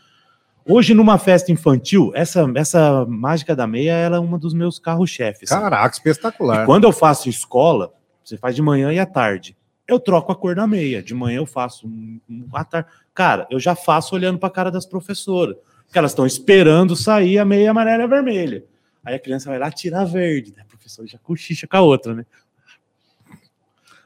Hoje, 0.67 0.95
numa 0.95 1.19
festa 1.19 1.53
infantil, 1.53 2.11
essa, 2.15 2.51
essa 2.55 3.05
mágica 3.05 3.55
da 3.55 3.67
meia 3.67 3.93
ela 3.93 4.17
é 4.17 4.21
uma 4.21 4.39
dos 4.39 4.55
meus 4.55 4.79
carros-chefes. 4.79 5.51
Caraca, 5.51 5.95
E 5.95 5.99
espetacular. 5.99 6.65
quando 6.65 6.85
eu 6.85 6.93
faço 6.93 7.29
escola, 7.29 7.93
você 8.25 8.39
faz 8.39 8.57
de 8.57 8.63
manhã 8.63 8.91
e 8.91 8.99
à 8.99 9.05
tarde. 9.05 9.55
Eu 9.87 10.01
troco 10.01 10.33
a 10.33 10.37
cor 10.37 10.55
da 10.55 10.67
meia. 10.67 11.03
De 11.03 11.13
manhã 11.13 11.39
eu 11.39 11.47
faço 11.47 11.87
um, 11.87 12.19
um 12.31 12.47
à 12.55 12.65
tarde. 12.65 12.89
Cara, 13.13 13.47
eu 13.51 13.61
já 13.61 13.75
faço 13.75 14.15
olhando 14.15 14.39
para 14.39 14.49
a 14.49 14.53
cara 14.53 14.71
das 14.71 14.87
professoras. 14.87 15.57
Porque 15.85 15.99
elas 15.99 16.13
estão 16.13 16.25
esperando 16.25 16.97
sair 16.97 17.39
a 17.39 17.45
meia 17.45 17.71
amarela 17.73 18.05
e 18.05 18.05
a 18.05 18.09
vermelha. 18.09 18.65
Aí 19.05 19.15
a 19.15 19.19
criança 19.19 19.51
vai 19.51 19.59
lá 19.59 19.71
tirar 19.71 20.03
a 20.03 20.05
verde. 20.07 20.55
né? 20.57 20.63
A 20.63 20.65
professora 20.65 21.07
já 21.07 21.19
cochicha 21.19 21.67
com 21.67 21.77
a 21.77 21.81
outra, 21.83 22.15
né? 22.15 22.25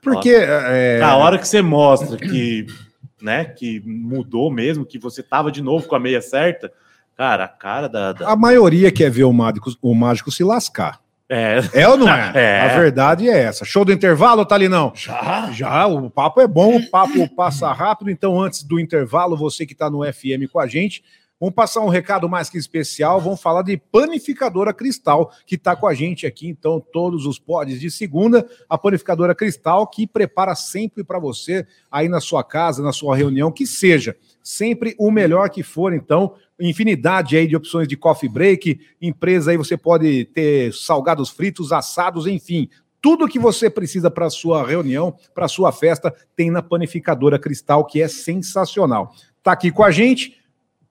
Porque 0.03 0.31
é, 0.35 1.01
A 1.03 1.17
hora 1.17 1.39
que 1.39 1.47
você 1.47 1.61
mostra 1.61 2.17
que, 2.17 2.67
né, 3.27 3.45
que 3.45 3.83
mudou 3.85 4.51
mesmo, 4.51 4.87
que 4.87 4.99
você 4.99 5.23
tava 5.23 5.51
de 5.53 5.61
novo 5.61 5.87
com 5.87 5.95
a 5.97 6.01
meia 6.01 6.23
certa, 6.23 6.73
cara, 7.17 7.45
a 7.45 7.49
cara 7.49 7.89
da. 7.89 8.12
da- 8.12 8.29
a 8.31 8.37
maioria 8.37 8.91
quer 8.93 9.11
ver 9.11 9.25
o 9.25 9.33
mágico, 9.33 9.71
o 9.83 9.95
mágico 9.95 10.31
se 10.31 10.43
lascar. 10.45 11.01
É, 11.29 11.59
É 11.75 11.89
ou 11.89 11.97
não 11.97 12.09
é? 12.09 12.31
É. 12.39 12.61
A 12.61 12.79
verdade 12.79 13.29
é 13.29 13.37
essa. 13.43 13.65
Show 13.65 13.85
do 13.85 13.93
intervalo, 13.93 14.47
Talinão? 14.47 14.93
já. 14.95 15.51
Já, 15.53 15.87
o 15.89 16.09
papo 16.09 16.41
é 16.41 16.47
bom, 16.47 16.77
o 16.77 16.89
papo 16.89 17.29
passa 17.35 17.73
rápido. 17.73 18.11
Então, 18.12 18.41
antes 18.41 18.62
do 18.62 18.79
intervalo, 18.79 19.37
você 19.37 19.67
que 19.67 19.73
está 19.73 19.91
no 19.91 20.05
FM 20.05 20.47
com 20.53 20.61
a 20.61 20.69
gente, 20.69 21.03
vamos 21.40 21.55
passar 21.55 21.81
um 21.81 21.88
recado 21.88 22.29
mais 22.29 22.49
que 22.49 22.59
especial. 22.59 23.20
Vamos 23.20 23.40
falar 23.40 23.62
de 23.62 23.77
Panificadora 23.77 24.72
Cristal, 24.72 25.31
que 25.46 25.55
está 25.55 25.77
com 25.77 25.87
a 25.87 25.94
gente 25.94 26.27
aqui. 26.27 26.49
Então, 26.49 26.81
todos 26.92 27.27
os 27.27 27.38
pods 27.38 27.81
de 27.81 27.90
segunda, 27.90 28.49
a 28.68 28.79
Panificadora 28.79 29.35
Cristal, 29.35 29.87
que 29.87 30.07
prepara 30.07 30.55
sempre 30.55 31.05
para 31.05 31.18
você, 31.18 31.66
aí 31.90 32.09
na 32.09 32.20
sua 32.20 32.42
casa, 32.42 32.83
na 32.83 32.92
sua 32.92 33.16
reunião, 33.16 33.53
que 33.53 33.66
seja 33.66 34.16
sempre 34.42 34.94
o 34.99 35.11
melhor 35.11 35.51
que 35.51 35.62
for. 35.62 35.92
Então, 35.92 36.35
infinidade 36.59 37.37
aí 37.37 37.46
de 37.46 37.57
opções 37.57 37.87
de 37.87 37.96
coffee 37.96 38.29
break, 38.29 38.81
empresa 39.01 39.51
aí 39.51 39.57
você 39.57 39.77
pode 39.77 40.25
ter 40.27 40.72
salgados 40.72 41.31
fritos, 41.31 41.72
assados, 41.72 42.27
enfim, 42.27 42.68
tudo 43.01 43.29
que 43.29 43.38
você 43.38 43.68
precisa 43.70 44.11
para 44.11 44.31
sua 44.31 44.66
reunião, 44.66 45.14
para 45.35 45.49
sua 45.49 45.70
festa, 45.70 46.12
tem 46.35 46.51
na 46.51 46.62
Panificadora 46.62 47.38
Cristal, 47.38 47.85
que 47.85 48.01
é 48.01 48.09
sensacional. 48.09 49.14
Tá 49.42 49.53
aqui 49.53 49.70
com 49.70 49.85
a 49.85 49.92
gente, 49.92 50.36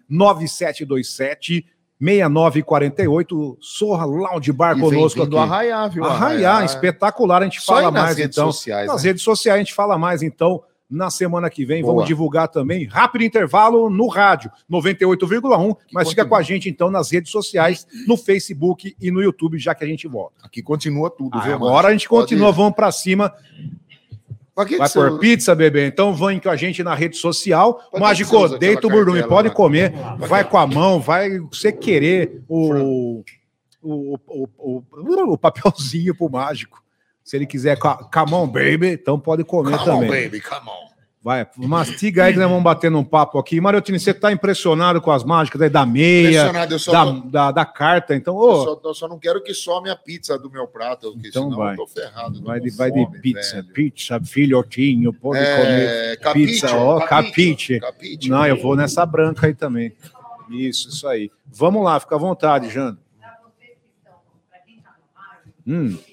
99727 0.10 1.66
6948. 2.02 3.58
Sorra 3.62 4.06
Lounge 4.06 4.52
Bar 4.52 4.78
E 4.78 4.82
conosco 4.82 5.24
aqui. 5.24 5.38
Arraiá, 5.38 5.88
viu? 5.88 6.04
Arraiar, 6.04 6.66
espetacular. 6.66 7.42
A 7.42 7.46
gente 7.46 7.62
Só 7.62 7.76
fala 7.76 7.92
mais 7.92 8.18
redes 8.18 8.38
então. 8.38 8.52
sociais, 8.52 8.88
Nas 8.88 9.04
né? 9.04 9.10
redes 9.10 9.24
sociais 9.24 9.56
a 9.56 9.60
gente 9.60 9.74
fala 9.74 9.98
mais 9.98 10.22
então. 10.22 10.62
Na 10.90 11.12
semana 11.12 11.52
que 11.52 11.64
vem, 11.66 11.84
Boa. 11.84 11.94
vamos 11.94 12.08
divulgar 12.08 12.48
também. 12.48 12.86
Rápido 12.86 13.24
intervalo 13.24 13.90
no 13.92 14.08
rádio, 14.08 14.50
98,1. 14.68 15.76
Mas 15.94 16.10
fica 16.10 16.24
continua. 16.24 16.26
com 16.30 16.36
a 16.36 16.42
gente 16.42 16.68
então 16.70 16.90
nas 16.90 17.12
redes 17.12 17.32
sociais, 17.32 17.86
no 18.08 18.18
Facebook 18.18 18.96
e 19.00 19.12
no 19.12 19.22
YouTube, 19.22 19.60
já 19.60 19.76
que 19.76 19.84
a 19.84 19.88
gente 19.88 20.08
volta. 20.08 20.36
Aqui 20.42 20.64
continua 20.64 21.12
tudo, 21.12 21.38
Ah, 21.38 21.42
viu? 21.42 21.54
agora 21.54 21.90
a 21.90 21.92
gente 21.92 22.10
continua, 22.10 22.52
vamos 22.52 22.74
pra 22.74 22.92
cima. 22.92 23.32
Pra 24.56 24.66
que 24.66 24.72
que 24.74 24.78
Vai 24.80 24.90
você- 24.90 25.00
por 25.00 25.20
pizza, 25.20 25.54
bebê? 25.56 25.86
Então 25.88 26.14
vem 26.14 26.40
com 26.40 26.50
a 26.50 26.56
gente 26.56 26.84
na 26.84 26.96
rede 26.96 27.16
social. 27.18 27.76
que 27.76 27.84
que 27.84 27.92
você 27.92 28.00
Mágico, 28.00 28.58
deita 28.58 28.88
o 28.88 28.90
burdume, 28.90 29.22
pode 29.24 29.48
lá? 29.50 29.54
comer. 29.54 29.94
Vai 30.28 30.44
com 30.44 30.58
a 30.58 30.66
mão, 30.68 31.00
vai 31.00 31.40
você 31.40 31.72
querer 31.72 32.42
o, 32.48 33.22
o, 33.82 34.16
o, 34.18 34.20
o, 34.58 34.84
o 35.34 35.38
papelzinho 35.38 36.14
pro 36.16 36.30
mágico. 36.30 36.84
Se 37.24 37.36
ele 37.38 37.46
quiser, 37.46 37.78
come 37.78 38.34
on, 38.34 38.48
baby, 38.48 38.88
então 38.88 39.20
pode 39.20 39.44
comer 39.44 39.78
Come 39.78 39.90
on, 39.92 40.00
também. 40.02 40.24
baby, 40.24 40.42
come 40.42 40.68
on. 40.70 40.90
Vai, 41.22 41.46
mastiga 41.58 42.24
aí 42.24 42.32
que 42.34 42.40
nós 42.40 42.48
vamos 42.48 42.64
bater 42.64 42.90
um 42.96 43.04
papo 43.04 43.38
aqui. 43.38 43.60
Mariotini, 43.60 44.00
você 44.00 44.14
tá 44.14 44.32
impressionado 44.32 45.02
com 45.02 45.12
as 45.12 45.22
mágicas 45.22 45.62
aí 45.62 45.70
da 45.70 45.86
meia, 45.86 46.48
eu 46.48 46.54
da, 46.94 47.06
tô- 47.06 47.20
da, 47.30 47.52
da 47.52 47.66
carta, 47.66 48.16
então, 48.16 48.36
eu 48.36 48.42
ô, 48.42 48.64
só, 48.64 48.82
eu 48.86 48.94
só 48.94 49.08
não 49.10 49.20
quero 49.20 49.44
que 49.44 49.54
some 49.54 49.90
a 49.90 49.98
pizza 49.98 50.40
do 50.40 50.50
meu 50.50 50.66
prato, 50.66 51.12
porque 51.12 51.28
Então 51.28 51.44
senão 51.44 51.58
vai. 51.58 51.74
eu 51.74 51.78
tô 51.78 51.88
ferrado. 51.88 52.42
vai 52.42 52.62
de, 52.62 52.70
vai 52.70 52.90
de 52.90 53.04
fome, 53.04 53.20
pizza, 53.20 53.56
velho. 53.62 53.74
pizza, 53.74 54.20
filhotinho, 54.24 55.12
pode 55.12 55.40
comer. 55.44 55.90
É, 56.14 56.16
capiche, 56.16 56.54
Pizza, 56.54 56.74
ó, 56.78 57.02
capiche. 57.06 57.80
capiche. 57.82 58.30
Não, 58.30 58.46
eu 58.48 58.56
vou 58.60 58.78
nessa 58.78 59.06
branca 59.06 59.46
aí 59.46 59.54
também. 59.54 59.94
Isso, 60.50 60.88
isso 60.88 61.06
aí. 61.06 61.30
Vamos 61.46 61.84
lá, 61.84 62.00
fica 62.00 62.16
à 62.16 62.18
vontade, 62.18 62.70
Jano. 62.70 62.98
Para 65.66 66.09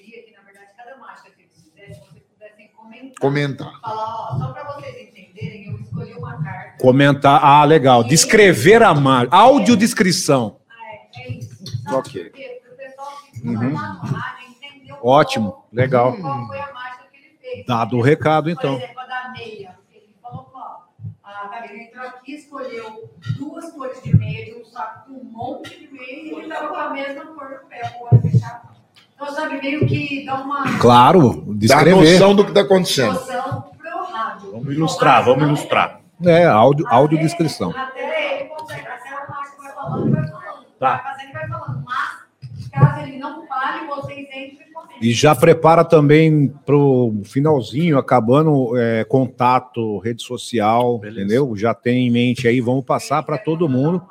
comentar. 3.19 3.67
Comentar. 3.67 3.81
Falar, 3.81 4.31
ó, 4.33 4.37
só 4.37 4.51
para 4.53 4.63
vocês 4.73 4.95
entenderem, 5.09 5.67
eu 5.71 5.79
escolhi 5.79 6.13
uma 6.13 6.41
carta. 6.43 6.77
Comentar, 6.81 7.39
ah, 7.43 7.63
legal. 7.63 8.03
Descrever 8.03 8.83
a 8.83 8.93
mágica. 8.93 9.35
Audiodescrição. 9.35 10.59
Ah, 10.69 10.73
é, 11.19 11.21
é 11.21 11.31
isso. 11.31 11.83
Sabe 11.83 11.95
Ok. 11.95 12.27
o 12.27 12.77
pessoal 12.77 13.07
que 13.33 13.47
Uhum. 13.47 13.67
está 13.69 13.81
lá 13.81 13.93
no 13.93 13.99
rádio 14.01 14.47
entendeu 14.49 14.97
Ótimo, 15.01 15.51
qual- 15.51 15.67
legal. 15.71 16.17
qual 16.17 16.47
foi 16.47 16.59
a 16.59 16.73
mágica 16.73 17.03
que 17.11 17.17
ele 17.17 17.37
fez. 17.41 17.65
Dado 17.65 17.97
o 17.97 18.01
recado, 18.01 18.49
então. 18.49 18.73
Por 18.75 18.83
exemplo, 18.83 18.99
a 19.01 19.05
da 19.05 19.29
meia. 19.31 19.77
Ele 19.93 20.15
falou, 20.21 20.51
ó, 20.53 20.77
a 21.23 21.65
entrou 21.75 22.05
aqui, 22.07 22.33
escolheu 22.35 23.09
duas 23.37 23.71
cores 23.73 24.01
de 24.03 24.15
meia, 24.15 24.45
de 24.45 24.53
um 24.61 24.65
saco 24.65 25.11
com 25.11 25.19
um 25.19 25.23
monte 25.23 25.77
de 25.79 25.87
meia, 25.91 26.23
e 26.23 26.29
ele 26.31 26.41
estava 26.43 26.67
com 26.69 26.75
a 26.75 26.89
mesma 26.91 27.25
cor 27.27 27.49
no 27.49 27.67
pé, 27.69 27.97
o 27.99 28.05
olho 28.15 28.21
fechado. 28.21 28.76
Então, 29.19 29.33
sabe, 29.33 29.59
meio 29.59 29.85
que 29.87 30.23
dá 30.25 30.35
uma 30.35 30.77
Claro, 30.79 31.43
Dá 31.47 31.53
descrever. 31.55 31.95
noção 32.13 32.35
do 32.35 32.45
que 32.45 32.51
tá 32.51 32.61
acontecendo. 32.61 33.13
noção 33.13 33.63
pro 33.77 34.03
rádio. 34.13 34.51
Vamos 34.51 34.73
ilustrar, 34.73 35.25
vamos 35.25 35.43
ilustrar. 35.47 35.99
É, 36.23 36.45
áudio, 36.45 36.85
audiodescrição. 36.87 37.71
Até 37.71 38.41
ele 38.41 38.49
consegue, 38.49 38.81
até 38.81 39.13
o 39.13 39.27
vai 39.27 39.73
falando, 39.73 40.11
vai 40.11 40.27
falando. 40.27 40.65
Tá. 40.79 40.95
Vai 40.97 41.03
fazendo 41.03 41.29
e 41.29 41.33
vai 41.33 41.47
falando. 41.49 41.83
Mas, 41.85 42.69
caso 42.71 42.99
ele 43.01 43.17
não 43.17 43.47
fale, 43.47 43.87
vocês 43.87 44.19
entrem 44.19 44.67
e. 45.01 45.07
E 45.09 45.11
já 45.13 45.35
prepara 45.35 45.83
também 45.83 46.47
pro 46.65 47.21
finalzinho, 47.25 47.97
acabando 47.99 48.75
é, 48.77 49.03
contato, 49.03 49.99
rede 49.99 50.23
social, 50.23 50.97
Beleza. 50.99 51.19
entendeu? 51.21 51.55
Já 51.55 51.73
tem 51.73 52.07
em 52.07 52.11
mente 52.11 52.47
aí, 52.47 52.59
vamos 52.61 52.83
passar 52.85 53.21
para 53.23 53.37
todo 53.37 53.69
mundo, 53.69 54.01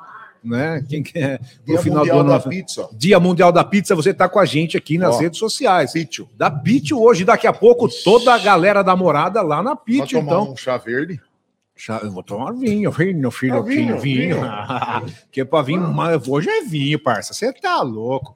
né? 0.43 0.83
Quem 0.87 1.01
quer 1.03 1.39
no 1.59 1.65
Dia 1.65 1.79
final 1.81 1.99
do 2.05 2.07
Mundial 2.07 2.19
ano. 2.19 2.29
da 2.29 2.39
pizza. 2.39 2.89
Dia 2.93 3.19
Mundial 3.19 3.51
da 3.51 3.63
Pizza, 3.63 3.95
você 3.95 4.13
tá 4.13 4.27
com 4.29 4.39
a 4.39 4.45
gente 4.45 4.77
aqui 4.77 4.97
nas 4.97 5.15
Ó, 5.15 5.19
redes 5.19 5.39
sociais. 5.39 5.91
Pítio. 5.93 6.29
Da 6.37 6.49
Pitio 6.51 7.01
hoje, 7.01 7.23
daqui 7.25 7.47
a 7.47 7.53
pouco, 7.53 7.87
toda 8.03 8.33
a 8.33 8.37
galera 8.37 8.83
da 8.83 8.95
morada 8.95 9.41
lá 9.41 9.61
na 9.63 9.75
Pitio, 9.75 10.19
tomar 10.19 10.31
então. 10.41 10.51
um 10.53 10.57
chá 10.57 10.77
verde? 10.77 11.19
Chá- 11.75 11.99
Eu 12.03 12.11
vou 12.11 12.23
tomar 12.23 12.53
vinho, 12.53 12.89
vinho, 12.91 13.29
filho, 13.31 13.57
Ah, 13.57 13.61
vinho, 13.61 13.99
vinho, 13.99 14.35
vinho. 14.35 14.37
que 15.31 15.41
é 15.41 15.45
pra 15.45 15.61
vinho, 15.61 15.87
mas 15.93 16.27
hoje 16.27 16.49
é 16.49 16.63
vinho, 16.63 16.97
parça. 16.99 17.33
Você 17.33 17.53
tá 17.53 17.81
louco. 17.81 18.35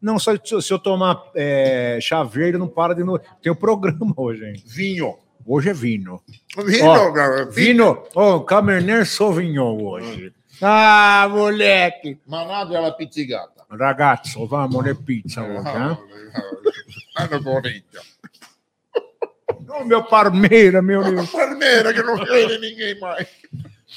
Não, 0.00 0.18
só 0.18 0.32
se 0.60 0.72
eu 0.72 0.78
tomar 0.78 1.22
é, 1.34 1.98
chá 2.00 2.22
verde, 2.22 2.56
não 2.56 2.68
para 2.68 2.94
de 2.94 3.02
novo. 3.04 3.20
Tem 3.42 3.50
o 3.52 3.56
programa 3.56 4.12
hoje, 4.16 4.44
hein? 4.44 4.62
Vinho. 4.64 5.16
Hoje 5.48 5.70
é 5.70 5.72
vinho. 5.72 6.20
Vinho, 6.66 6.84
Ó, 6.86 7.10
cara. 7.10 7.46
Vinho. 7.46 7.52
Vinho, 7.52 8.02
ô, 8.14 8.40
Cabernet 8.42 9.06
Sauvignon 9.06 9.82
hoje. 9.82 10.30
Ah, 10.60 11.26
moleque. 11.30 12.18
Manado 12.26 12.76
ela 12.76 12.92
pizzigata. 12.92 13.64
Ragazzo, 13.70 14.46
vamos 14.46 14.84
de 14.84 14.94
pizza 14.94 15.42
hoje, 15.42 15.62
né? 15.62 15.96
Ano 17.16 17.42
bonito. 17.42 17.98
Ô, 19.70 19.84
meu 19.84 20.04
parmeira, 20.04 20.82
meu 20.82 21.02
Deus. 21.02 21.30
Palmeira 21.30 21.94
que 21.94 22.02
não 22.02 22.16
vê 22.16 22.58
ninguém 22.58 23.00
mais. 23.00 23.26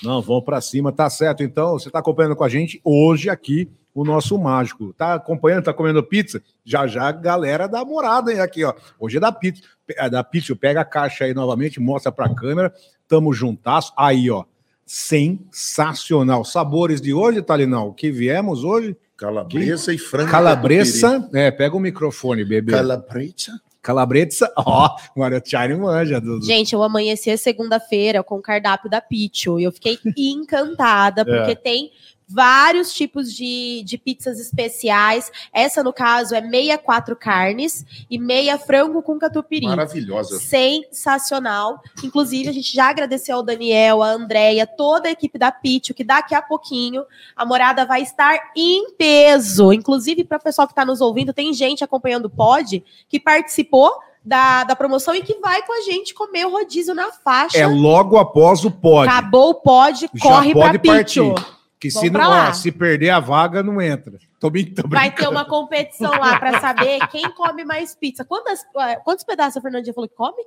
Não, 0.03 0.21
vamos 0.21 0.43
pra 0.43 0.59
cima, 0.61 0.91
tá 0.91 1.09
certo. 1.09 1.43
Então, 1.43 1.73
você 1.73 1.89
tá 1.89 1.99
acompanhando 1.99 2.35
com 2.35 2.43
a 2.43 2.49
gente 2.49 2.81
hoje 2.83 3.29
aqui 3.29 3.69
o 3.93 4.03
nosso 4.03 4.37
mágico. 4.37 4.93
Tá 4.93 5.15
acompanhando, 5.15 5.65
tá 5.65 5.73
comendo 5.73 6.01
pizza? 6.03 6.41
Já 6.63 6.87
já, 6.87 7.07
a 7.07 7.11
galera 7.11 7.67
da 7.67 7.83
morada 7.83 8.31
hein, 8.31 8.39
aqui, 8.39 8.63
ó. 8.63 8.73
Hoje 8.99 9.17
é 9.17 9.19
da 9.19 9.31
pizza. 9.31 9.61
É 9.89 10.09
da 10.09 10.23
pizza, 10.23 10.55
pega 10.55 10.81
a 10.81 10.85
caixa 10.85 11.25
aí 11.25 11.33
novamente, 11.33 11.79
mostra 11.79 12.11
pra 12.11 12.33
câmera. 12.33 12.73
Tamo 13.07 13.33
juntasso. 13.33 13.93
Aí, 13.97 14.29
ó. 14.29 14.45
Sensacional. 14.85 16.43
Sabores 16.43 17.01
de 17.01 17.13
hoje, 17.13 17.41
Talinão, 17.41 17.87
o 17.89 17.93
que 17.93 18.11
viemos 18.11 18.63
hoje? 18.63 18.95
Calabresa 19.15 19.93
e 19.93 19.97
frango. 19.97 20.31
Calabresa. 20.31 21.29
É, 21.33 21.51
pega 21.51 21.75
o 21.75 21.79
microfone, 21.79 22.43
bebê. 22.43 22.71
Calabresa. 22.71 23.61
Calabresa. 23.81 24.51
Ó, 24.57 24.95
o 25.15 25.19
Mario 25.19 25.41
manja. 25.79 26.19
Do, 26.21 26.39
do- 26.39 26.45
Gente, 26.45 26.73
eu 26.73 26.83
amanheci 26.83 27.29
segunda-feira 27.37 28.23
com 28.23 28.35
o 28.35 28.41
cardápio 28.41 28.89
da 28.89 29.01
Pitcho 29.01 29.59
e 29.59 29.63
eu 29.63 29.71
fiquei 29.71 29.97
encantada, 30.17 31.23
porque 31.25 31.55
tem 31.55 31.91
vários 32.31 32.93
tipos 32.93 33.33
de, 33.33 33.83
de 33.83 33.97
pizzas 33.97 34.39
especiais. 34.39 35.31
Essa, 35.53 35.83
no 35.83 35.91
caso, 35.91 36.33
é 36.33 36.41
meia 36.41 36.77
quatro 36.77 37.15
carnes 37.15 37.85
e 38.09 38.17
meia 38.17 38.57
frango 38.57 39.01
com 39.01 39.19
catupiry. 39.19 39.67
Maravilhosa. 39.67 40.39
Sensacional. 40.39 41.81
Inclusive, 42.03 42.49
a 42.49 42.53
gente 42.53 42.73
já 42.73 42.89
agradeceu 42.89 43.37
ao 43.37 43.43
Daniel, 43.43 44.01
a 44.01 44.11
Andréia, 44.11 44.65
toda 44.65 45.09
a 45.09 45.11
equipe 45.11 45.37
da 45.37 45.51
Pitcho, 45.51 45.93
que 45.93 46.03
daqui 46.03 46.33
a 46.33 46.41
pouquinho 46.41 47.03
a 47.35 47.45
morada 47.45 47.85
vai 47.85 48.01
estar 48.01 48.51
em 48.55 48.91
peso. 48.93 49.73
Inclusive, 49.73 50.23
para 50.23 50.37
o 50.37 50.41
pessoal 50.41 50.67
que 50.67 50.73
está 50.73 50.85
nos 50.85 51.01
ouvindo, 51.01 51.33
tem 51.33 51.53
gente 51.53 51.83
acompanhando 51.83 52.25
o 52.25 52.29
pod 52.29 52.83
que 53.09 53.19
participou 53.19 53.91
da, 54.23 54.63
da 54.63 54.75
promoção 54.75 55.15
e 55.15 55.21
que 55.21 55.39
vai 55.39 55.63
com 55.63 55.73
a 55.73 55.81
gente 55.81 56.13
comer 56.13 56.45
o 56.45 56.51
rodízio 56.51 56.93
na 56.93 57.11
faixa. 57.11 57.57
É 57.57 57.65
logo 57.65 58.17
após 58.17 58.63
o 58.63 58.71
pódio. 58.71 59.11
Acabou 59.11 59.49
o 59.49 59.55
pod, 59.55 60.01
Já 60.01 60.09
corre 60.21 60.53
para 60.53 60.79
Pitcho. 60.79 61.33
partir. 61.33 61.60
Que 61.81 61.89
se, 61.89 62.11
não, 62.11 62.29
ó, 62.31 62.53
se 62.53 62.71
perder 62.71 63.09
a 63.09 63.19
vaga, 63.19 63.63
não 63.63 63.81
entra. 63.81 64.13
Tô, 64.39 64.51
tô 64.51 64.87
Vai 64.87 65.09
ter 65.09 65.27
uma 65.27 65.43
competição 65.45 66.11
lá 66.11 66.37
para 66.39 66.59
saber 66.59 66.99
quem 67.07 67.23
come 67.31 67.65
mais 67.65 67.95
pizza. 67.95 68.23
Quantas, 68.23 68.59
quantos 69.03 69.25
pedaços 69.25 69.57
a 69.57 69.61
Fernandinha 69.61 69.91
falou 69.93 70.07
que 70.07 70.15
come? 70.15 70.43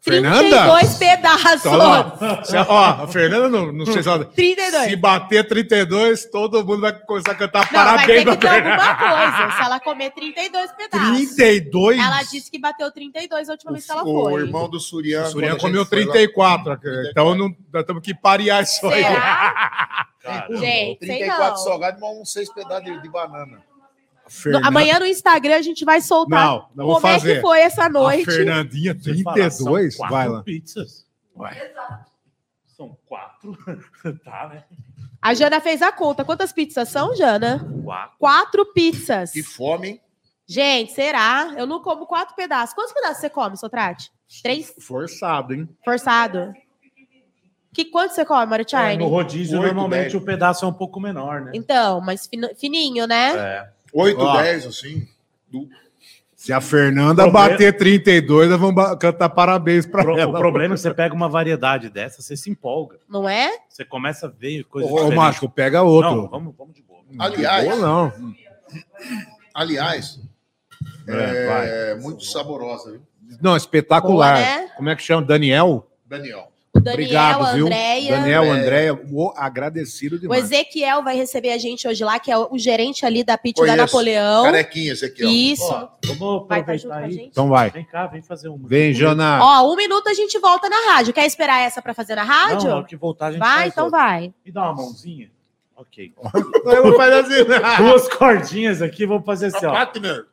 Fernanda? 0.00 0.38
32 0.38 0.98
pedaços. 0.98 1.64
Ó, 1.64 2.44
se- 2.44 2.56
ó, 2.58 2.84
a 3.04 3.08
Fernanda, 3.08 3.48
não, 3.48 3.72
não 3.72 3.86
sei 3.86 4.02
se 4.02 4.08
ela... 4.10 4.22
32. 4.26 4.84
Se 4.90 4.96
bater 4.96 5.48
32, 5.48 6.26
todo 6.26 6.62
mundo 6.62 6.82
vai 6.82 6.92
começar 6.92 7.32
a 7.32 7.34
cantar 7.34 7.66
Não, 7.72 7.82
vai 7.84 7.94
parabéns 7.96 8.06
ter 8.06 8.30
que 8.30 8.36
pra 8.36 8.36
ter 8.36 8.48
Fernanda. 8.62 8.82
alguma 8.84 8.96
coisa. 9.40 9.56
Se 9.56 9.62
ela 9.62 9.80
comer 9.80 10.10
32 10.10 10.72
pedaços. 10.72 11.34
32? 11.36 11.98
Ela 11.98 12.22
disse 12.22 12.50
que 12.50 12.58
bateu 12.58 12.90
32 12.92 13.48
a 13.48 13.52
última 13.52 13.72
vez 13.72 13.86
que 13.86 13.92
ela 13.92 14.02
O 14.04 14.24
foi. 14.24 14.42
irmão 14.42 14.68
do 14.68 14.78
Surian. 14.78 15.22
O 15.22 15.26
Surian 15.30 15.56
comeu 15.56 15.80
gente 15.84 15.88
foi 15.88 16.04
lá- 16.04 16.12
34. 16.12 16.78
Então 17.10 17.34
não, 17.34 17.56
nós 17.72 17.84
temos 17.84 18.02
que 18.02 18.14
parear 18.14 18.62
isso 18.62 18.86
aí. 18.86 19.04
Gente, 20.58 21.06
sei 21.06 21.18
34 21.18 21.48
não. 21.50 21.56
salgados, 21.56 22.00
mas 22.00 22.18
uns 22.18 22.32
seis 22.32 22.52
pedaços 22.52 22.84
de, 22.84 23.02
de 23.02 23.08
banana. 23.10 23.56
No- 23.56 24.30
Fernanda- 24.30 24.66
amanhã 24.68 24.98
no 24.98 25.06
Instagram 25.06 25.56
a 25.56 25.62
gente 25.62 25.84
vai 25.84 26.00
soltar 26.00 26.46
Não, 26.46 26.68
não 26.74 26.86
vou 26.86 26.94
como 26.94 27.06
é 27.08 27.12
fazer. 27.12 27.34
que 27.36 27.40
foi 27.42 27.60
essa 27.60 27.84
A 27.84 27.88
noite. 27.90 28.24
Fernandinha, 28.24 28.94
falar, 28.94 29.50
são 29.50 29.66
32? 29.66 29.96
quatro 29.96 30.14
Vai 30.16 30.28
lá. 30.28 30.42
pizzas. 30.42 31.06
Exato. 31.36 32.10
São 32.66 32.98
quatro. 33.06 33.56
tá, 34.24 34.48
né? 34.48 34.64
A 35.20 35.34
Jana 35.34 35.60
fez 35.60 35.80
a 35.82 35.92
conta. 35.92 36.24
Quantas 36.24 36.52
pizzas 36.52 36.88
são, 36.88 37.14
Jana? 37.14 37.66
Quatro. 37.84 38.16
Quatro 38.18 38.66
pizzas. 38.72 39.30
Que 39.30 39.42
fome, 39.42 39.88
hein? 39.88 40.00
Gente, 40.46 40.92
será? 40.92 41.54
Eu 41.56 41.66
não 41.66 41.80
como 41.80 42.06
quatro 42.06 42.34
pedaços. 42.34 42.74
Quantos 42.74 42.92
pedaços 42.92 43.18
você 43.18 43.30
come, 43.30 43.56
Sotrate? 43.56 44.10
Três? 44.42 44.74
Forçado, 44.80 45.54
hein? 45.54 45.68
Forçado. 45.84 46.52
Que 47.74 47.84
quanto 47.86 48.12
você 48.12 48.24
come, 48.24 48.42
É, 48.42 48.46
Marichine? 48.46 48.96
no 48.98 49.08
rodízio, 49.08 49.58
Oito, 49.60 49.74
normalmente 49.74 50.12
dez. 50.12 50.14
o 50.14 50.20
pedaço 50.20 50.64
é 50.64 50.68
um 50.68 50.72
pouco 50.72 51.00
menor, 51.00 51.40
né? 51.42 51.50
Então, 51.54 52.00
mas 52.00 52.30
fininho, 52.56 53.06
né? 53.06 53.32
É. 53.36 53.68
8, 53.92 54.20
Ó. 54.20 54.40
10, 54.40 54.66
assim. 54.66 55.06
Do- 55.50 55.68
Se 56.36 56.52
a 56.52 56.60
Fernanda 56.60 57.22
Problema- 57.22 57.48
bater 57.50 57.76
32, 57.76 58.50
nós 58.50 58.60
vamos 58.60 58.98
cantar 58.98 59.28
parabéns 59.30 59.86
pra 59.86 60.02
Pro- 60.04 60.18
ela. 60.18 60.30
o 60.30 60.38
problema 60.38 60.74
é 60.74 60.76
que 60.76 60.82
você 60.82 60.92
pega 60.92 61.14
uma 61.14 61.28
variedade 61.28 61.88
dessa, 61.88 62.20
você 62.22 62.36
se 62.36 62.50
empolga. 62.50 62.98
Não 63.08 63.26
é? 63.28 63.50
Você 63.68 63.84
começa 63.84 64.26
a 64.26 64.30
ver 64.30 64.62
coisas 64.64 64.90
Ô, 64.90 64.94
diferentes. 64.94 65.16
Mágico, 65.18 65.48
pega 65.48 65.82
outro. 65.82 66.10
Não, 66.22 66.28
vamos, 66.28 66.54
vamos 66.56 66.74
de 66.74 66.82
boa. 66.82 67.00
Aliás- 67.18 67.64
Boa, 67.64 67.76
não. 67.76 68.12
Aliás, 69.54 70.20
É, 71.08 71.92
é, 71.92 71.94
muito 71.96 72.24
saborosa, 72.24 72.90
viu? 72.92 73.02
Não, 73.40 73.56
espetacular. 73.56 74.34
Boa, 74.34 74.44
né? 74.62 74.68
Como 74.76 74.88
é 74.90 74.96
que 74.96 75.02
chama? 75.02 75.22
Daniel? 75.26 75.88
Daniel. 76.06 76.52
O 76.84 76.96
Daniel, 76.96 77.04
Obrigado, 77.04 77.42
a 77.46 77.52
viu? 77.54 77.66
Andréia. 77.66 78.10
Daniel, 78.20 78.44
É. 78.44 78.50
Andréia, 78.50 78.94
o 78.94 79.32
agradecido 79.36 80.16
O 80.16 80.18
demais. 80.18 80.44
Ezequiel 80.44 81.02
vai 81.02 81.16
receber 81.16 81.52
a 81.52 81.58
gente 81.58 81.88
hoje 81.88 82.04
lá, 82.04 82.18
que 82.20 82.30
é 82.30 82.36
o 82.36 82.58
gerente 82.58 83.06
ali 83.06 83.24
da 83.24 83.38
Pit 83.38 83.60
da. 83.64 83.74
Napoleão. 83.76 84.44
Carequinha 84.44 84.92
esse 84.92 85.04
aqui, 85.06 85.24
ó. 85.24 85.28
Isso. 85.28 85.64
Ó, 85.64 85.88
vamos 86.14 86.46
Vai 86.48 86.60
aproveitar 86.60 86.88
com 86.88 86.94
a 86.94 86.96
aí. 86.98 87.10
gente? 87.12 87.26
Então 87.28 87.48
vai. 87.48 87.70
Vem 87.70 87.84
cá, 87.84 88.06
vem 88.06 88.22
fazer 88.22 88.48
uma. 88.48 88.68
Vem, 88.68 88.92
Jana. 88.92 89.38
Ó, 89.42 89.72
um 89.72 89.76
minuto 89.76 90.08
a 90.08 90.14
gente 90.14 90.38
volta 90.38 90.68
na 90.68 90.92
rádio. 90.92 91.12
Quer 91.14 91.26
esperar 91.26 91.60
essa 91.60 91.80
pra 91.80 91.94
fazer 91.94 92.14
na 92.16 92.22
rádio? 92.24 92.68
Não, 92.68 92.84
que 92.84 92.96
voltar 92.96 93.26
a 93.26 93.30
gente 93.32 93.40
vai, 93.40 93.56
faz 93.60 93.72
então 93.72 93.84
outra. 93.86 93.98
vai. 94.00 94.34
Me 94.44 94.52
dá 94.52 94.62
uma 94.64 94.74
mãozinha. 94.74 95.30
Ok. 95.76 96.12
Eu 96.66 96.82
vou 96.82 96.96
fazer 96.96 97.14
assim. 97.14 97.82
Duas 97.82 98.08
cordinhas 98.08 98.80
aqui, 98.82 99.06
vamos 99.06 99.24
fazer 99.24 99.46
assim, 99.46 99.66
ó. 99.66 99.72
Partner. 99.72 100.26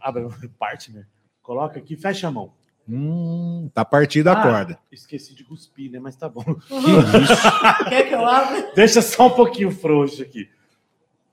Abre 0.00 0.26
partner. 0.58 1.06
Coloca 1.42 1.78
aqui, 1.78 1.96
fecha 1.96 2.28
a 2.28 2.30
mão. 2.30 2.52
Hum, 2.92 3.70
tá 3.72 3.84
partida 3.84 4.32
a 4.32 4.40
Ah, 4.40 4.42
corda. 4.42 4.78
Esqueci 4.90 5.32
de 5.34 5.44
cuspir, 5.44 5.90
né? 5.90 6.00
Mas 6.00 6.16
tá 6.16 6.28
bom. 6.28 6.42
Quer 7.88 8.08
que 8.08 8.14
eu 8.14 8.26
abra? 8.26 8.72
Deixa 8.74 9.00
só 9.00 9.28
um 9.28 9.30
pouquinho 9.30 9.70
frouxo 9.70 10.20
aqui. 10.22 10.48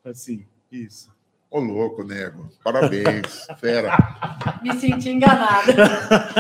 Assim, 0.06 0.46
isso. 0.72 1.10
Ô, 1.50 1.60
louco, 1.60 2.04
nego. 2.04 2.50
Parabéns. 2.64 3.48
Fera. 3.60 3.98
Me 4.62 4.74
senti 4.80 5.10
enganada. 5.10 5.74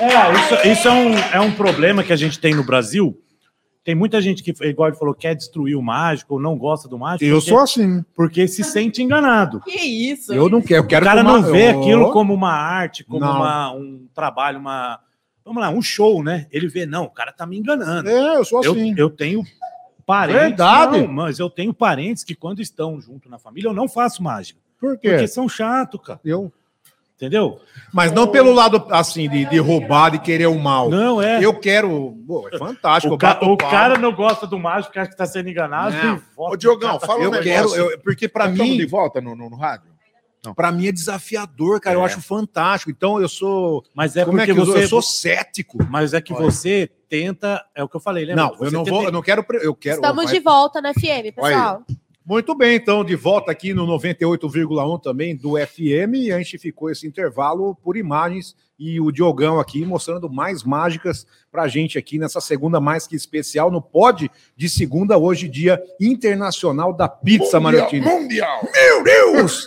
É, 0.00 0.32
isso, 0.66 0.68
isso 0.80 0.88
é, 0.88 0.92
um, 0.92 1.14
é 1.34 1.40
um 1.40 1.52
problema 1.54 2.02
que 2.02 2.12
a 2.12 2.16
gente 2.16 2.38
tem 2.38 2.54
no 2.54 2.64
Brasil. 2.64 3.18
Tem 3.84 3.94
muita 3.94 4.20
gente 4.22 4.42
que, 4.42 4.50
igual 4.66 4.88
ele 4.88 4.96
falou, 4.96 5.14
quer 5.14 5.34
destruir 5.34 5.76
o 5.76 5.82
mágico 5.82 6.34
ou 6.34 6.40
não 6.40 6.56
gosta 6.56 6.88
do 6.88 6.98
mágico. 6.98 7.24
Eu 7.24 7.36
porque, 7.36 7.50
sou 7.50 7.60
assim. 7.60 8.02
Porque 8.16 8.48
se 8.48 8.64
sente 8.64 9.02
enganado. 9.02 9.60
Que 9.60 9.72
isso? 9.78 10.32
Eu 10.32 10.48
não 10.48 10.62
quero. 10.62 10.80
Eu 10.80 10.84
O 10.84 10.88
quero 10.88 11.04
cara 11.04 11.22
tomar- 11.22 11.40
não 11.42 11.52
vê 11.52 11.70
eu- 11.70 11.80
aquilo 11.80 12.10
como 12.10 12.32
uma 12.32 12.52
arte, 12.52 13.04
como 13.04 13.24
uma, 13.24 13.72
um 13.72 14.06
trabalho, 14.14 14.58
uma. 14.58 15.00
Vamos 15.44 15.60
lá, 15.60 15.68
um 15.68 15.82
show, 15.82 16.24
né? 16.24 16.46
Ele 16.50 16.66
vê, 16.66 16.86
não, 16.86 17.04
o 17.04 17.10
cara 17.10 17.30
tá 17.30 17.44
me 17.46 17.58
enganando. 17.58 18.08
É, 18.08 18.36
eu 18.38 18.44
sou 18.46 18.64
Eu, 18.64 18.72
assim. 18.72 18.94
eu 18.96 19.10
tenho 19.10 19.42
parentes. 20.06 20.40
Verdade. 20.40 21.00
não, 21.02 21.06
mas 21.08 21.38
eu 21.38 21.50
tenho 21.50 21.74
parentes 21.74 22.24
que, 22.24 22.34
quando 22.34 22.62
estão 22.62 22.98
junto 22.98 23.28
na 23.28 23.38
família, 23.38 23.68
eu 23.68 23.74
não 23.74 23.86
faço 23.86 24.22
mágica. 24.22 24.58
Por 24.80 24.96
quê? 24.98 25.10
Porque 25.10 25.28
são 25.28 25.46
chato, 25.46 25.98
cara. 25.98 26.18
Eu... 26.24 26.50
Entendeu? 27.16 27.60
Mas 27.92 28.10
não 28.10 28.26
pelo 28.26 28.52
lado 28.52 28.84
assim 28.90 29.28
de, 29.28 29.44
de 29.44 29.58
roubar, 29.58 30.10
de 30.10 30.18
querer 30.18 30.46
o 30.46 30.58
mal. 30.58 30.90
Não, 30.90 31.22
é. 31.22 31.42
Eu 31.44 31.54
quero. 31.58 32.12
Pô, 32.26 32.48
é 32.52 32.58
fantástico. 32.58 33.14
o, 33.14 33.18
ca- 33.18 33.38
eu 33.40 33.52
o 33.52 33.56
cara 33.56 33.96
não 33.96 34.12
gosta 34.12 34.46
do 34.48 34.58
mágico, 34.58 34.92
que 34.92 34.98
acha 34.98 35.10
que 35.10 35.16
tá 35.16 35.24
sendo 35.24 35.48
enganado. 35.48 35.94
Não. 35.96 36.20
vota 36.36 36.54
Ô, 36.54 36.56
Diogão, 36.56 36.98
fala 36.98 37.20
um 37.20 37.22
Eu 37.24 37.30
quero, 37.40 37.68
negócio. 37.70 37.76
eu- 37.92 37.98
porque 38.00 38.28
para 38.28 38.48
mim, 38.48 38.76
de 38.76 38.84
volta 38.86 39.20
no, 39.20 39.36
no, 39.36 39.48
no 39.48 39.56
rádio? 39.56 39.94
para 40.56 40.70
mim 40.70 40.88
é 40.88 40.92
desafiador, 40.92 41.80
cara. 41.80 41.96
Eu 41.96 42.02
É. 42.02 42.04
acho 42.04 42.20
fantástico. 42.20 42.90
Então 42.90 43.18
eu 43.20 43.28
sou, 43.28 43.82
Mas 43.94 44.14
é 44.16 44.24
como 44.26 44.38
é 44.38 44.42
porque 44.44 44.52
que 44.52 44.60
eu, 44.60 44.64
sou? 44.66 44.74
você. 44.74 44.84
eu 44.84 44.88
sou 44.88 45.00
cético. 45.02 45.78
Mas 45.88 46.12
é 46.12 46.20
que 46.20 46.34
Olha. 46.34 46.44
você 46.44 46.90
tenta. 47.08 47.64
É 47.74 47.82
o 47.82 47.88
que 47.88 47.96
eu 47.96 48.00
falei, 48.00 48.24
lembra? 48.26 48.42
Não, 48.44 48.56
eu 48.60 48.70
não 48.72 48.82
tenta- 48.84 48.90
vou, 48.96 49.04
eu 49.04 49.12
não 49.12 49.22
quero, 49.22 49.46
eu 49.62 49.74
quero. 49.74 49.96
Estamos 49.96 50.24
vai- 50.24 50.34
de 50.34 50.40
volta 50.40 50.82
na 50.82 50.92
FM, 50.92 51.32
pessoal. 51.34 51.82
Muito 52.26 52.54
bem, 52.54 52.76
então, 52.76 53.04
de 53.04 53.14
volta 53.14 53.52
aqui 53.52 53.74
no 53.74 53.86
98,1 53.86 55.02
também 55.02 55.36
do 55.36 55.58
FM, 55.58 56.14
e 56.14 56.32
a 56.32 56.38
gente 56.38 56.56
ficou 56.56 56.90
esse 56.90 57.06
intervalo 57.06 57.74
por 57.74 57.98
imagens 57.98 58.56
e 58.78 58.98
o 58.98 59.12
Diogão 59.12 59.60
aqui 59.60 59.84
mostrando 59.84 60.30
mais 60.30 60.64
mágicas 60.64 61.26
pra 61.52 61.68
gente 61.68 61.98
aqui 61.98 62.18
nessa 62.18 62.40
segunda 62.40 62.80
mais 62.80 63.06
que 63.06 63.14
especial 63.14 63.70
no 63.70 63.82
Pod 63.82 64.30
de 64.56 64.68
segunda, 64.70 65.18
hoje 65.18 65.48
dia 65.50 65.78
internacional 66.00 66.94
da 66.94 67.08
pizza, 67.08 67.60
Mariottini. 67.60 68.06
Mundial. 68.06 68.66
Meu 68.72 69.04
Deus! 69.04 69.66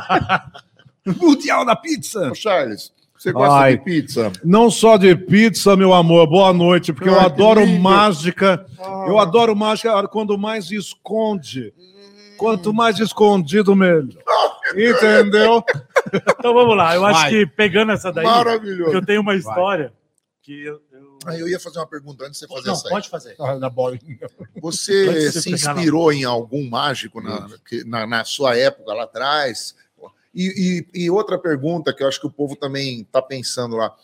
Mundial 1.20 1.66
da 1.66 1.76
pizza! 1.76 2.30
Ô, 2.30 2.34
Charles, 2.34 2.92
você 3.22 3.32
gosta 3.32 3.54
Ai. 3.54 3.76
de 3.76 3.84
pizza? 3.84 4.32
Não 4.44 4.70
só 4.70 4.96
de 4.96 5.14
pizza, 5.14 5.76
meu 5.76 5.92
amor, 5.94 6.26
boa 6.26 6.52
noite, 6.52 6.92
porque 6.92 7.08
eu 7.08 7.14
Ai, 7.14 7.20
que 7.26 7.32
adoro 7.32 7.64
lindo. 7.64 7.80
mágica. 7.80 8.66
Eu 9.06 9.18
adoro 9.18 9.54
mágica 9.54 10.06
quando 10.08 10.36
mais 10.36 10.70
esconde. 10.70 11.72
Quanto 12.36 12.74
mais 12.74 12.98
escondido, 12.98 13.76
melhor. 13.76 14.08
Entendeu? 14.74 15.62
Então 16.12 16.52
vamos 16.54 16.76
lá. 16.76 16.94
Eu 16.94 17.04
acho 17.04 17.20
Vai. 17.20 17.30
que 17.30 17.46
pegando 17.46 17.92
essa 17.92 18.10
daí, 18.12 18.24
Maravilhoso. 18.24 18.92
eu 18.92 19.04
tenho 19.04 19.20
uma 19.20 19.34
história 19.36 19.92
que 20.42 20.64
eu. 20.64 20.80
eu- 20.92 21.12
Ah, 21.24 21.36
eu 21.38 21.46
ia 21.48 21.60
fazer 21.60 21.78
uma 21.78 21.86
pergunta 21.86 22.24
antes 22.26 22.40
de 22.40 22.46
você 22.48 22.52
fazer 22.52 22.66
Não, 22.66 22.74
essa 22.74 22.88
aí. 22.88 22.90
pode 22.90 23.08
fazer. 23.08 23.36
Na 23.60 23.70
bolinha. 23.70 24.18
Você 24.60 25.30
se 25.30 25.52
inspirou 25.52 26.12
em 26.12 26.24
algum 26.24 26.68
mágico 26.68 27.20
na, 27.22 27.46
na, 27.86 28.06
na 28.08 28.24
sua 28.24 28.56
época 28.56 28.92
lá 28.92 29.04
atrás? 29.04 29.76
E, 30.34 30.86
e- 30.94 31.04
e 31.04 31.10
outra 31.10 31.38
pergunta 31.38 31.92
que 31.94 32.02
eu 32.02 32.08
acho 32.08 32.20
que 32.20 32.26
o 32.26 32.30
povo 32.30 32.56
também 32.56 33.02
está 33.02 33.20
pensando 33.20 33.76
lá. 33.76 33.94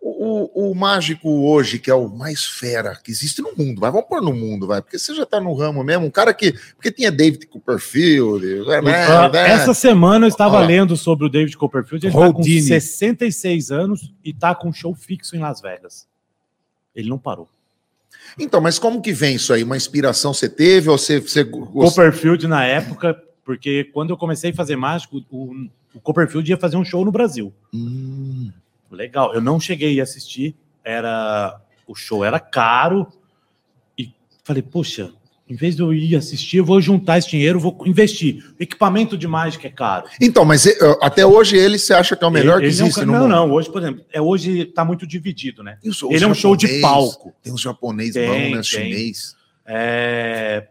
O, 0.00 0.68
o- 0.68 0.70
o 0.70 0.74
mágico 0.76 1.28
hoje, 1.28 1.78
que 1.80 1.90
é 1.90 1.94
o 1.94 2.08
mais 2.08 2.44
fera 2.44 2.94
que 3.02 3.10
existe 3.10 3.42
no 3.42 3.52
mundo, 3.56 3.80
vai, 3.80 3.90
vamos 3.90 4.06
pôr 4.08 4.22
no 4.22 4.32
mundo, 4.32 4.64
vai, 4.64 4.80
porque 4.80 4.96
você 4.96 5.12
já 5.12 5.24
está 5.24 5.40
no 5.40 5.52
ramo 5.54 5.82
mesmo, 5.82 6.06
um 6.06 6.10
cara 6.10 6.32
que. 6.32 6.52
Porque 6.76 6.92
tinha 6.92 7.10
David 7.10 7.46
Copperfield, 7.48 8.44
né, 8.64 8.76
Ah, 9.08 9.28
né? 9.28 9.50
Essa 9.50 9.74
semana 9.74 10.26
eu 10.26 10.28
estava 10.28 10.58
Ó. 10.58 10.64
lendo 10.64 10.96
sobre 10.96 11.26
o 11.26 11.28
David 11.28 11.56
Copperfield. 11.56 12.06
Ele 12.06 12.14
está 12.14 12.32
com 12.32 12.38
Houdini. 12.38 12.62
66 12.62 13.70
anos 13.72 14.14
e 14.24 14.30
está 14.30 14.54
com 14.54 14.68
um 14.68 14.72
show 14.72 14.94
fixo 14.94 15.34
em 15.34 15.40
Las 15.40 15.60
Vegas. 15.60 16.06
Ele 16.94 17.08
não 17.08 17.18
parou. 17.18 17.48
Então, 18.38 18.60
mas 18.60 18.78
como 18.78 19.00
que 19.02 19.12
vem 19.12 19.34
isso 19.36 19.52
aí? 19.52 19.64
Uma 19.64 19.76
inspiração 19.76 20.32
você 20.34 20.48
teve? 20.48 20.88
Ou 20.90 20.98
você, 20.98 21.18
você? 21.20 21.44
Copperfield 21.44 22.46
na 22.46 22.64
época, 22.64 23.20
porque 23.48 23.84
quando 23.94 24.10
eu 24.10 24.16
comecei 24.18 24.50
a 24.50 24.54
fazer 24.54 24.76
mágico, 24.76 25.24
o, 25.30 25.54
o 25.94 26.00
Copperfield 26.02 26.50
ia 26.50 26.58
fazer 26.58 26.76
um 26.76 26.84
show 26.84 27.02
no 27.02 27.10
Brasil. 27.10 27.50
Hum, 27.72 28.52
Legal. 28.90 29.32
Eu 29.32 29.40
não 29.40 29.58
cheguei 29.58 29.98
a 30.00 30.02
assistir. 30.02 30.54
Era 30.84 31.58
o 31.86 31.94
show 31.94 32.22
era 32.22 32.38
caro 32.38 33.06
e 33.96 34.12
falei, 34.44 34.62
poxa, 34.62 35.10
em 35.48 35.54
vez 35.54 35.74
de 35.76 35.80
eu 35.80 35.94
ir 35.94 36.14
assistir, 36.14 36.58
eu 36.58 36.64
vou 36.66 36.78
juntar 36.78 37.16
esse 37.16 37.30
dinheiro, 37.30 37.58
vou 37.58 37.74
investir. 37.86 38.44
Equipamento 38.60 39.16
de 39.16 39.26
mágica 39.26 39.66
é 39.66 39.70
caro. 39.70 40.04
Então, 40.20 40.44
mas 40.44 40.66
eh, 40.66 40.76
até 41.00 41.24
hoje 41.24 41.56
ele 41.56 41.78
você 41.78 41.94
acha 41.94 42.14
que 42.16 42.22
é 42.22 42.26
o 42.26 42.30
melhor 42.30 42.58
Ele- 42.62 42.68
que 42.68 42.74
ele 42.74 42.82
um 42.82 42.86
existe 42.86 43.00
ca- 43.00 43.06
no 43.06 43.12
não, 43.14 43.20
mundo? 43.20 43.30
não. 43.30 43.50
Hoje, 43.52 43.72
por 43.72 43.80
exemplo, 43.80 44.04
é 44.12 44.20
hoje 44.20 44.58
está 44.60 44.84
muito 44.84 45.06
dividido, 45.06 45.62
né? 45.62 45.78
Os 45.82 46.02
Ele 46.02 46.22
é 46.22 46.26
um 46.26 46.34
show 46.34 46.54
de 46.54 46.66
japonês, 46.66 46.82
palco. 46.82 47.32
Tem 47.42 47.50
uns 47.50 47.62
japoneses 47.62 48.12
Tem, 48.12 48.26
bons, 48.28 48.34
né? 48.42 48.50
tem. 48.50 48.62
Chinês. 48.62 49.34
É, 49.66 50.68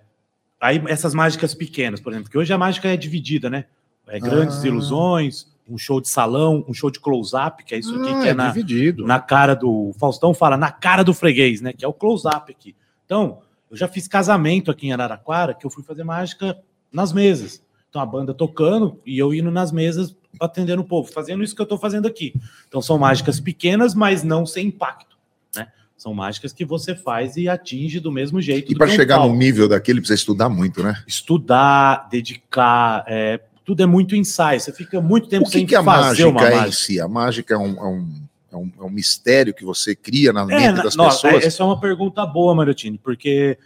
Aí 0.60 0.82
essas 0.88 1.14
mágicas 1.14 1.54
pequenas, 1.54 2.00
por 2.00 2.12
exemplo, 2.12 2.30
que 2.32 2.38
hoje 2.38 2.52
a 2.52 2.58
mágica 2.58 2.88
é 2.88 2.98
dividida, 2.98 3.50
né? 3.50 3.66
É 4.08 4.20
grandes 4.20 4.64
Ah. 4.64 4.68
ilusões, 4.68 5.48
um 5.70 5.78
show 5.78 6.00
de 6.00 6.08
salão, 6.10 6.64
um 6.68 6.74
show 6.74 6.90
de 6.90 7.00
close-up, 7.00 7.64
que 7.64 7.76
é 7.76 7.78
isso 7.80 7.94
aqui 7.94 8.10
Ah, 8.14 8.22
que 8.22 8.28
é, 8.30 8.34
na, 8.34 8.48
dividido. 8.48 9.06
na 9.06 9.20
cara 9.20 9.54
do. 9.54 9.90
O 9.90 9.94
Faustão 10.00 10.34
fala, 10.34 10.56
na 10.58 10.72
cara 10.72 11.04
do 11.04 11.14
freguês, 11.14 11.60
né? 11.62 11.74
Que 11.74 11.84
é 11.84 11.88
o 11.88 11.94
close-up 11.94 12.50
aqui. 12.52 12.76
Então, 13.06 13.40
eu 13.70 13.76
já 13.78 13.88
fiz 13.88 14.08
casamento 14.08 14.72
aqui 14.72 14.88
em 14.88 14.94
Araraquara, 14.94 15.54
que 15.54 15.66
eu 15.66 15.70
fui 15.70 15.84
fazer 15.84 16.04
mágica 16.06 16.58
nas 16.92 17.12
mesas. 17.12 17.62
Então, 17.90 18.02
a 18.02 18.06
banda 18.06 18.34
tocando 18.34 19.00
e 19.06 19.18
eu 19.20 19.34
indo 19.34 19.52
nas 19.52 19.72
mesas 19.72 20.16
atendendo 20.40 20.82
o 20.82 20.86
povo, 20.86 21.12
fazendo 21.12 21.44
isso 21.44 21.56
que 21.56 21.62
eu 21.62 21.64
estou 21.66 21.78
fazendo 21.78 22.08
aqui. 22.08 22.34
Então, 22.68 22.82
são 22.82 22.98
mágicas 22.98 23.40
pequenas, 23.40 23.94
mas 23.94 24.24
não 24.24 24.46
sem 24.46 24.68
impacto? 24.68 25.17
São 25.98 26.14
mágicas 26.14 26.54
que 26.54 26.64
você 26.64 26.94
faz 26.96 27.36
e 27.38 27.50
atinge 27.50 28.00
do 28.00 28.12
mesmo 28.12 28.40
jeito. 28.40 28.72
E 28.72 28.76
para 28.76 28.86
um 28.86 28.90
chegar 28.92 29.20
num 29.20 29.36
nível 29.36 29.68
daquele, 29.68 30.00
precisa 30.00 30.16
estudar 30.16 30.48
muito, 30.48 30.84
né? 30.84 31.02
Estudar, 31.08 32.08
dedicar, 32.10 33.04
é, 33.08 33.40
tudo 33.66 33.82
é 33.82 33.86
muito 33.88 34.16
ensaio. 34.16 34.60
Você 34.60 34.72
fica 34.72 35.02
muito 35.02 35.28
tempo 35.28 35.48
O 35.48 35.50
que, 35.50 35.58
sem 35.58 35.66
que 35.66 35.76
a 35.76 35.84
fazer 35.84 36.26
uma 36.26 36.34
mágica 36.42 36.54
é 36.54 36.58
em 36.58 36.62
mágica. 36.62 36.78
si? 36.84 37.00
A 37.02 37.08
mágica 37.08 37.54
é 37.56 37.58
um, 37.58 37.78
é 37.78 37.86
um, 37.88 38.08
é 38.52 38.56
um, 38.58 38.72
é 38.80 38.84
um 38.84 38.90
mistério 38.92 39.54
que 39.56 39.66
você 39.66 39.96
cria 39.96 40.32
na 40.32 40.44
É, 40.44 40.46
mente 40.46 40.76
na- 40.78 40.84
das 40.84 40.96
nossa, 40.96 41.24
pessoas? 41.24 41.44
essa 41.44 41.64
é 41.64 41.66
uma 41.66 41.80
pergunta 41.80 42.24
boa, 42.28 42.54
Marotini, 42.54 43.00
porque 43.00 43.58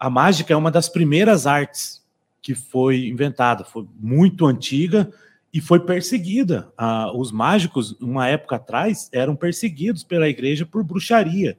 a 0.00 0.08
mágica 0.08 0.52
é 0.54 0.56
uma 0.56 0.70
das 0.70 0.88
primeiras 0.88 1.46
artes 1.46 2.02
que 2.40 2.54
foi 2.54 3.08
inventada, 3.08 3.62
foi 3.62 3.86
muito 4.00 4.46
antiga 4.46 5.10
e 5.52 5.60
foi 5.60 5.80
perseguida. 5.80 6.68
Ah, 6.76 7.10
os 7.14 7.32
mágicos, 7.32 7.96
uma 8.00 8.28
época 8.28 8.56
atrás, 8.56 9.08
eram 9.12 9.34
perseguidos 9.34 10.04
pela 10.04 10.28
igreja 10.28 10.66
por 10.66 10.84
bruxaria, 10.84 11.56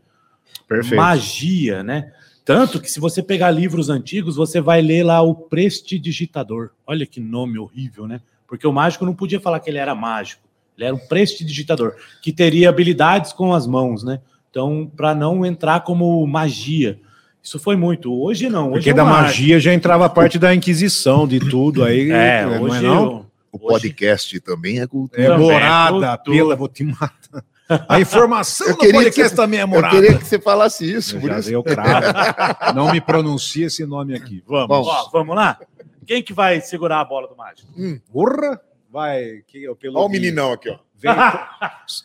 Perfeito. 0.68 0.96
magia, 0.96 1.84
né? 1.84 2.12
Tanto 2.46 2.80
que 2.82 2.90
se 2.90 3.00
você 3.00 3.22
pegar 3.22 3.52
livros 3.52 3.90
antigos, 3.90 4.36
você 4.36 4.60
vai 4.60 4.82
ler 4.82 5.04
lá 5.04 5.22
o 5.22 5.36
prestidigitador. 5.36 6.72
Olha 6.86 7.06
que 7.06 7.20
nome 7.20 7.60
horrível, 7.60 8.08
né? 8.08 8.22
Porque 8.48 8.66
o 8.66 8.74
mágico 8.74 9.06
não 9.06 9.14
podia 9.14 9.40
falar 9.40 9.60
que 9.60 9.70
ele 9.70 9.78
era 9.78 9.94
mágico. 9.94 10.42
Ele 10.76 10.86
era 10.86 10.96
um 10.96 11.08
prestidigitador, 11.08 11.94
que 12.24 12.32
teria 12.32 12.70
habilidades 12.70 13.34
com 13.34 13.54
as 13.54 13.68
mãos, 13.68 14.04
né? 14.04 14.20
Então, 14.50 14.92
para 14.96 15.14
não 15.14 15.46
entrar 15.46 15.82
como 15.82 16.26
magia. 16.26 17.00
Isso 17.44 17.60
foi 17.60 17.76
muito. 17.76 18.12
Hoje 18.12 18.50
não. 18.50 18.68
Hoje 18.68 18.74
Porque 18.74 18.90
é 18.90 18.94
da 18.94 19.06
magia 19.06 19.60
já 19.60 19.74
entrava 19.74 20.06
a 20.06 20.10
parte 20.10 20.40
da 20.40 20.54
Inquisição, 20.54 21.28
de 21.28 21.40
tudo 21.40 21.84
aí. 21.84 22.10
É, 22.10 22.46
não 22.46 22.64
hoje. 22.64 22.82
não? 22.82 23.29
Eu- 23.54 23.60
O 23.60 23.66
hoje- 23.66 23.72
podcast 23.90 24.40
também 24.42 24.80
é 24.80 24.88
cultura. 24.88 25.22
É 25.24 25.28
Também, 25.28 25.52
morada, 25.52 26.18
tudo. 26.18 26.36
pela, 26.36 26.56
vou 26.56 26.68
te 26.68 26.84
matar. 26.84 27.44
A 27.88 28.00
informação 28.00 28.66
Eu 28.68 28.74
do 28.74 28.80
queria 28.80 28.94
que 28.94 28.98
podcast 29.06 29.30
você- 29.30 29.36
também 29.36 29.60
é 29.60 29.64
Eu 29.64 29.68
morada. 29.68 29.96
queria 29.96 30.18
que 30.18 30.26
você 30.26 30.40
falasse 30.40 30.92
isso. 30.92 31.18
Eu 31.18 31.22
por 31.22 31.32
isso. 31.32 31.64
cravo. 31.64 32.74
Não 32.76 32.92
me 32.92 33.00
pronuncie 33.00 33.64
esse 33.66 33.86
nome 33.86 34.16
aqui. 34.16 34.44
Vamos. 34.48 34.68
Vamos. 34.68 34.88
Ó, 34.88 35.10
vamos 35.12 35.36
lá? 35.36 35.60
Quem 36.08 36.24
que 36.24 36.34
vai 36.34 36.60
segurar 36.62 37.02
a 37.02 37.06
bola 37.06 37.28
do 37.28 37.36
mágico? 37.36 37.72
Urra. 38.12 38.60
Vai. 38.92 39.44
Que, 39.48 39.64
eu, 39.64 39.76
pelo 39.76 39.98
Olha 40.00 40.08
o 40.08 40.10
meninão 40.10 40.52
aqui, 40.52 40.68
ó. 40.70 40.78
Vem, 40.96 41.12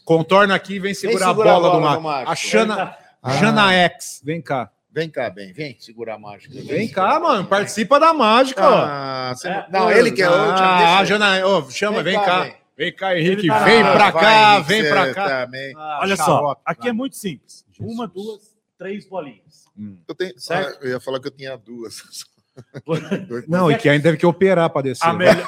contorna 0.05 0.55
aqui 0.55 0.75
e 0.75 0.79
vem 0.79 0.93
segurar 0.95 1.29
segurar 1.29 1.53
a 1.53 1.61
bola, 1.61 1.75
do 1.77 1.81
Marco. 1.81 2.03
Marco. 2.03 2.31
A 2.31 2.35
Xana, 2.37 2.97
Ah. 3.23 3.31
Jana 3.39 3.73
X. 3.73 4.21
Vem 4.23 4.43
cá. 4.43 4.71
Vem 4.95 5.11
cá, 5.11 5.29
bem. 5.29 5.53
Vem 5.53 5.77
segurar 5.81 6.15
a 6.15 6.19
mágica. 6.19 6.55
Vem 6.63 6.89
cá, 6.89 7.19
mano. 7.19 7.45
Participa 7.49 7.99
da 7.99 8.15
mágica, 8.15 8.63
ó. 8.65 8.85
Ah, 8.87 9.35
você 9.35 9.49
É, 9.49 9.67
não, 9.69 9.91
ele 9.91 10.13
quer. 10.13 10.29
Ah, 10.29 10.99
a 11.01 11.05
Jana, 11.05 11.45
ô, 11.45 11.69
chama, 11.69 12.01
vem, 12.01 12.15
cá. 12.15 12.43
vem. 12.45 12.55
Vem 12.77 12.95
cá, 12.95 13.19
Henrique. 13.19 13.49
Tá- 13.49 13.65
vem 13.65 13.83
Ah, 13.83 13.93
pra 13.93 14.11
vai, 14.13 14.23
cá, 14.25 14.55
Henrique, 14.55 14.69
vem 14.69 14.89
pra 14.89 15.15
cá. 15.15 15.47
também. 15.47 15.73
Ah, 15.77 15.99
Olha 16.03 16.17
só, 16.17 16.61
aqui 16.65 16.83
vai. 16.83 16.91
é 16.91 16.93
muito 16.93 17.17
simples. 17.17 17.65
Jesus. 17.73 17.93
Uma, 17.93 18.07
duas, 18.07 18.57
três 18.79 19.05
bolinhas. 19.09 19.65
Eu, 20.09 20.15
tenho, 20.15 20.39
Certo. 20.39 20.79
Ah, 20.81 20.85
eu 20.85 20.91
ia 20.91 21.01
falar 21.01 21.19
que 21.21 21.27
eu 21.27 21.33
tinha 21.33 21.57
duas. 21.57 22.03
Não, 23.49 23.69
e 23.71 23.77
que 23.77 23.89
ainda 23.89 24.05
teve 24.05 24.17
que 24.17 24.27
operar 24.27 24.71
pra 24.71 24.81
descer. 24.83 25.05
A 25.09 25.13
né? 25.13 25.27
melhor... 25.35 25.47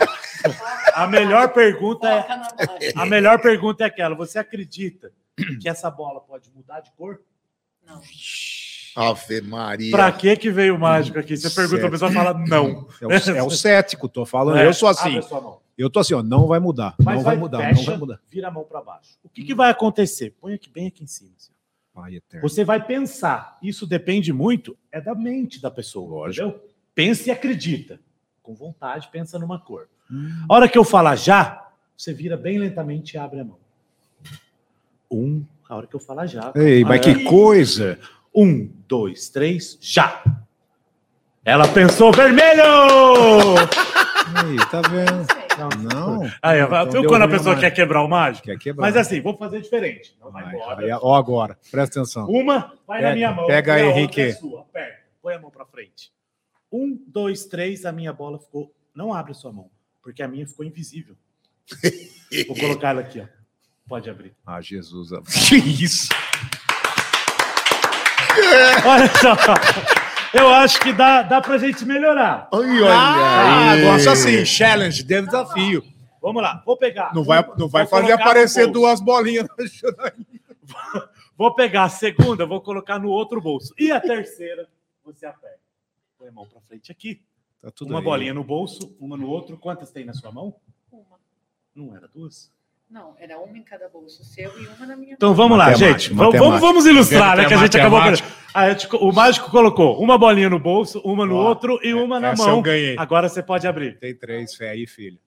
A 0.94 1.06
melhor 1.06 1.48
pergunta 1.52 2.08
é. 2.08 2.92
A 2.96 3.06
melhor 3.06 3.40
pergunta 3.40 3.84
é 3.84 3.86
aquela: 3.86 4.14
você 4.16 4.38
acredita 4.40 5.12
que 5.60 5.68
essa 5.68 5.88
bola 5.90 6.20
pode 6.20 6.50
mudar 6.52 6.80
de 6.80 6.90
cor? 6.92 7.20
Não. 7.86 8.00
Ave 8.96 9.40
Maria. 9.42 9.90
Pra 9.90 10.10
que 10.10 10.34
que 10.36 10.50
veio 10.50 10.74
o 10.74 10.78
mágico 10.78 11.18
aqui? 11.18 11.36
Você 11.36 11.50
pergunta, 11.50 11.76
a 11.76 11.80
Certo. 11.80 11.92
pessoa 11.92 12.10
fala 12.12 12.32
não. 12.48 12.86
É 13.00 13.06
o, 13.06 13.10
é 13.12 13.42
o 13.42 13.50
cético, 13.50 14.08
tô 14.08 14.24
falando. 14.26 14.56
É, 14.58 14.66
eu 14.66 14.72
sou 14.74 14.88
assim. 14.88 15.18
a 15.18 15.22
sua 15.22 15.40
mão. 15.40 15.58
Eu 15.76 15.90
tô 15.90 16.00
assim, 16.00 16.14
ó, 16.14 16.22
não 16.22 16.46
vai 16.46 16.58
mudar. 16.58 16.94
Mas 16.98 17.16
não 17.16 17.22
vai, 17.22 17.34
vai, 17.34 17.36
mudar, 17.36 17.58
fecha, 17.58 17.74
não 17.76 17.84
vai 17.84 17.96
mudar. 17.98 18.20
vira 18.30 18.48
a 18.48 18.50
mão 18.50 18.64
para 18.64 18.80
baixo. 18.80 19.10
O 19.22 19.28
que, 19.28 19.44
que 19.44 19.54
vai 19.54 19.70
acontecer? 19.70 20.34
Põe 20.40 20.54
aqui 20.54 20.70
bem 20.70 20.86
aqui 20.86 21.04
em 21.04 21.06
cima. 21.06 21.30
assim. 21.38 21.52
Pai 21.94 22.14
eterno. 22.14 22.48
Você 22.48 22.64
vai 22.64 22.82
pensar. 22.82 23.58
Isso 23.62 23.86
depende 23.86 24.32
muito 24.32 24.74
é 24.90 25.00
da 25.02 25.14
mente 25.14 25.60
da 25.60 25.70
pessoa, 25.70 26.28
entendeu? 26.30 26.58
Pensa 26.94 27.28
e 27.28 27.30
acredita. 27.30 28.00
Com 28.42 28.54
vontade, 28.54 29.08
pensa 29.12 29.38
numa 29.38 29.58
cor. 29.58 29.86
A 30.48 30.54
hora 30.54 30.68
que 30.68 30.78
eu 30.78 30.84
falar 30.84 31.16
já, 31.16 31.68
você 31.96 32.14
vira 32.14 32.36
bem 32.36 32.58
lentamente 32.58 33.14
e 33.14 33.18
abre 33.18 33.40
a 33.40 33.44
mão. 33.44 33.58
Um, 35.10 35.44
a 35.68 35.76
hora 35.76 35.86
que 35.86 35.94
eu 35.94 36.00
falar 36.00 36.26
já. 36.26 36.52
Ei, 36.54 36.84
mas 36.84 37.00
que 37.00 37.24
coisa! 37.24 37.98
Um, 38.36 38.70
dois, 38.86 39.28
três, 39.30 39.78
já! 39.80 40.22
Ela 41.44 41.66
pensou 41.68 42.12
vermelho! 42.12 42.62
Aí, 44.36 44.56
tá 44.70 44.82
vendo? 44.82 45.26
Não. 45.56 45.68
Não. 46.20 46.32
Aí, 46.42 46.60
Então 46.60 47.00
viu 47.00 47.06
quando 47.08 47.22
a 47.22 47.28
pessoa 47.28 47.56
quer 47.58 47.70
quebrar 47.70 48.02
o 48.02 48.08
mágico? 48.08 48.46
Quer 48.46 48.58
quebrar. 48.58 48.82
Mas 48.86 48.96
assim, 48.96 49.20
vou 49.22 49.36
fazer 49.38 49.62
diferente. 49.62 50.14
Não 50.20 50.30
vai 50.30 50.42
Vai, 50.44 50.54
embora. 50.56 50.84
aí, 50.84 50.90
ó 51.00 51.14
agora, 51.14 51.56
presta 51.70 52.00
atenção. 52.00 52.28
Uma 52.28 52.74
vai 52.86 53.00
na 53.00 53.08
Pega- 53.08 53.14
minha 53.14 53.32
mão. 53.32 53.46
pega 53.46 53.74
aí, 53.74 53.82
Henrique. 53.86 54.20
É 54.20 54.32
sua. 54.34 54.60
Aperta. 54.62 54.98
Põe 55.22 55.34
a 55.34 55.38
mão 55.38 55.50
pra 55.50 55.64
frente. 55.64 56.12
Um, 56.70 57.00
dois, 57.06 57.46
três. 57.46 57.86
A 57.86 57.92
minha 57.92 58.12
bola 58.12 58.38
ficou. 58.38 58.70
Não 58.94 59.14
abre 59.14 59.32
a 59.32 59.34
sua 59.34 59.52
mão, 59.52 59.70
porque 60.02 60.22
a 60.22 60.28
minha 60.28 60.46
ficou 60.46 60.64
invisível. 60.66 61.14
Vou 62.48 62.56
colocar 62.56 62.90
ela 62.90 63.00
aqui, 63.00 63.20
ó. 63.20 63.26
Pode 63.88 64.10
abrir. 64.10 64.34
Ah, 64.44 64.60
Jesus. 64.60 65.10
Que 65.48 65.56
isso? 65.56 66.08
Olha 68.86 69.08
só. 69.20 69.34
Eu 70.38 70.48
acho 70.48 70.80
que 70.80 70.92
dá, 70.92 71.22
dá 71.22 71.40
pra 71.40 71.56
gente 71.58 71.84
melhorar. 71.84 72.48
Ai, 72.52 72.82
olha 72.82 72.90
Ah, 72.92 73.70
aí. 73.72 73.82
gosto 73.82 74.10
assim, 74.10 74.44
challenge, 74.44 75.02
de 75.02 75.22
desafio. 75.22 75.82
Vamos 76.20 76.42
lá, 76.42 76.62
vou 76.66 76.76
pegar. 76.76 77.14
Não 77.14 77.22
vai, 77.24 77.44
não 77.56 77.68
vai 77.68 77.86
fazer 77.86 78.12
aparecer 78.12 78.66
duas 78.66 79.00
bolinhas. 79.00 79.46
Vou 81.38 81.54
pegar 81.54 81.84
a 81.84 81.88
segunda, 81.90 82.46
vou 82.46 82.62
colocar 82.62 82.98
no 82.98 83.08
outro 83.10 83.40
bolso. 83.42 83.74
E 83.78 83.92
a 83.92 84.00
terceira, 84.00 84.66
você 85.04 85.26
aperta. 85.26 85.60
Põe 86.18 86.28
a 86.28 86.32
mão 86.32 86.46
pra 86.46 86.60
frente 86.62 86.90
aqui. 86.90 87.20
Tá 87.60 87.70
tudo 87.70 87.90
uma 87.90 87.98
aí. 87.98 88.04
bolinha 88.04 88.32
no 88.32 88.42
bolso, 88.42 88.96
uma 88.98 89.18
no 89.18 89.28
outro. 89.28 89.58
Quantas 89.58 89.90
tem 89.90 90.04
na 90.06 90.14
sua 90.14 90.32
mão? 90.32 90.54
Uma. 90.90 91.18
Não 91.74 91.94
era 91.94 92.08
duas? 92.08 92.50
Não, 92.88 93.16
era 93.18 93.38
uma 93.38 93.58
em 93.58 93.62
cada 93.62 93.88
bolso 93.88 94.24
seu 94.24 94.50
e 94.60 94.66
uma 94.68 94.86
na 94.86 94.96
minha. 94.96 95.14
Então 95.14 95.34
vamos 95.34 95.58
lá, 95.58 95.66
Matemática, 95.70 95.98
gente. 96.08 96.14
Vamos, 96.14 96.60
vamos, 96.60 96.86
ilustrar, 96.86 97.36
né? 97.36 97.44
Que 97.46 97.54
a 97.54 97.56
gente 97.56 97.76
acabou. 97.76 97.98
Matemática. 97.98 98.28
A 98.54 98.70
gente- 98.70 98.88
o 98.96 99.12
mágico 99.12 99.50
colocou 99.50 100.00
uma 100.00 100.16
bolinha 100.16 100.48
no 100.48 100.58
bolso, 100.58 101.00
uma 101.04 101.26
no 101.26 101.36
Ó, 101.36 101.48
outro 101.48 101.78
e 101.82 101.92
uma 101.92 102.20
na 102.20 102.28
Essa 102.30 102.44
mão. 102.46 102.56
eu 102.56 102.62
ganhei. 102.62 102.96
Agora 102.96 103.28
você 103.28 103.42
pode 103.42 103.66
abrir. 103.66 103.98
Tem 103.98 104.14
três, 104.14 104.54
fé 104.54 104.70
aí, 104.70 104.86
filho. 104.86 105.18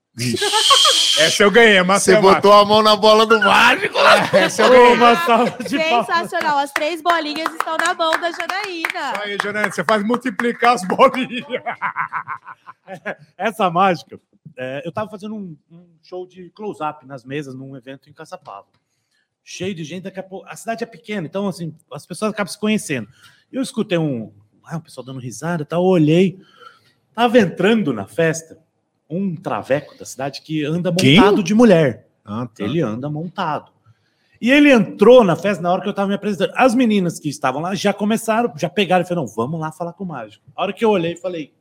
Essa 1.20 1.44
eu 1.44 1.52
ganhei, 1.52 1.78
é 1.78 1.84
Você 1.84 2.16
botou 2.16 2.54
a 2.54 2.66
mão 2.66 2.82
na 2.82 2.96
bola 2.96 3.26
do 3.26 3.40
mágico. 3.40 3.98
Essa 4.34 4.64
eu 4.64 4.70
ganhei. 4.70 4.94
Uma 4.94 5.16
salva 5.18 5.64
de 5.64 5.78
palmas. 5.78 6.06
Sensacional. 6.08 6.58
As 6.60 6.72
três 6.72 7.02
bolinhas 7.02 7.52
estão 7.54 7.76
na 7.78 7.94
mão 7.94 8.12
da 8.20 8.32
Janaína. 8.32 9.22
Aí, 9.22 9.38
Janaína, 9.44 9.72
você 9.72 9.84
faz 9.84 10.02
multiplicar 10.04 10.74
as 10.76 10.84
bolinhas. 10.86 11.46
Essa 13.38 13.70
mágica, 13.70 14.20
é, 14.58 14.82
eu 14.86 14.92
tava 14.92 15.10
fazendo 15.10 15.36
um, 15.36 15.58
um 15.72 15.88
show 16.02 16.28
de 16.28 16.50
close-up 16.52 17.06
nas 17.06 17.24
mesas 17.24 17.56
num 17.56 17.76
evento 17.76 18.10
em 18.10 18.14
Caçapava. 18.14 18.68
Cheio 19.44 19.74
de 19.74 19.84
gente, 19.84 20.04
daqui 20.04 20.20
a 20.20 20.24
pouco. 20.24 20.48
A 20.48 20.56
cidade 20.56 20.84
é 20.84 20.88
pequena, 20.88 21.26
então 21.26 21.48
assim, 21.48 21.76
as 21.92 22.06
pessoas 22.06 22.32
acabam 22.32 22.52
se 22.52 22.60
conhecendo. 22.60 23.08
Eu 23.52 23.62
escutei 23.62 23.98
um, 23.98 24.32
ah, 24.64 24.78
um 24.78 24.82
pessoal 24.82 25.06
dando 25.06 25.20
risada 25.20 25.66
tal, 25.66 25.84
eu 25.84 25.88
olhei. 25.88 26.40
Tava 27.14 27.40
entrando 27.40 27.92
na 27.92 28.08
festa 28.08 28.58
um 29.10 29.36
traveco 29.36 29.98
da 29.98 30.06
cidade 30.06 30.42
que 30.42 30.64
anda 30.64 30.94
Quem? 30.94 31.16
montado 31.16 31.44
de 31.44 31.54
mulher. 31.54 32.08
Ah, 32.24 32.48
tá. 32.48 32.64
Ele 32.64 32.82
anda 32.82 33.10
montado. 33.10 33.72
E 34.42 34.52
ele 34.52 34.72
entrou 34.72 35.24
na 35.24 35.36
festa 35.36 35.62
na 35.62 35.72
hora 35.72 35.82
que 35.82 35.88
eu 35.88 35.92
estava 35.92 36.08
me 36.08 36.14
apresentando. 36.14 36.54
As 36.56 36.74
meninas 36.74 37.20
que 37.20 37.28
estavam 37.28 37.62
lá 37.62 37.76
já 37.76 37.92
começaram, 37.92 38.54
já 38.56 38.70
pegaram 38.70 39.04
e 39.04 39.08
falaram: 39.08 39.28
não, 39.28 39.34
vamos 39.34 39.60
lá 39.60 39.72
falar 39.72 39.94
com 39.94 40.04
o 40.04 40.08
mágico. 40.08 40.46
A 40.56 40.64
hora 40.64 40.74
que 40.74 40.86
eu 40.86 40.92
olhei, 40.92 41.16
falei: 41.16 41.54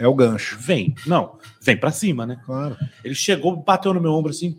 É 0.00 0.08
o 0.08 0.14
gancho. 0.14 0.58
vem. 0.58 0.94
Não, 1.06 1.38
vem 1.60 1.76
pra 1.76 1.92
cima, 1.92 2.24
né? 2.26 2.40
Claro. 2.44 2.76
Ele 3.04 3.14
chegou, 3.14 3.54
bateu 3.54 3.92
no 3.92 4.00
meu 4.00 4.12
ombro 4.12 4.30
assim: 4.30 4.58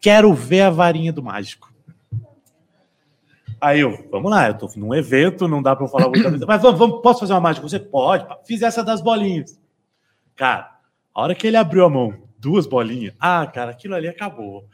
quero 0.00 0.32
ver 0.32 0.62
a 0.62 0.70
varinha 0.70 1.12
do 1.12 1.22
mágico. 1.22 1.70
Aí 3.60 3.80
eu, 3.80 4.08
vamos 4.10 4.30
lá, 4.30 4.48
eu 4.48 4.54
tô 4.56 4.70
num 4.76 4.94
evento, 4.94 5.46
não 5.46 5.62
dá 5.62 5.76
pra 5.76 5.84
eu 5.84 5.90
falar 5.90 6.08
muita 6.08 6.30
coisa. 6.30 6.46
Mas 6.48 6.62
vamos, 6.62 6.78
vamos, 6.78 7.02
posso 7.02 7.20
fazer 7.20 7.34
uma 7.34 7.40
mágica? 7.40 7.68
Você 7.68 7.78
pode. 7.78 8.26
pá. 8.26 8.38
Fiz 8.46 8.62
essa 8.62 8.82
das 8.82 9.02
bolinhas. 9.02 9.60
Cara, 10.34 10.78
a 11.14 11.22
hora 11.22 11.34
que 11.34 11.46
ele 11.46 11.58
abriu 11.58 11.84
a 11.84 11.90
mão, 11.90 12.14
duas 12.38 12.66
bolinhas. 12.66 13.14
Ah, 13.20 13.46
cara, 13.46 13.72
aquilo 13.72 13.94
ali 13.94 14.08
acabou. 14.08 14.66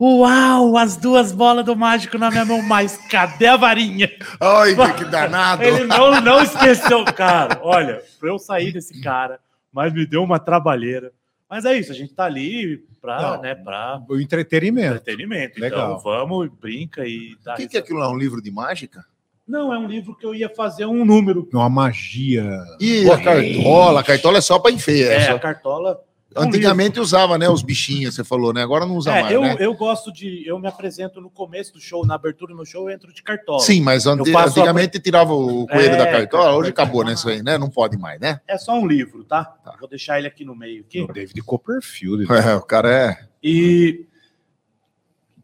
Uau, 0.00 0.78
as 0.78 0.96
duas 0.96 1.30
bolas 1.30 1.64
do 1.64 1.76
mágico 1.76 2.16
na 2.16 2.30
minha 2.30 2.44
mão, 2.44 2.62
mas 2.62 2.96
cadê 3.10 3.46
a 3.46 3.56
varinha? 3.56 4.10
Ai, 4.40 4.74
que 4.96 5.04
danado. 5.04 5.62
Ele 5.62 5.84
não, 5.84 6.18
não 6.22 6.42
esqueceu, 6.42 7.04
cara. 7.04 7.60
Olha, 7.62 8.02
eu 8.22 8.38
sair 8.38 8.72
desse 8.72 8.98
cara, 9.02 9.38
mas 9.70 9.92
me 9.92 10.06
deu 10.06 10.22
uma 10.22 10.38
trabalheira. 10.38 11.12
Mas 11.48 11.64
é 11.66 11.76
isso, 11.76 11.92
a 11.92 11.94
gente 11.94 12.14
tá 12.14 12.24
ali 12.24 12.78
pra, 13.02 13.20
Não. 13.20 13.42
né, 13.42 13.54
pra 13.54 14.00
O 14.08 14.18
entretenimento. 14.18 14.96
entretenimento. 14.96 15.60
Legal. 15.60 15.90
Então 15.90 15.98
vamos, 15.98 16.48
brinca 16.60 17.04
e 17.04 17.36
dá 17.44 17.54
O 17.54 17.56
que, 17.56 17.68
que 17.68 17.76
é 17.76 17.80
aquilo 17.80 17.98
lá? 17.98 18.10
Um 18.10 18.16
livro 18.16 18.40
de 18.40 18.50
mágica? 18.50 19.04
Não, 19.46 19.74
é 19.74 19.78
um 19.78 19.86
livro 19.88 20.14
que 20.16 20.24
eu 20.24 20.32
ia 20.34 20.48
fazer 20.48 20.86
um 20.86 21.04
número. 21.04 21.46
Uma 21.52 21.68
magia. 21.68 22.48
E 22.80 23.10
a 23.10 23.18
cartola? 23.20 24.00
A 24.00 24.04
cartola 24.04 24.38
é 24.38 24.40
só 24.40 24.58
para 24.60 24.70
enfeite. 24.70 25.02
É, 25.08 25.14
É 25.16 25.20
só- 25.26 25.34
a 25.36 25.38
cartola. 25.40 26.00
É 26.34 26.40
um 26.40 26.42
Antigamente 26.44 27.00
usava, 27.00 27.36
né? 27.36 27.48
Os 27.48 27.62
bichinhos, 27.62 28.14
você 28.14 28.22
falou, 28.22 28.52
né? 28.52 28.62
Agora 28.62 28.86
não 28.86 28.96
usa 28.96 29.10
É, 29.12 29.22
mais, 29.22 29.34
eu, 29.34 29.40
né? 29.42 29.56
eu 29.58 29.74
gosto 29.74 30.12
de. 30.12 30.46
Eu 30.46 30.58
me 30.58 30.68
apresento 30.68 31.20
no 31.20 31.28
começo 31.30 31.72
do 31.72 31.80
show, 31.80 32.06
na 32.06 32.14
abertura 32.14 32.54
no 32.54 32.64
show, 32.64 32.88
eu 32.88 32.94
entro 32.94 33.12
de 33.12 33.22
cartola. 33.22 33.60
Sim, 33.60 33.80
mas 33.82 34.06
ante- 34.06 34.28
Eu 34.28 34.32
faço 34.32 34.58
a- 34.58 34.62
antigamente 34.62 34.98
tirava 35.00 35.32
o 35.34 35.66
coelho 35.66 35.94
É, 35.94 35.96
da 35.96 36.06
cartola, 36.10 36.56
hoje 36.56 36.70
acabou, 36.70 37.04
né? 37.04 37.14
Isso 37.14 37.28
aí, 37.28 37.42
né? 37.42 37.58
Não 37.58 37.68
pode 37.68 37.96
mais, 37.98 38.20
né? 38.20 38.40
É 38.46 38.56
só 38.58 38.78
um 38.78 38.86
livro, 38.86 39.24
tá? 39.24 39.54
Vou 39.80 39.88
deixar 39.88 40.18
ele 40.18 40.28
aqui 40.28 40.44
no 40.44 40.54
meio. 40.54 40.82
Aqui. 40.82 41.02
O 41.02 41.12
David 41.12 41.40
Copperfield. 41.42 42.26
É, 42.52 42.54
o 42.54 42.62
cara 42.62 42.92
é. 42.92 43.18
E 43.42 44.06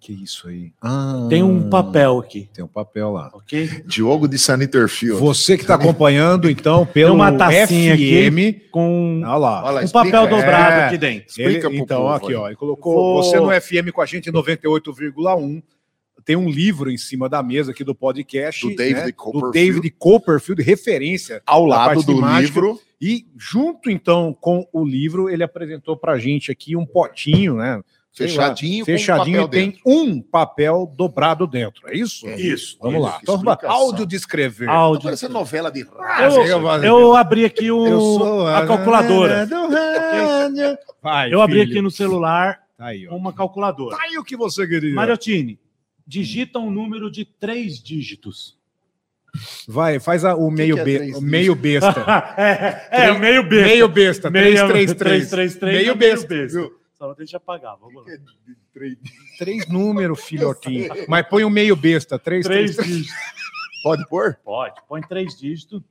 Que 0.06 0.12
isso 0.22 0.46
aí? 0.46 0.70
Ah, 0.80 1.26
tem 1.28 1.42
um 1.42 1.68
papel 1.68 2.20
aqui, 2.20 2.48
Tem 2.54 2.64
um 2.64 2.68
papel 2.68 3.10
lá. 3.10 3.28
ok? 3.34 3.82
Diogo 3.84 4.28
de 4.28 4.38
Saniterfield. 4.38 5.18
Você 5.20 5.56
que 5.56 5.64
está 5.64 5.74
acompanhando, 5.74 6.48
então, 6.48 6.86
pelo 6.86 7.12
uma 7.16 7.32
tacinha 7.32 7.96
FM. 7.96 8.70
Com 8.70 9.22
Olha 9.24 9.34
lá. 9.36 9.64
Olha 9.64 9.70
lá, 9.72 9.80
um 9.80 9.84
explica, 9.84 10.04
papel 10.04 10.22
é. 10.22 10.28
dobrado 10.28 10.74
É. 10.80 10.86
aqui 10.86 10.96
dentro. 10.98 11.24
Ele- 11.38 11.48
Explica 11.48 11.68
pro 11.70 11.78
então, 11.78 12.02
povo 12.02 12.12
aqui, 12.14 12.34
ó. 12.36 12.46
Ele 12.46 12.54
colocou 12.54 12.94
Vou- 12.94 13.22
você 13.24 13.36
no 13.40 13.50
FM 13.50 13.90
com 13.92 14.00
a 14.00 14.06
gente 14.06 14.28
em 14.28 14.32
98,1. 14.32 15.60
Tem 16.24 16.36
um 16.36 16.48
livro 16.48 16.88
em 16.88 16.96
cima 16.96 17.28
da 17.28 17.42
mesa 17.42 17.72
aqui 17.72 17.82
do 17.82 17.94
podcast. 17.94 18.68
Do 18.68 18.76
David 18.76 18.94
né? 19.00 19.06
Do 19.06 19.12
Copperfield. 19.14 19.52
David 19.52 19.90
Copperfield, 19.98 20.62
referência. 20.62 21.42
Ao 21.44 21.64
lado 21.64 22.00
do 22.04 22.20
livro. 22.38 22.80
E 23.00 23.26
junto, 23.36 23.90
então, 23.90 24.32
com 24.40 24.66
o 24.72 24.84
livro, 24.84 25.28
ele 25.28 25.42
apresentou 25.42 25.96
pra 25.96 26.16
gente 26.16 26.50
aqui 26.52 26.76
um 26.76 26.86
potinho, 26.86 27.56
né? 27.56 27.82
Lá, 28.18 28.28
Fechadinho, 28.28 28.86
com 28.86 28.92
um 28.92 28.94
fechadinho 28.96 29.42
papel 29.42 29.60
e 29.60 29.72
tem 29.72 29.80
um 29.84 30.22
papel 30.22 30.92
dobrado 30.96 31.46
dentro. 31.46 31.86
É 31.88 31.94
isso? 31.96 32.26
Isso. 32.30 32.78
Vamos 32.80 33.02
lá. 33.02 33.18
Isso, 33.22 33.34
explicação. 33.34 33.70
áudio 33.70 34.06
de 34.06 34.16
escrever. 34.16 34.66
Tá 34.66 34.72
Áudio. 34.72 35.02
parecendo 35.04 35.34
novela 35.34 35.70
de 35.70 35.82
rádio. 35.84 36.42
Eu, 36.82 36.82
eu 37.00 37.14
abri 37.16 37.44
aqui 37.44 37.70
o, 37.70 37.84
sou 38.18 38.46
a 38.46 38.66
calculadora. 38.66 39.46
Vai, 41.02 41.32
Eu 41.32 41.40
abri 41.42 41.60
filho. 41.60 41.70
aqui 41.72 41.82
no 41.82 41.90
celular 41.90 42.60
Tá 42.76 42.86
aí, 42.86 43.06
uma 43.08 43.32
calculadora. 43.32 43.96
Tá 43.96 44.02
aí 44.04 44.18
o 44.18 44.24
que 44.24 44.36
você 44.36 44.66
queria. 44.66 44.94
Mariotini, 44.94 45.58
digita 46.06 46.58
um 46.58 46.70
número 46.70 47.10
de 47.10 47.24
três 47.24 47.82
dígitos. 47.82 48.54
Vai, 49.68 49.98
faz 49.98 50.24
a- 50.24 50.34
o 50.34 50.50
meio, 50.50 50.76
que 50.76 50.80
é 50.80 50.84
be- 50.84 51.14
o 51.14 51.20
meio 51.20 51.54
besta. 51.54 52.04
é, 52.38 53.06
é, 53.08 53.12
o 53.12 53.18
meio 53.18 53.42
B. 53.42 53.62
Meio 53.62 53.88
besta. 53.88 54.30
Meio- 54.30 54.66
333. 54.68 55.28
333, 55.30 55.74
Meio 55.74 55.96
meio 55.96 55.96
besta. 55.96 56.70
Só 56.98 57.08
não 57.08 57.14
deixa 57.14 57.36
apagar. 57.36 57.76
Vamos 57.78 57.94
lá. 58.06 58.16
Três 59.38 59.68
números, 59.68 60.20
filhotinho. 60.24 60.88
Mas 61.08 61.28
põe 61.28 61.44
o 61.44 61.50
meio 61.50 61.76
besta. 61.76 62.18
Três, 62.18 62.46
Três 62.46 62.74
três, 62.74 62.76
três. 62.76 62.98
dígitos. 63.04 63.16
Pode 63.82 64.08
pôr? 64.08 64.34
Pode. 64.44 64.80
Põe 64.88 65.00
três 65.02 65.36
dígitos 65.38 65.82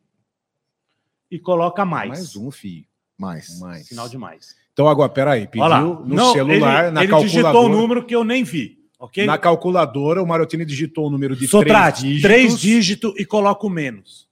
e 1.30 1.40
coloca 1.40 1.86
mais. 1.86 2.10
Mais 2.10 2.36
um, 2.36 2.50
filho. 2.52 2.86
Mais. 3.18 3.60
Mais. 3.60 3.88
Sinal 3.88 4.10
de 4.10 4.18
mais. 4.18 4.56
Então 4.74 4.88
agora, 4.90 5.10
peraí. 5.10 5.48
Pediu 5.48 5.64
Olha 5.64 5.76
lá. 5.76 5.82
no 5.82 6.06
Não, 6.06 6.34
celular, 6.34 6.86
ele, 6.86 6.92
na 6.92 7.02
ele 7.04 7.10
calculadora. 7.12 7.28
digitou 7.30 7.66
um 7.66 7.70
número 7.70 8.06
que 8.06 8.16
eu 8.16 8.24
nem 8.24 8.44
vi. 8.44 8.84
Ok? 9.00 9.26
Na 9.26 9.38
calculadora, 9.38 10.22
o 10.22 10.28
Marotini 10.28 10.66
digitou 10.66 11.08
o 11.08 11.10
número 11.10 11.36
de 11.36 11.48
Sotrate, 11.48 12.02
três 12.02 12.10
dígitos. 12.14 12.22
três 12.24 12.60
dígitos 12.60 13.14
e 13.18 13.26
coloca 13.26 13.66
o 13.66 13.70
menos. 13.70 14.28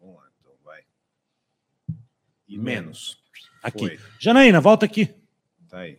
Vamos 0.00 0.16
lá, 0.16 0.22
então, 0.40 0.52
vai. 0.64 0.80
E 2.48 2.56
menos. 2.58 3.18
Aqui. 3.62 3.88
Foi. 3.88 3.98
Janaína, 4.18 4.60
volta 4.60 4.86
aqui. 4.86 5.12
Tá 5.68 5.78
aí. 5.80 5.98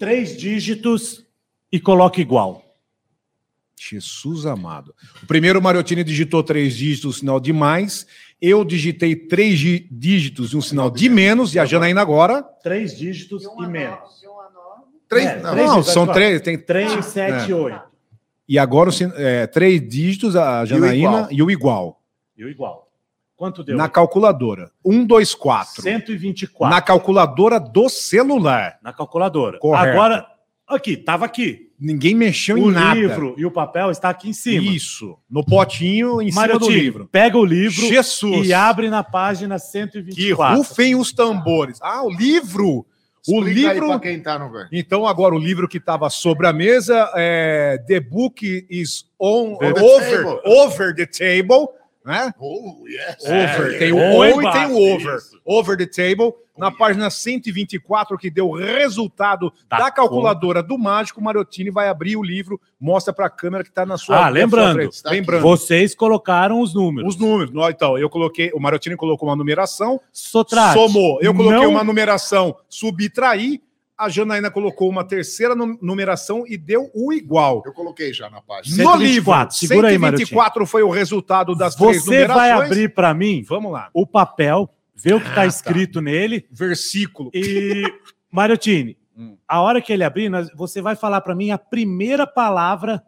Três 0.00 0.36
dígitos 0.36 1.24
e 1.70 1.78
coloca 1.78 2.20
igual. 2.20 2.64
Jesus 3.78 4.46
amado. 4.46 4.94
O 5.22 5.26
primeiro 5.26 5.58
o 5.58 5.62
Mariottini 5.62 6.02
digitou 6.02 6.42
três 6.42 6.74
dígitos, 6.76 7.16
o 7.16 7.18
sinal 7.20 7.38
de 7.38 7.52
mais. 7.52 8.06
Eu 8.40 8.64
digitei 8.64 9.14
três 9.14 9.58
gi- 9.58 9.86
dígitos 9.90 10.52
e 10.52 10.56
um 10.56 10.60
sinal 10.62 10.90
de 10.90 11.08
menos. 11.08 11.54
E 11.54 11.58
a 11.58 11.64
Janaína 11.66 12.00
agora. 12.00 12.42
Três 12.42 12.96
dígitos 12.96 13.46
um 13.46 13.62
e 13.62 13.68
menos. 13.68 13.98
nove, 14.00 14.20
de 14.20 14.26
um 14.28 14.40
a 14.40 14.50
nove. 14.50 14.82
Três, 15.08 15.26
É, 15.26 15.40
não, 15.42 15.50
três 15.52 15.66
Não, 15.68 15.82
são 15.82 16.06
três. 16.06 16.40
Tem 16.40 16.58
Três, 16.58 17.04
sete, 17.04 17.52
É. 17.52 17.54
oito. 17.54 17.80
E 18.48 18.58
agora 18.58 18.90
o 18.90 18.92
é, 19.16 19.46
três 19.46 19.86
dígitos, 19.86 20.34
a 20.34 20.64
Janaína 20.64 20.96
igual. 20.96 21.28
e 21.32 21.42
o 21.42 21.50
igual. 21.50 22.02
E 22.36 22.44
o 22.44 22.48
igual. 22.48 22.89
Quanto 23.40 23.64
deu? 23.64 23.74
Na 23.74 23.88
calculadora. 23.88 24.70
Um, 24.84 25.02
dois, 25.02 25.34
quatro. 25.34 25.80
124. 25.80 26.76
Na 26.76 26.82
calculadora 26.82 27.58
do 27.58 27.88
celular. 27.88 28.78
Na 28.82 28.92
calculadora. 28.92 29.58
Correto. 29.58 29.88
Agora, 29.88 30.26
aqui, 30.68 30.94
tava 30.94 31.24
aqui. 31.24 31.70
Ninguém 31.80 32.14
mexeu 32.14 32.56
o 32.56 32.70
em 32.70 32.70
nada. 32.70 32.94
livro 33.00 33.34
e 33.38 33.46
o 33.46 33.50
papel 33.50 33.90
está 33.90 34.10
aqui 34.10 34.28
em 34.28 34.34
cima. 34.34 34.70
Isso. 34.70 35.16
No 35.30 35.42
potinho, 35.42 36.20
em 36.20 36.30
cima 36.30 36.58
do 36.58 36.68
livro. 36.68 37.08
pega 37.10 37.38
o 37.38 37.44
livro 37.46 37.80
Jesus. 37.86 38.46
e 38.46 38.52
abre 38.52 38.90
na 38.90 39.02
página 39.02 39.54
Que 39.54 39.66
124. 39.66 40.58
rufem 40.58 40.94
os 40.94 41.10
tambores. 41.10 41.78
Ah, 41.80 42.02
o 42.02 42.10
livro. 42.10 42.84
O 43.26 43.38
Explica 43.38 43.68
aí 43.70 43.74
livro. 43.74 43.88
pra 43.88 44.00
quem 44.00 44.20
tá 44.22 44.38
no 44.38 44.52
velho. 44.52 44.68
Então, 44.70 45.06
agora 45.06 45.34
o 45.34 45.38
livro 45.38 45.66
que 45.66 45.78
estava 45.78 46.10
sobre 46.10 46.46
a 46.46 46.52
mesa 46.52 47.10
é 47.16 47.82
The 47.86 48.00
Book 48.00 48.66
is 48.68 49.06
on, 49.18 49.56
the 49.56 49.72
over, 49.80 50.40
over 50.44 50.94
the 50.94 51.06
table. 51.06 51.68
Né? 52.10 52.34
Oh, 52.40 52.84
yes. 52.88 53.16
Over. 53.24 53.74
É, 53.74 53.78
tem 53.78 53.92
o 53.92 53.96
on 53.98 54.18
on 54.18 54.42
e 54.42 54.50
tem 54.52 54.66
o 54.66 54.94
over. 54.94 55.14
isso. 55.16 55.40
Over 55.44 55.76
the 55.76 55.86
table. 55.86 56.32
Na 56.58 56.70
página 56.70 57.08
124, 57.08 58.18
que 58.18 58.28
deu 58.28 58.48
o 58.50 58.54
resultado 58.56 59.50
Tá 59.66 59.78
da 59.78 59.90
calculadora 59.90 60.62
do 60.62 60.76
mágico, 60.76 61.18
o 61.18 61.24
Mariottini 61.24 61.70
vai 61.70 61.88
abrir 61.88 62.16
o 62.16 62.22
livro, 62.22 62.60
mostra 62.78 63.14
para 63.14 63.26
a 63.26 63.30
câmera 63.30 63.62
que 63.64 63.70
está 63.70 63.86
na 63.86 63.96
sua 63.96 64.16
Ah, 64.16 64.20
sua 64.24 64.28
lembrando, 64.28 64.74
frente. 64.74 65.02
tá 65.02 65.10
lembrando. 65.10 65.40
Vocês 65.42 65.94
colocaram 65.94 66.60
os 66.60 66.74
números. 66.74 67.14
Os 67.14 67.18
números. 67.20 67.50
Então, 67.70 67.96
eu 67.96 68.10
coloquei, 68.10 68.50
o 68.52 68.60
Mariottini 68.60 68.94
colocou 68.96 69.28
uma 69.28 69.36
numeração, 69.36 69.98
Sotrate. 70.12 70.74
somou. 70.78 71.18
Eu 71.22 71.32
coloquei 71.32 71.60
não- 71.60 71.70
uma 71.70 71.84
numeração, 71.84 72.54
subtraí. 72.68 73.62
A 74.00 74.08
Janaína 74.08 74.50
colocou 74.50 74.88
uma 74.88 75.04
terceira 75.04 75.54
nu- 75.54 75.78
numeração 75.82 76.44
e 76.46 76.56
deu 76.56 76.90
o 76.94 77.12
igual. 77.12 77.62
Eu 77.66 77.72
coloquei 77.72 78.12
já 78.12 78.28
na 78.30 78.40
página. 78.40 78.76
No 78.82 78.90
124, 78.92 79.44
livro, 79.44 79.52
segura 79.68 79.88
aí, 79.88 79.94
124 79.98 80.66
foi 80.66 80.82
o 80.82 80.90
resultado 80.90 81.54
das 81.54 81.74
três 81.74 82.02
Você 82.04 82.26
vai 82.26 82.48
numerações. 82.50 82.70
abrir 82.70 82.94
para 82.94 83.12
mim 83.14 83.44
Vamos 83.48 83.70
lá. 83.72 83.90
o 83.92 84.06
papel, 84.06 84.68
ver 84.94 85.14
o 85.14 85.20
que 85.20 85.26
Ah, 85.26 85.30
está 85.30 85.40
tá. 85.42 85.46
escrito 85.46 86.00
nele 86.00 86.46
Versículo. 86.50 87.30
e 87.34 87.84
Mariottini, 88.30 88.96
Hum. 89.16 89.36
a 89.46 89.60
hora 89.60 89.80
que 89.82 89.92
ele 89.92 90.04
abrir, 90.04 90.30
você 90.54 90.80
vai 90.80 90.96
falar 90.96 91.20
para 91.20 91.34
mim 91.34 91.50
a 91.50 91.58
primeira 91.58 92.26
palavra 92.26 93.02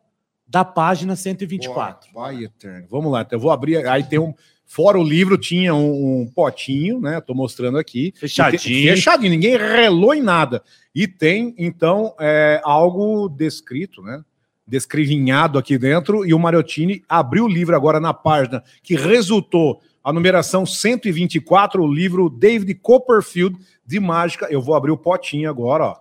da 0.47 0.65
página 0.65 1.17
124. 1.17 2.11
Vai, 2.13 2.45
eterno. 2.45 2.87
Vamos 2.91 3.11
lá, 3.11 3.23
então 3.23 3.39
eu 3.39 3.41
vou 3.41 3.51
abrir. 3.51 3.87
Aí 3.89 4.05
tem 4.05 4.19
um. 4.19 4.35
Fora 4.65 4.99
o 4.99 5.05
livro, 5.05 5.37
tinha 5.37 5.75
um, 5.75 6.23
um 6.23 6.27
potinho, 6.27 6.99
né? 7.01 7.21
Tô 7.21 7.35
mostrando 7.35 7.77
aqui. 7.79 8.13
Fechadinho. 8.17 8.63
Tem- 8.63 8.97
fechadinho, 8.97 9.31
ninguém 9.31 9.57
relou 9.57 10.15
em 10.15 10.23
nada. 10.23 10.63
E 10.95 11.07
tem, 11.07 11.55
então, 11.59 12.15
é, 12.19 12.61
algo 12.65 13.29
descrito, 13.29 14.01
né? 14.03 14.23
Descrevinhado 14.67 15.59
aqui 15.59 15.77
dentro. 15.77 16.25
E 16.25 16.33
o 16.33 16.39
Mariottini 16.39 17.05
abriu 17.09 17.45
o 17.45 17.49
livro 17.49 17.77
agora 17.77 18.01
na 18.01 18.15
página 18.15 18.63
que 18.83 18.95
resultou 18.97 19.83
a 20.03 20.13
numeração 20.13 20.65
124, 20.65 21.83
o 21.83 21.93
livro 21.93 22.31
David 22.31 22.75
Copperfield 22.77 23.57
de 23.87 24.01
mágica. 24.01 24.47
Eu 24.51 24.63
vou 24.63 24.75
abrir 24.75 24.91
o 24.91 24.97
potinho 24.97 25.51
agora, 25.51 25.85
ó. 25.85 25.97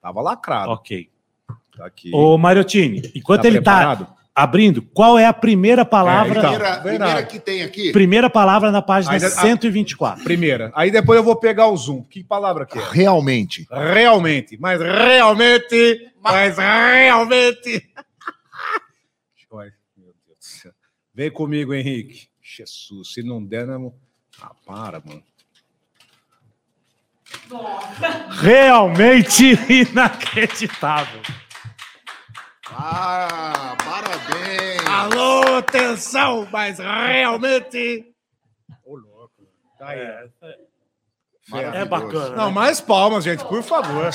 Tava 0.00 0.20
lacrado. 0.22 0.70
Ok. 0.70 1.08
Tá 1.76 1.86
aqui. 1.86 2.10
Ô, 2.14 2.38
Mariottini, 2.38 3.10
enquanto 3.14 3.42
Tá 3.42 3.48
ele 3.48 3.58
está 3.58 3.76
preparado? 3.76 4.06
Abrindo, 4.34 4.82
qual 4.82 5.18
é 5.18 5.26
a 5.26 5.32
primeira 5.32 5.84
palavra? 5.84 6.34
É, 6.34 6.38
então. 6.38 6.52
Primeira, 6.54 6.80
primeira 6.80 7.22
que 7.22 7.38
tem 7.38 7.62
aqui. 7.62 7.92
Primeira 7.92 8.28
palavra 8.28 8.70
na 8.72 8.82
página 8.82 9.14
Ainda- 9.14 9.30
124. 9.30 10.24
Primeira. 10.24 10.72
Aí 10.74 10.90
depois 10.90 11.16
eu 11.16 11.22
vou 11.22 11.36
pegar 11.36 11.68
o 11.68 11.76
zoom. 11.76 12.02
Que 12.02 12.24
palavra 12.24 12.66
que 12.66 12.78
é? 12.78 12.82
Realmente. 12.90 13.66
Realmente. 13.70 14.56
Mas 14.60 14.80
realmente. 14.80 16.10
Mas 16.20 16.56
realmente. 16.58 17.88
Olha, 19.50 19.72
meu 19.96 20.12
Deus 20.26 20.38
do 20.38 20.44
céu. 20.44 20.72
Vem 21.14 21.30
comigo, 21.30 21.72
Henrique. 21.72 22.28
Jesus, 22.42 23.12
se 23.12 23.22
não 23.22 23.42
der, 23.44 23.66
não. 23.66 23.94
Ah, 24.42 24.50
para, 24.66 25.00
mano. 25.04 25.22
Realmente 28.40 29.56
inacreditável. 29.68 31.20
Ah, 32.70 33.76
parabéns. 33.84 34.86
Alô, 34.88 35.56
atenção, 35.58 36.48
mas 36.50 36.78
realmente. 36.78 38.06
Ô, 38.84 38.96
louco. 38.96 39.30
Tá 39.78 39.88
aí. 39.90 40.00
É, 41.52 41.80
é 41.82 41.84
bacana. 41.84 42.36
Não, 42.36 42.46
né? 42.46 42.52
mais 42.52 42.80
palmas, 42.80 43.24
gente, 43.24 43.44
por 43.44 43.62
favor. 43.62 44.08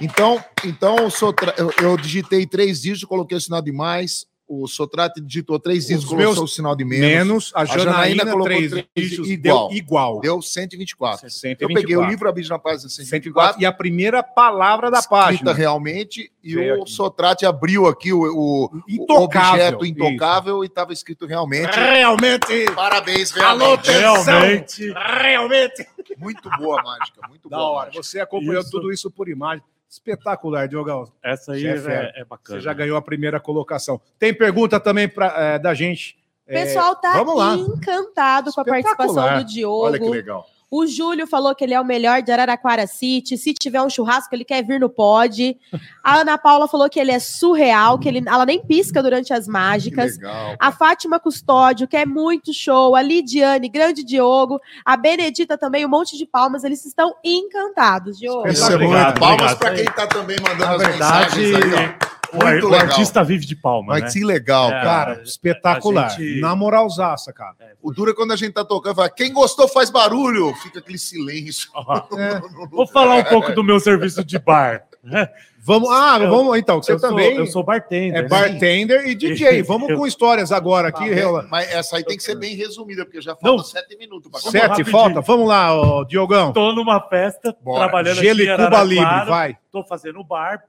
Então, 0.00 0.42
então 0.64 0.96
eu, 0.98 1.10
sou 1.10 1.32
tra- 1.32 1.54
eu, 1.58 1.70
eu 1.82 1.96
digitei 1.96 2.46
três 2.46 2.80
dígitos, 2.80 3.04
coloquei 3.08 3.36
o 3.36 3.40
sinal 3.40 3.60
de 3.60 3.72
mais. 3.72 4.26
O 4.52 4.66
Sotrate 4.66 5.20
digitou 5.20 5.60
três 5.60 5.84
dígitos, 5.86 6.02
Os 6.06 6.10
colocou 6.10 6.34
meus 6.34 6.38
o 6.50 6.52
sinal 6.52 6.74
de 6.74 6.84
menos. 6.84 7.06
Menos, 7.06 7.52
a 7.54 7.64
Janaína 7.64 7.92
Janaína, 7.92 8.22
colocou 8.24 8.44
três 8.46 8.70
três 8.72 8.86
dígitos 8.96 9.28
e 9.28 9.32
igual. 9.34 9.68
deu 9.68 9.76
igual. 9.78 10.20
Deu 10.20 10.42
124. 10.42 11.26
Eu 11.26 11.30
124. 11.30 11.74
peguei 11.80 11.96
o 11.96 12.04
livro, 12.04 12.28
abri 12.28 12.48
na 12.48 12.58
página 12.58 12.88
124. 12.88 13.10
124 13.10 13.62
e 13.62 13.64
a 13.66 13.72
primeira 13.72 14.24
palavra 14.24 14.90
da 14.90 14.98
escrita 14.98 15.16
página. 15.24 15.52
realmente, 15.52 16.32
e 16.42 16.54
Veio 16.56 16.80
o 16.80 16.82
aqui. 16.82 16.90
Sotrate 16.90 17.46
abriu 17.46 17.86
aqui 17.86 18.12
o, 18.12 18.22
o, 18.22 18.64
o 18.64 18.82
Intocável. 18.88 19.52
objeto 19.52 19.86
intocável 19.86 20.64
e 20.64 20.66
estava 20.66 20.92
escrito 20.92 21.26
realmente. 21.26 21.78
Realmente. 21.78 22.64
Parabéns, 22.74 23.36
Alô, 23.36 23.76
realmente. 23.76 23.88
atenção. 23.90 24.24
Realmente. 24.40 24.92
Realmente. 25.22 25.86
Muito 26.18 26.50
boa 26.58 26.80
a 26.80 26.82
mágica, 26.82 27.20
muito 27.28 27.48
Da 27.48 27.56
boa. 27.56 27.68
a 27.68 27.72
hora. 27.72 27.86
mágica. 27.86 28.02
Você 28.02 28.18
acompanhou 28.18 28.62
Isso. 28.62 28.70
tudo 28.72 28.92
isso 28.92 29.08
por 29.12 29.28
imagem. 29.28 29.62
Espetacular, 29.90 30.68
Diogão. 30.68 31.10
Essa 31.20 31.52
aí 31.52 31.66
é 31.66 31.70
é, 31.76 32.20
é 32.20 32.24
bacana. 32.24 32.60
Você 32.60 32.64
já 32.64 32.72
ganhou 32.72 32.96
a 32.96 33.02
primeira 33.02 33.40
colocação. 33.40 34.00
Tem 34.20 34.32
pergunta 34.32 34.78
também 34.78 35.08
pra, 35.08 35.34
eh, 35.36 35.58
da 35.58 35.74
gente. 35.74 36.16
O 36.46 36.52
pessoal 36.52 36.94
tá 36.96 37.20
encantado 37.56 38.52
com 38.52 38.60
a 38.60 38.64
participação 38.64 39.38
do 39.38 39.44
Diogo. 39.44 39.84
Olha 39.86 39.98
que 39.98 40.08
legal. 40.08 40.46
O 40.70 40.86
Júlio 40.86 41.26
falou 41.26 41.54
que 41.54 41.64
ele 41.64 41.74
é 41.74 41.80
o 41.80 41.84
melhor 41.84 42.22
de 42.22 42.30
Araraquara 42.30 42.86
City. 42.86 43.36
Se 43.36 43.52
tiver 43.52 43.82
um 43.82 43.90
churrasco, 43.90 44.34
ele 44.34 44.44
quer 44.44 44.64
vir 44.64 44.78
no 44.78 44.88
pod. 44.88 45.58
A 46.02 46.20
Ana 46.20 46.38
Paula 46.38 46.68
falou 46.68 46.88
que 46.88 47.00
ele 47.00 47.10
é 47.10 47.18
surreal, 47.18 47.98
que 47.98 48.08
ele, 48.08 48.22
ela 48.26 48.46
nem 48.46 48.64
pisca 48.64 49.02
durante 49.02 49.32
as 49.32 49.48
mágicas. 49.48 50.16
legal. 50.16 50.54
A 50.60 50.70
Fátima 50.70 51.18
Custódio, 51.18 51.88
que 51.88 51.96
é 51.96 52.06
muito 52.06 52.54
show. 52.54 52.94
A 52.94 53.02
Lidiane, 53.02 53.68
grande 53.68 54.04
Diogo. 54.04 54.60
A 54.84 54.96
Benedita 54.96 55.58
também, 55.58 55.84
um 55.84 55.88
monte 55.88 56.16
de 56.16 56.24
palmas. 56.24 56.62
Eles 56.62 56.84
estão 56.86 57.14
encantados, 57.24 58.18
Diogo. 58.18 58.46
Isso 58.46 58.70
é 58.70 58.74
Obrigado, 58.76 59.18
muito. 59.18 59.20
Palmas 59.20 59.54
para 59.54 59.74
quem 59.74 59.84
está 59.84 60.06
também 60.06 60.36
mandando 60.40 60.64
Na 60.64 60.72
as 60.74 60.82
verdade, 60.82 61.40
mensagens 61.40 61.74
aí, 61.74 61.96
ó. 62.06 62.09
O, 62.32 62.44
Muito 62.44 62.66
o 62.66 62.70
legal. 62.70 62.86
artista 62.88 63.22
vive 63.24 63.44
de 63.46 63.56
palma, 63.56 63.94
Mas 63.94 64.02
né? 64.02 64.10
que 64.10 64.24
legal, 64.24 64.70
É. 64.70 64.82
cara. 64.82 65.22
Espetacular. 65.22 66.06
a 66.06 66.08
gente- 66.10 66.40
Na 66.40 66.54
moralzaça, 66.54 67.32
cara. 67.32 67.54
O 67.82 67.92
duro 67.92 68.10
é 68.10 68.14
quando 68.14 68.32
a 68.32 68.36
gente 68.36 68.52
tá 68.52 68.64
tocando, 68.64 68.94
fala, 68.96 69.10
quem 69.10 69.32
gostou 69.32 69.66
faz 69.68 69.90
barulho. 69.90 70.54
Fica 70.56 70.78
aquele 70.78 70.98
silêncio. 70.98 71.70
É. 72.18 72.40
Vou 72.70 72.86
falar 72.86 73.16
um 73.16 73.24
pouco 73.24 73.52
do 73.52 73.64
meu 73.64 73.80
serviço 73.80 74.24
de 74.24 74.38
bar. 74.38 74.84
né? 75.02 75.28
Vamos, 75.62 75.90
ah, 75.90 76.18
Eu- 76.20 76.30
vamos 76.30 76.56
então. 76.58 76.82
Você 76.82 76.92
eu, 76.92 77.00
também 77.00 77.30
sou, 77.34 77.38
eu 77.40 77.46
sou 77.46 77.62
bartender. 77.62 78.18
é 78.18 78.22
né? 78.22 78.28
bartender 78.28 79.06
e 79.06 79.14
DJ. 79.14 79.62
Vamos 79.64 79.94
com 79.94 80.06
histórias 80.06 80.52
agora 80.52 80.88
aqui. 80.88 81.04
Ah, 81.10 81.14
rela- 81.14 81.46
Mas 81.50 81.70
essa 81.70 81.96
aí 81.96 82.04
tem 82.04 82.16
que 82.16 82.22
ser 82.22 82.34
bem 82.34 82.54
resumida, 82.56 83.04
porque 83.04 83.20
já 83.20 83.32
Não. 83.32 83.38
faltam 83.58 83.64
sete 83.64 83.96
minutos. 83.98 84.30
pra 84.30 84.40
Sete, 84.40 84.56
rapidinho. 84.68 84.90
falta. 84.90 85.20
Vamos 85.20 85.46
lá, 85.48 85.68
Diogão. 86.08 86.52
Tô 86.52 86.72
numa 86.72 86.98
festa, 87.08 87.54
Bora. 87.62 87.80
trabalhando 87.80 88.16
Gelo 88.16 88.40
aqui 88.40 88.48
em 88.48 88.52
e 88.52 88.56
Cuba 88.56 88.82
Libre, 88.82 88.98
Araraquara, 89.04 89.30
vai. 89.30 89.58
Tô 89.70 89.84
fazendo 89.84 90.24
bar, 90.24 90.62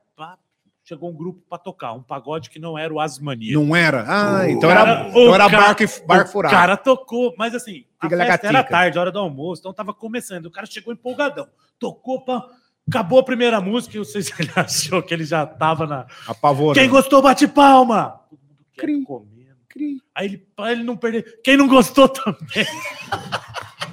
chegou 0.83 1.09
um 1.09 1.15
grupo 1.15 1.41
pra 1.47 1.57
tocar, 1.57 1.93
um 1.93 2.01
pagode 2.03 2.49
que 2.49 2.59
não 2.59 2.77
era 2.77 2.93
o 2.93 2.99
Asmania. 2.99 3.53
Não 3.53 3.75
era? 3.75 4.03
Ah, 4.07 4.41
O 4.45 4.49
então 4.49 4.69
cara- 4.69 4.81
era, 4.91 5.09
então 5.09 5.35
era 5.35 5.49
cara- 5.49 5.63
barco, 5.67 5.83
bar 6.07 6.25
o 6.25 6.27
furado. 6.27 6.55
cara 6.55 6.77
tocou, 6.77 7.33
mas 7.37 7.53
assim, 7.55 7.85
a 7.99 8.09
festa 8.09 8.47
era 8.47 8.63
tarde, 8.63 8.97
hora 8.99 9.11
do 9.11 9.19
almoço, 9.19 9.61
então 9.61 9.73
tava 9.73 9.93
começando. 9.93 10.47
O 10.47 10.51
cara 10.51 10.65
chegou 10.65 10.91
empolgadão, 10.93 11.47
tocou, 11.79 12.25
pá, 12.25 12.43
acabou 12.89 13.19
a 13.19 13.23
primeira 13.23 13.61
música 13.61 13.95
e 13.95 13.99
não 13.99 14.05
sei 14.05 14.21
se 14.21 14.33
ele 14.39 14.51
achou 14.55 15.01
que 15.03 15.13
ele 15.13 15.23
já 15.23 15.45
tava 15.45 15.85
na. 15.85 16.05
Apavorando. 16.27 16.79
Quem 16.79 16.89
gostou, 16.89 17.21
bate 17.21 17.47
palma! 17.47 18.19
Todo 18.29 18.39
mundo 18.41 18.65
quer 18.73 18.81
Cri. 18.81 19.03
comendo. 19.03 19.31
Cri. 19.69 20.01
Aí 20.13 20.25
ele, 20.27 20.37
pra 20.55 20.71
ele 20.73 20.83
não 20.83 20.97
perder. 20.97 21.39
Quem 21.43 21.55
não 21.55 21.67
gostou 21.67 22.09
também. 22.09 22.65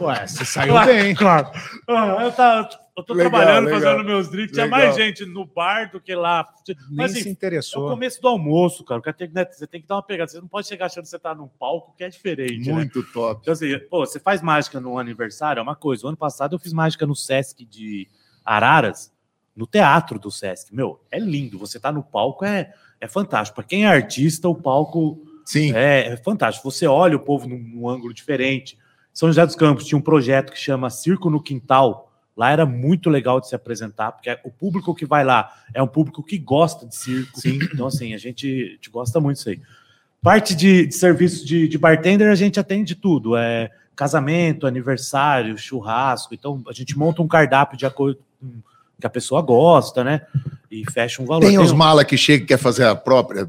Ué, 0.00 0.26
você 0.26 0.44
saiu 0.44 0.72
Claro, 0.72 0.92
bem. 0.92 1.14
Claro. 1.14 1.50
Ah, 1.88 2.16
eu, 2.22 2.32
tá, 2.32 2.68
eu 2.98 3.04
tô 3.04 3.14
Legal, 3.14 3.30
trabalhando, 3.30 3.66
legal. 3.66 3.80
fazendo 3.80 4.04
meus 4.04 4.28
drinks. 4.28 4.52
Tinha 4.52 4.66
mais 4.66 4.94
gente 4.96 5.24
no 5.24 5.46
bar 5.46 5.90
do 5.90 6.00
que 6.00 6.14
lá. 6.14 6.46
Nem 6.66 6.76
Mas 6.90 7.12
se 7.12 7.18
assim, 7.20 7.28
é 7.28 7.30
o 7.30 7.32
interessou. 7.32 7.88
começo 7.88 8.20
do 8.20 8.28
almoço, 8.28 8.84
cara. 8.84 9.00
Tem, 9.12 9.28
né, 9.28 9.46
você 9.50 9.66
tem 9.66 9.80
que 9.80 9.86
dar 9.86 9.96
uma 9.96 10.02
pegada. 10.02 10.30
Você 10.30 10.40
não 10.40 10.48
pode 10.48 10.66
chegar 10.66 10.86
achando 10.86 11.04
que 11.04 11.10
você 11.10 11.18
tá 11.18 11.34
num 11.34 11.46
palco 11.46 11.94
que 11.96 12.02
é 12.02 12.08
diferente, 12.08 12.66
né? 12.68 12.74
Muito 12.74 13.02
top. 13.12 13.40
Então, 13.42 13.52
assim, 13.52 13.78
pô, 13.88 14.04
você 14.04 14.18
faz 14.18 14.42
mágica 14.42 14.80
no 14.80 14.98
aniversário, 14.98 15.60
é 15.60 15.62
uma 15.62 15.76
coisa. 15.76 16.06
O 16.06 16.08
ano 16.08 16.16
passado 16.16 16.56
eu 16.56 16.58
fiz 16.58 16.72
mágica 16.72 17.06
no 17.06 17.14
Sesc 17.14 17.64
de 17.64 18.08
Araras. 18.44 19.12
no 19.54 19.66
teatro 19.66 20.18
do 20.18 20.30
Sesc. 20.30 20.74
Meu, 20.74 21.00
é 21.10 21.18
lindo. 21.18 21.58
Você 21.58 21.78
tá 21.80 21.90
no 21.92 22.02
palco, 22.02 22.44
é, 22.44 22.72
é 23.00 23.06
fantástico. 23.08 23.56
Para 23.56 23.64
quem 23.64 23.84
é 23.84 23.88
artista, 23.88 24.48
o 24.48 24.54
palco 24.54 25.20
Sim. 25.44 25.72
é, 25.74 26.08
é 26.12 26.16
fantástico. 26.16 26.70
Você 26.70 26.86
olha 26.86 27.16
o 27.16 27.20
povo 27.20 27.48
num, 27.48 27.58
num 27.58 27.88
ângulo 27.88 28.12
diferente. 28.12 28.78
São 29.12 29.28
José 29.28 29.44
dos 29.44 29.56
Campos 29.56 29.84
tinha 29.84 29.98
um 29.98 30.02
projeto 30.02 30.52
que 30.52 30.58
chama 30.58 30.90
Circo 30.90 31.28
no 31.28 31.42
Quintal. 31.42 32.07
Lá 32.38 32.52
era 32.52 32.64
muito 32.64 33.10
legal 33.10 33.40
de 33.40 33.48
se 33.48 33.56
apresentar, 33.56 34.12
porque 34.12 34.30
o 34.44 34.50
público 34.52 34.94
que 34.94 35.04
vai 35.04 35.24
lá 35.24 35.52
é 35.74 35.82
um 35.82 35.88
público 35.88 36.22
que 36.22 36.38
gosta 36.38 36.86
de 36.86 36.94
circo. 36.94 37.40
Então, 37.44 37.88
assim, 37.88 38.14
a 38.14 38.16
gente, 38.16 38.46
a 38.46 38.74
gente 38.74 38.90
gosta 38.90 39.18
muito 39.18 39.38
disso 39.38 39.48
aí. 39.48 39.60
Parte 40.22 40.54
de, 40.54 40.86
de 40.86 40.94
serviço 40.94 41.44
de, 41.44 41.66
de 41.66 41.76
bartender, 41.76 42.30
a 42.30 42.36
gente 42.36 42.60
atende 42.60 42.94
tudo. 42.94 43.36
É 43.36 43.72
casamento, 43.96 44.68
aniversário, 44.68 45.58
churrasco. 45.58 46.32
Então, 46.32 46.62
a 46.68 46.72
gente 46.72 46.96
monta 46.96 47.20
um 47.20 47.26
cardápio 47.26 47.76
de 47.76 47.84
acordo 47.84 48.20
com 48.40 48.46
o 48.46 48.62
que 49.00 49.06
a 49.06 49.10
pessoa 49.10 49.42
gosta, 49.42 50.04
né? 50.04 50.22
E 50.70 50.88
fecha 50.92 51.20
um 51.20 51.26
valor. 51.26 51.40
Tem 51.44 51.58
os 51.58 51.72
um- 51.72 51.76
mala 51.76 52.04
que 52.04 52.16
chega 52.16 52.44
e 52.44 52.46
quer 52.46 52.58
fazer 52.58 52.86
a 52.86 52.94
própria. 52.94 53.48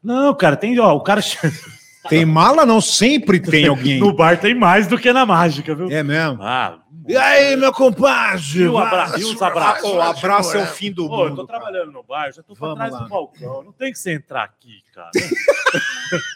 Não, 0.00 0.32
cara, 0.32 0.54
tem, 0.54 0.78
ó, 0.78 0.94
o 0.94 1.00
cara 1.00 1.20
Tem 2.08 2.24
mala, 2.24 2.64
não? 2.64 2.80
Sempre 2.80 3.40
tem 3.40 3.66
alguém. 3.66 3.98
no 3.98 4.12
bar 4.12 4.38
tem 4.38 4.54
mais 4.54 4.86
do 4.86 4.98
que 4.98 5.12
na 5.12 5.26
mágica, 5.26 5.74
viu? 5.74 5.90
É 5.90 6.02
mesmo. 6.02 6.38
Ah, 6.40 6.78
E 7.08 7.16
aí, 7.16 7.56
meu 7.56 7.72
compadre? 7.72 8.66
O 8.68 8.76
abra- 8.78 9.18
e 9.18 9.24
os 9.24 9.40
abraços? 9.40 9.88
O 9.90 10.00
abraço 10.00 10.56
é 10.56 10.62
o 10.62 10.66
fim 10.66 10.90
do 10.92 11.06
Pô, 11.08 11.24
eu 11.24 11.28
mundo. 11.30 11.36
tô 11.42 11.46
trabalhando 11.46 11.92
no 11.92 12.02
bar, 12.02 12.32
já 12.32 12.42
tô 12.42 12.54
pra 12.54 12.60
Vamos 12.68 12.76
trás 12.76 12.92
lá. 12.92 12.98
do 13.00 13.08
balcão. 13.08 13.62
Não 13.62 13.72
tem 13.72 13.92
que 13.92 13.98
você 13.98 14.14
entrar 14.14 14.42
aqui, 14.44 14.82
cara. 14.92 15.10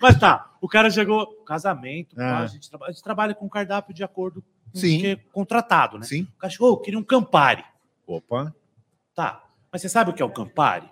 Mas 0.00 0.18
tá, 0.18 0.50
o 0.60 0.68
cara 0.68 0.90
chegou, 0.90 1.26
casamento, 1.44 2.14
pá, 2.16 2.40
a, 2.40 2.46
gente 2.46 2.68
trabalha, 2.68 2.90
a 2.90 2.92
gente 2.92 3.02
trabalha 3.02 3.34
com 3.34 3.48
cardápio 3.48 3.94
de 3.94 4.04
acordo 4.04 4.42
com 4.72 4.78
Sim. 4.78 4.96
o 4.98 5.00
que 5.00 5.06
é 5.06 5.16
contratado, 5.32 5.98
né? 5.98 6.04
Sim. 6.04 6.28
O 6.36 6.38
cara 6.38 6.50
chegou, 6.50 6.70
"Ô, 6.70 6.72
eu 6.74 6.76
queria 6.78 6.98
um 6.98 7.02
Campari. 7.02 7.64
Opa. 8.06 8.54
Tá, 9.14 9.42
mas 9.72 9.80
você 9.80 9.88
sabe 9.88 10.10
o 10.10 10.12
que 10.12 10.20
é 10.22 10.24
o 10.24 10.30
Campari? 10.30 10.88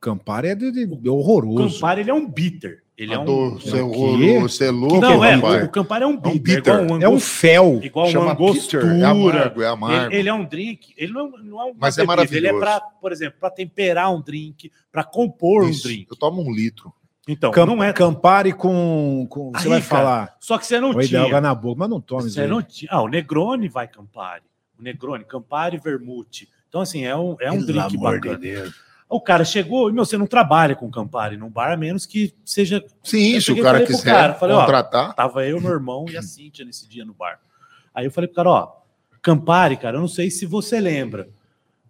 Campari 0.00 0.48
é 0.48 0.54
de, 0.54 0.70
de- 0.72 0.86
de 0.86 1.08
O 1.08 1.16
horroroso. 1.16 1.74
Campari, 1.76 2.00
ele 2.00 2.10
é 2.10 2.14
um 2.14 2.28
bitter. 2.28 2.82
Ele 2.98 3.12
é 3.12 3.18
um... 3.18 3.54
Você 3.58 3.80
o 3.82 3.90
quê? 4.18 4.38
você 4.40 4.64
é 4.68 4.70
louco, 4.70 5.00
Não, 5.00 5.22
é, 5.22 5.34
rapaz. 5.34 5.62
o, 5.62 5.66
o 5.66 5.68
Campari 5.68 6.04
é 6.04 6.06
um 6.06 6.16
bitter. 6.16 6.40
bitter. 6.40 6.58
igual 6.74 6.80
um 6.80 7.02
É 7.02 7.08
um 7.08 7.12
angos- 7.12 7.28
fel. 7.28 7.80
igual 7.82 8.06
Chama 8.08 8.24
uma 8.24 8.32
angostura. 8.32 8.86
É 8.86 9.04
amargo, 9.04 9.62
é 9.62 9.66
amargo. 9.68 10.06
Ele, 10.12 10.16
ele 10.20 10.28
é 10.30 10.32
um 10.32 10.44
drink, 10.44 10.94
ele 10.96 11.12
não, 11.12 11.30
não 11.30 11.60
é 11.60 11.64
uma 11.66 11.74
Mas 11.78 11.98
é 11.98 12.06
bebida, 12.06 12.36
Ele 12.36 12.46
é 12.46 12.52
maravilhoso. 12.52 12.60
para, 12.60 12.80
por 12.80 13.12
exemplo, 13.12 13.36
para 13.38 13.50
temperar 13.50 14.14
um 14.14 14.22
drink, 14.22 14.72
para 14.90 15.04
compor 15.04 15.68
Isso. 15.68 15.80
um 15.86 15.90
drink. 15.90 16.06
Eu 16.10 16.16
tomo 16.16 16.42
um 16.42 16.50
litro. 16.50 16.90
Então, 17.28 17.50
Cam- 17.50 17.66
não 17.66 17.82
é. 17.84 17.92
Campari 17.92 18.52
com. 18.52 19.26
com- 19.28 19.50
você 19.52 19.64
Aí, 19.64 19.68
vai 19.68 19.82
cara, 19.82 19.84
falar. 20.02 20.36
Só 20.40 20.56
que 20.56 20.64
você 20.64 20.80
não 20.80 20.94
Oi, 20.94 21.06
tinha. 21.06 21.22
água 21.22 21.40
na 21.40 21.54
boca, 21.54 21.80
mas 21.80 21.90
não 21.90 22.00
tome 22.00 22.30
Você 22.30 22.40
aí. 22.42 22.48
não 22.48 22.62
tinha. 22.62 22.88
Ah, 22.90 23.02
o 23.02 23.08
Negroni 23.08 23.68
vai 23.68 23.88
Campari. 23.88 24.44
O 24.78 24.82
Negroni, 24.82 25.24
Campari 25.24 25.76
Vermute. 25.76 26.48
Então, 26.68 26.80
assim, 26.80 27.04
é 27.04 27.16
um, 27.16 27.36
é 27.40 27.50
um 27.50 27.56
Pelo 27.56 27.66
drink 27.66 27.96
amor 27.96 28.14
bacana. 28.14 28.36
de 28.38 28.42
Deus. 28.52 28.74
O 29.08 29.20
cara 29.20 29.44
chegou 29.44 29.88
e, 29.88 29.92
meu, 29.92 30.04
você 30.04 30.18
não 30.18 30.26
trabalha 30.26 30.74
com 30.74 30.90
Campari 30.90 31.36
num 31.36 31.48
bar, 31.48 31.72
a 31.72 31.76
menos 31.76 32.04
que 32.04 32.34
seja. 32.44 32.84
Sim, 33.04 33.40
se 33.40 33.52
o 33.52 33.62
cara 33.62 33.86
quiser 33.86 34.04
cara, 34.04 34.34
falei, 34.34 34.56
ó, 34.56 34.60
contratar. 34.60 35.14
Tava 35.14 35.46
eu, 35.46 35.60
meu 35.60 35.70
irmão 35.70 36.06
e 36.10 36.16
a 36.16 36.22
Cíntia 36.22 36.64
nesse 36.64 36.88
dia 36.88 37.04
no 37.04 37.14
bar. 37.14 37.38
Aí 37.94 38.04
eu 38.04 38.10
falei 38.10 38.26
pro 38.26 38.36
cara, 38.36 38.50
ó, 38.50 38.72
Campari, 39.22 39.76
cara, 39.76 39.96
eu 39.96 40.00
não 40.00 40.08
sei 40.08 40.30
se 40.30 40.44
você 40.44 40.80
lembra 40.80 41.28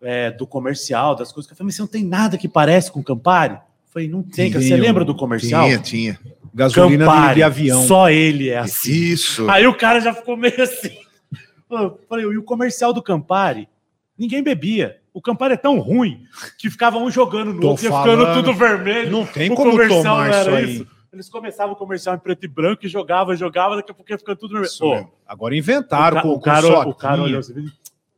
é, 0.03 0.31
do 0.31 0.47
comercial, 0.47 1.15
das 1.15 1.33
coisas 1.33 1.47
que 1.49 1.55
eu 1.55 1.57
falei, 1.57 1.69
mas 1.69 1.77
você 1.77 1.83
não 1.83 1.89
tem 1.89 2.05
nada 2.05 2.37
que 2.37 2.49
parece 2.49 2.93
com 2.93 3.03
Campari? 3.03 3.55
Eu 3.55 3.61
falei, 3.93 4.09
não 4.09 4.23
tem, 4.23 4.51
cara. 4.51 4.63
Você 4.63 4.77
lembra 4.77 5.05
do 5.05 5.15
comercial? 5.15 5.65
Tinha, 5.65 5.79
tinha. 5.79 6.21
Gasolina 6.55 7.05
de, 7.05 7.11
Campari, 7.11 7.35
de 7.35 7.43
avião. 7.43 7.87
Só 7.87 8.09
ele 8.09 8.49
é 8.51 8.59
assim. 8.59 8.91
Isso. 8.91 9.49
Aí 9.51 9.67
o 9.67 9.77
cara 9.77 10.01
já 10.01 10.15
ficou 10.15 10.37
meio 10.37 10.63
assim. 10.63 10.99
Eu 11.71 11.99
falei, 12.09 12.25
e 12.25 12.39
o 12.39 12.43
comercial 12.43 12.93
do 12.93 13.03
Campari? 13.03 13.69
Ninguém 14.17 14.43
bebia. 14.43 14.99
O 15.17 15.23
Campari 15.23 15.55
é 15.55 15.57
tão 15.57 15.79
ruim 15.79 16.25
que 16.59 16.69
ficava 16.69 16.99
um 16.99 17.11
jogando 17.11 17.55
no 17.55 17.61
Tô 17.61 17.69
outro, 17.69 17.85
ia 17.87 17.91
ficando 17.91 18.23
falando. 18.23 18.35
tudo 18.35 18.53
vermelho. 18.53 19.11
Não 19.11 19.25
tem 19.25 19.51
o 19.51 19.55
como 19.55 19.71
comercial 19.71 20.03
tomar 20.03 20.29
isso 20.29 20.51
aí. 20.51 20.87
Eles 21.11 21.31
começavam 21.31 21.73
o 21.73 21.77
comercial 21.77 22.15
em 22.15 22.19
preto 22.19 22.45
e 22.45 22.49
branco 22.49 22.85
e 22.85 22.89
jogava, 22.89 23.35
jogava, 23.35 23.77
daqui 23.77 23.91
a 23.91 23.95
pouco 23.95 24.13
ia 24.13 24.19
ficando 24.19 24.37
tudo 24.37 24.51
vermelho. 24.53 24.71
Isso 24.71 24.87
mesmo. 24.87 25.11
Agora 25.27 25.57
inventaram 25.57 26.19
o, 26.19 26.23
com, 26.23 26.29
o 26.33 26.35
com 26.35 26.41
cara, 26.41 26.67
soquinha. 26.67 26.87
o 26.89 26.95
cara 26.95 27.23
olhou 27.23 27.41
assim, 27.41 27.55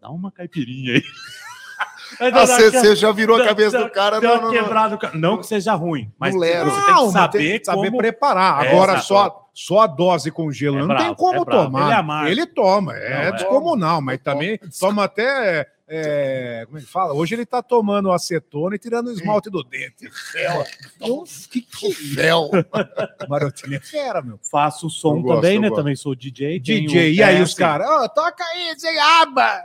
dá 0.02 0.10
uma 0.10 0.32
caipirinha 0.32 0.94
aí. 0.94 1.02
Ah, 2.20 2.46
Você 2.46 2.96
já 2.96 3.12
virou 3.12 3.40
a 3.40 3.44
cabeça 3.44 3.78
dá- 3.78 3.84
do 3.84 3.90
cara. 3.90 4.20
Não, 4.20 4.40
não, 4.50 4.90
não. 4.90 4.96
ca- 4.98 5.10
Não 5.14 5.36
que 5.38 5.46
seja 5.46 5.74
ruim, 5.74 6.10
mas 6.18 6.32
Não 6.34 6.40
leva. 6.40 6.70
você 6.70 6.80
tem 6.80 6.94
que 7.04 7.12
saber, 7.12 7.38
tem 7.38 7.58
que 7.60 7.64
saber 7.66 7.86
como... 7.90 7.98
preparar. 7.98 8.64
É, 8.64 8.72
Agora 8.72 8.98
só, 8.98 9.48
só 9.52 9.80
a 9.82 9.86
dose 9.86 10.30
com 10.30 10.50
gelo. 10.50 10.78
É 10.78 10.80
não 10.80 10.88
bravo, 10.88 11.04
tem 11.04 11.14
como 11.14 11.42
é 11.42 11.44
bravo. 11.44 11.64
tomar. 11.66 12.22
Ele 12.26 12.28
é. 12.28 12.32
Ele 12.32 12.46
toma, 12.46 12.96
é 12.96 13.26
é. 13.28 13.32
descomunal, 13.32 14.00
mas 14.00 14.18
também 14.20 14.58
toma 14.80 15.04
até. 15.04 15.66
É, 15.90 16.64
como 16.66 16.76
é 16.76 16.80
que 16.82 16.86
fala? 16.86 17.14
Hoje 17.14 17.34
ele 17.34 17.46
tá 17.46 17.62
tomando 17.62 18.12
acetona 18.12 18.76
e 18.76 18.78
tirando 18.78 19.06
o 19.06 19.12
esmalte 19.12 19.48
do 19.48 19.62
dente. 19.62 20.08
Então, 20.96 21.24
que, 21.50 21.62
que 21.62 21.92
Fel. 21.92 22.50
Marotinho 23.28 23.76
é 23.76 23.80
fera, 23.80 24.20
meu. 24.20 24.38
Faço 24.50 24.88
o 24.88 24.90
som 24.90 25.22
gosto, 25.22 25.36
também, 25.36 25.58
né? 25.58 25.68
gosto. 25.68 25.80
Também 25.80 25.96
sou 25.96 26.14
DJ. 26.14 26.58
DJ, 26.58 27.14
e 27.14 27.22
aí 27.22 27.36
é, 27.36 27.42
os 27.42 27.50
assim, 27.50 27.58
caras, 27.58 27.88
"Ô, 27.88 28.08
toca 28.08 28.44
aí, 28.44 28.78
sem 28.78 28.98
aba! 28.98 29.60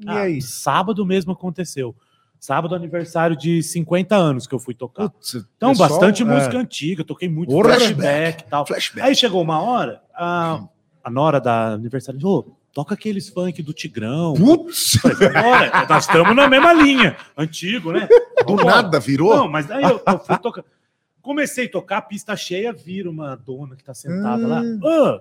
E 0.00 0.08
ah, 0.08 0.20
aí? 0.20 0.42
Sábado 0.42 1.04
mesmo 1.06 1.32
aconteceu. 1.32 1.94
Sábado, 2.38 2.74
aniversário 2.74 3.36
de 3.36 3.62
50 3.62 4.14
anos 4.14 4.46
que 4.46 4.54
eu 4.54 4.58
fui 4.58 4.74
tocar. 4.74 5.08
Putz, 5.08 5.34
Então, 5.56 5.70
pessoal, 5.70 5.88
bastante 5.88 6.22
é. 6.22 6.24
música 6.24 6.58
antiga, 6.58 7.02
toquei 7.04 7.28
muito 7.28 7.50
Porra. 7.50 7.74
flashback 7.74 8.42
e 8.42 8.46
tal. 8.46 8.66
Flashback. 8.66 9.06
Aí 9.06 9.14
chegou 9.16 9.42
uma 9.42 9.60
hora, 9.60 10.02
a, 10.14 10.62
a 11.02 11.10
Nora 11.10 11.40
da 11.40 11.72
aniversário 11.72 12.20
falou: 12.20 12.58
toca 12.76 12.92
aqueles 12.92 13.30
funk 13.30 13.62
do 13.62 13.72
Tigrão. 13.72 14.34
Putz! 14.34 14.98
Bora, 15.02 15.86
nós 15.88 16.04
estamos 16.04 16.36
na 16.36 16.46
mesma 16.46 16.74
linha. 16.74 17.16
Antigo, 17.34 17.90
né? 17.90 18.06
Do 18.46 18.56
nada 18.56 19.00
virou? 19.00 19.34
Não, 19.34 19.48
mas 19.48 19.64
daí 19.64 19.82
eu, 19.82 20.02
eu 20.06 20.18
fui 20.18 20.36
tocar. 20.36 20.62
Comecei 21.22 21.64
a 21.64 21.70
tocar, 21.70 22.02
pista 22.02 22.36
cheia, 22.36 22.74
vira 22.74 23.08
uma 23.08 23.34
dona 23.34 23.76
que 23.76 23.82
tá 23.82 23.94
sentada 23.94 24.46
lá. 24.46 24.60
Ô, 24.60 25.20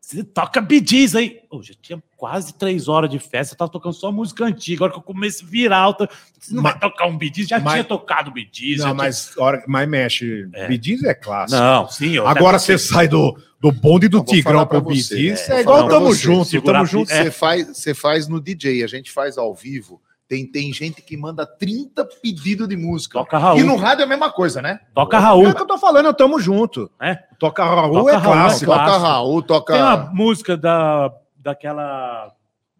você 0.00 0.24
toca 0.24 0.60
bidis 0.60 1.14
aí. 1.14 1.42
Ô, 1.48 1.62
já 1.62 1.74
tinha 1.80 2.02
quase 2.16 2.52
três 2.54 2.88
horas 2.88 3.08
de 3.08 3.20
festa, 3.20 3.54
eu 3.54 3.58
tava 3.58 3.70
tocando 3.70 3.92
só 3.92 4.10
música 4.10 4.44
antiga. 4.44 4.78
Agora 4.78 4.92
que 4.92 4.98
eu 4.98 5.02
comecei 5.02 5.46
a 5.46 5.50
virar 5.50 5.78
alta, 5.78 6.08
você 6.40 6.52
não 6.52 6.62
Mas- 6.64 6.72
vai 6.72 6.80
tocar 6.80 7.06
um 7.06 7.16
bidis? 7.16 7.46
Já 7.46 7.60
mas- 7.60 7.72
tinha 7.72 7.84
tocado 7.84 8.32
bidis. 8.32 8.78
Não, 8.80 8.92
mas, 8.92 9.32
hora, 9.38 9.62
mas 9.68 9.88
mexe. 9.88 10.48
É. 10.52 10.66
Bidis 10.66 11.04
é 11.04 11.14
clássico. 11.14 11.60
Não, 11.60 11.88
sim. 11.88 12.18
Agora 12.18 12.58
você 12.58 12.76
sai 12.76 13.06
do, 13.06 13.40
do 13.70 13.80
bonde 13.80 14.08
do 14.08 14.18
Eu 14.18 14.24
Tigrão 14.24 14.66
pro 14.66 14.80
você, 14.80 15.14
Bidis. 15.14 15.48
é, 15.48 15.58
É, 15.58 15.60
igual 15.60 15.88
tamo 15.88 16.06
você, 16.06 16.20
junto, 16.22 16.62
tamo 16.62 16.86
junto. 16.86 17.10
É. 17.12 17.24
Você 17.24 17.30
faz, 17.30 17.66
você 17.68 17.94
faz 17.94 18.28
no 18.28 18.40
DJ, 18.40 18.82
a 18.84 18.86
gente 18.86 19.10
faz 19.10 19.36
ao 19.38 19.54
vivo. 19.54 20.00
Tem, 20.28 20.44
tem 20.44 20.72
gente 20.72 21.00
que 21.02 21.16
manda 21.16 21.46
30 21.46 22.04
pedidos 22.20 22.66
de 22.68 22.76
música. 22.76 23.18
Toca 23.20 23.38
Raul. 23.38 23.60
E 23.60 23.62
no 23.62 23.76
rádio 23.76 24.02
é 24.02 24.04
a 24.04 24.08
mesma 24.08 24.30
coisa, 24.32 24.60
né? 24.60 24.80
Toca 24.92 25.16
É 25.16 25.20
Raul. 25.20 25.48
o 25.50 25.54
que 25.54 25.62
eu 25.62 25.66
tô 25.66 25.78
falando, 25.78 26.12
tamo 26.12 26.40
junto. 26.40 26.90
É. 27.00 27.14
Toca 27.38 27.64
Raul 27.64 27.92
Toca 27.94 28.10
é 28.10 28.14
Raul, 28.16 28.34
é 28.34 28.38
clássico. 28.38 28.72
Toca. 28.72 28.96
Raul, 28.98 29.42
toca. 29.42 29.72
Tem 29.74 29.82
uma 29.82 29.96
música 30.12 30.56
da, 30.56 31.12
daquela. 31.36 32.32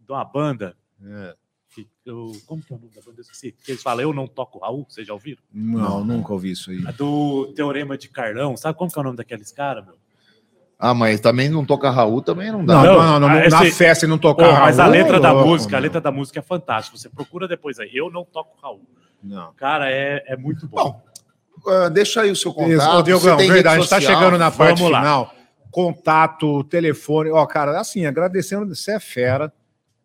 de 0.04 0.12
uma 0.12 0.24
banda. 0.24 0.76
É. 1.04 1.34
que 1.74 1.86
eu- 2.06 2.32
como 2.46 2.62
que 2.62 2.72
é 2.72 2.76
o 2.76 2.80
nome 2.80 2.92
da 2.94 3.00
banda? 3.02 3.18
Eu 3.18 3.22
esqueci. 3.22 3.52
Que 3.64 3.72
eles 3.72 3.82
falam, 3.82 4.00
eu 4.02 4.12
não 4.12 4.26
toco 4.26 4.58
Raul, 4.60 4.84
vocês 4.88 5.06
já 5.06 5.12
ouviram? 5.12 5.42
Não, 5.52 6.02
nunca 6.02 6.32
ouvi 6.32 6.50
isso 6.52 6.70
aí. 6.70 6.82
A 6.86 6.90
do 6.90 7.52
Teorema 7.54 7.96
de 7.98 8.08
Carlão. 8.08 8.56
Sabe 8.56 8.76
como 8.78 8.90
que 8.90 8.98
é 8.98 9.00
o 9.02 9.04
nome 9.04 9.16
daqueles 9.18 9.52
caras, 9.52 9.84
meu? 9.84 9.94
Ah, 10.78 10.92
mas 10.92 11.20
também 11.20 11.48
não 11.48 11.64
toca 11.64 11.88
Raul, 11.90 12.20
também 12.20 12.52
não 12.52 12.64
dá. 12.64 12.74
Não, 12.74 12.82
Não, 12.84 12.94
não, 12.94 13.20
não, 13.20 13.28
ah, 13.28 13.48
na 13.48 13.64
esse- 13.66 13.70
festa 13.72 14.04
e 14.04 14.08
não 14.08 14.18
tocar 14.18 14.44
Raul. 14.50 14.60
mas 14.60 14.78
a 14.78 14.86
letra 14.86 15.18
da 15.18 15.32
louco, 15.32 15.48
música, 15.48 15.76
a 15.76 15.80
letra 15.80 16.00
da 16.00 16.12
música 16.12 16.38
é 16.40 16.42
fantástica. 16.42 16.98
Você 16.98 17.08
procura 17.08 17.48
depois 17.48 17.78
aí. 17.78 17.90
Eu 17.94 18.10
não 18.10 18.24
toco 18.24 18.58
Raul. 18.62 18.82
Não. 19.22 19.52
Cara, 19.54 19.90
é, 19.90 20.22
é 20.26 20.36
muito 20.36 20.66
bom. 20.68 20.76
Bom, 20.76 21.02
Ah, 21.70 21.88
deixa 21.88 22.20
aí 22.20 22.30
o 22.30 22.36
seu 22.36 22.52
contato. 22.52 23.02
Diogão, 23.02 23.36
verdade, 23.38 23.50
a 23.50 23.54
rede 23.54 23.80
gente 23.80 23.88
tá 23.88 23.96
social? 24.00 24.14
chegando 24.20 24.38
na 24.38 24.50
parte 24.50 24.76
Vamos 24.78 24.92
lá. 24.92 24.98
final. 25.00 25.34
Contato, 25.70 26.62
telefone. 26.64 27.30
Ó, 27.30 27.44
cara, 27.46 27.80
assim, 27.80 28.04
agradecendo, 28.06 28.74
você 28.74 28.92
é 28.92 29.00
fera. 29.00 29.52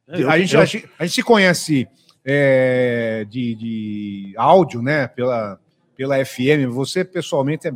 Eu- 0.08 0.30
a, 0.30 0.38
gente, 0.40 0.56
eu- 0.56 0.62
a, 0.62 0.66
gente, 0.66 0.90
a 0.98 1.06
gente 1.06 1.16
se 1.16 1.24
conhece 1.24 1.88
é, 2.26 3.26
de, 3.30 3.56
de 3.56 4.34
áudio, 4.38 4.82
né? 4.82 5.08
Pela, 5.08 5.60
pela 5.96 6.24
FM. 6.24 6.68
Você, 6.70 7.04
pessoalmente, 7.04 7.68
é 7.68 7.74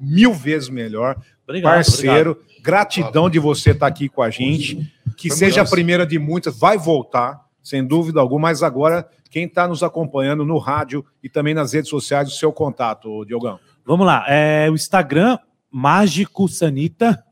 mil 0.00 0.32
vezes 0.32 0.68
melhor. 0.68 1.16
Obrigado, 1.48 1.74
parceiro. 1.74 2.40
Gratidão 2.62 3.30
de 3.30 3.38
você 3.38 3.70
estar 3.70 3.86
aqui 3.86 4.08
com 4.08 4.22
a 4.22 4.30
gente. 4.30 4.92
Que 5.16 5.28
Foi 5.28 5.38
seja 5.38 5.62
a 5.62 5.66
primeira 5.66 6.06
de 6.06 6.18
muitas. 6.18 6.58
Vai 6.58 6.76
voltar, 6.76 7.40
sem 7.62 7.84
dúvida 7.84 8.20
alguma. 8.20 8.48
Mas 8.48 8.62
agora, 8.62 9.08
quem 9.30 9.44
está 9.44 9.66
nos 9.66 9.82
acompanhando 9.82 10.44
no 10.44 10.58
rádio 10.58 11.04
e 11.22 11.28
também 11.28 11.54
nas 11.54 11.72
redes 11.72 11.90
sociais, 11.90 12.28
o 12.28 12.36
seu 12.36 12.52
contato, 12.52 13.24
Diogão. 13.24 13.58
Vamos 13.84 14.06
lá. 14.06 14.24
É, 14.28 14.68
o 14.70 14.74
Instagram, 14.74 15.38
Mágico 15.70 16.48
Sanita. 16.48 17.24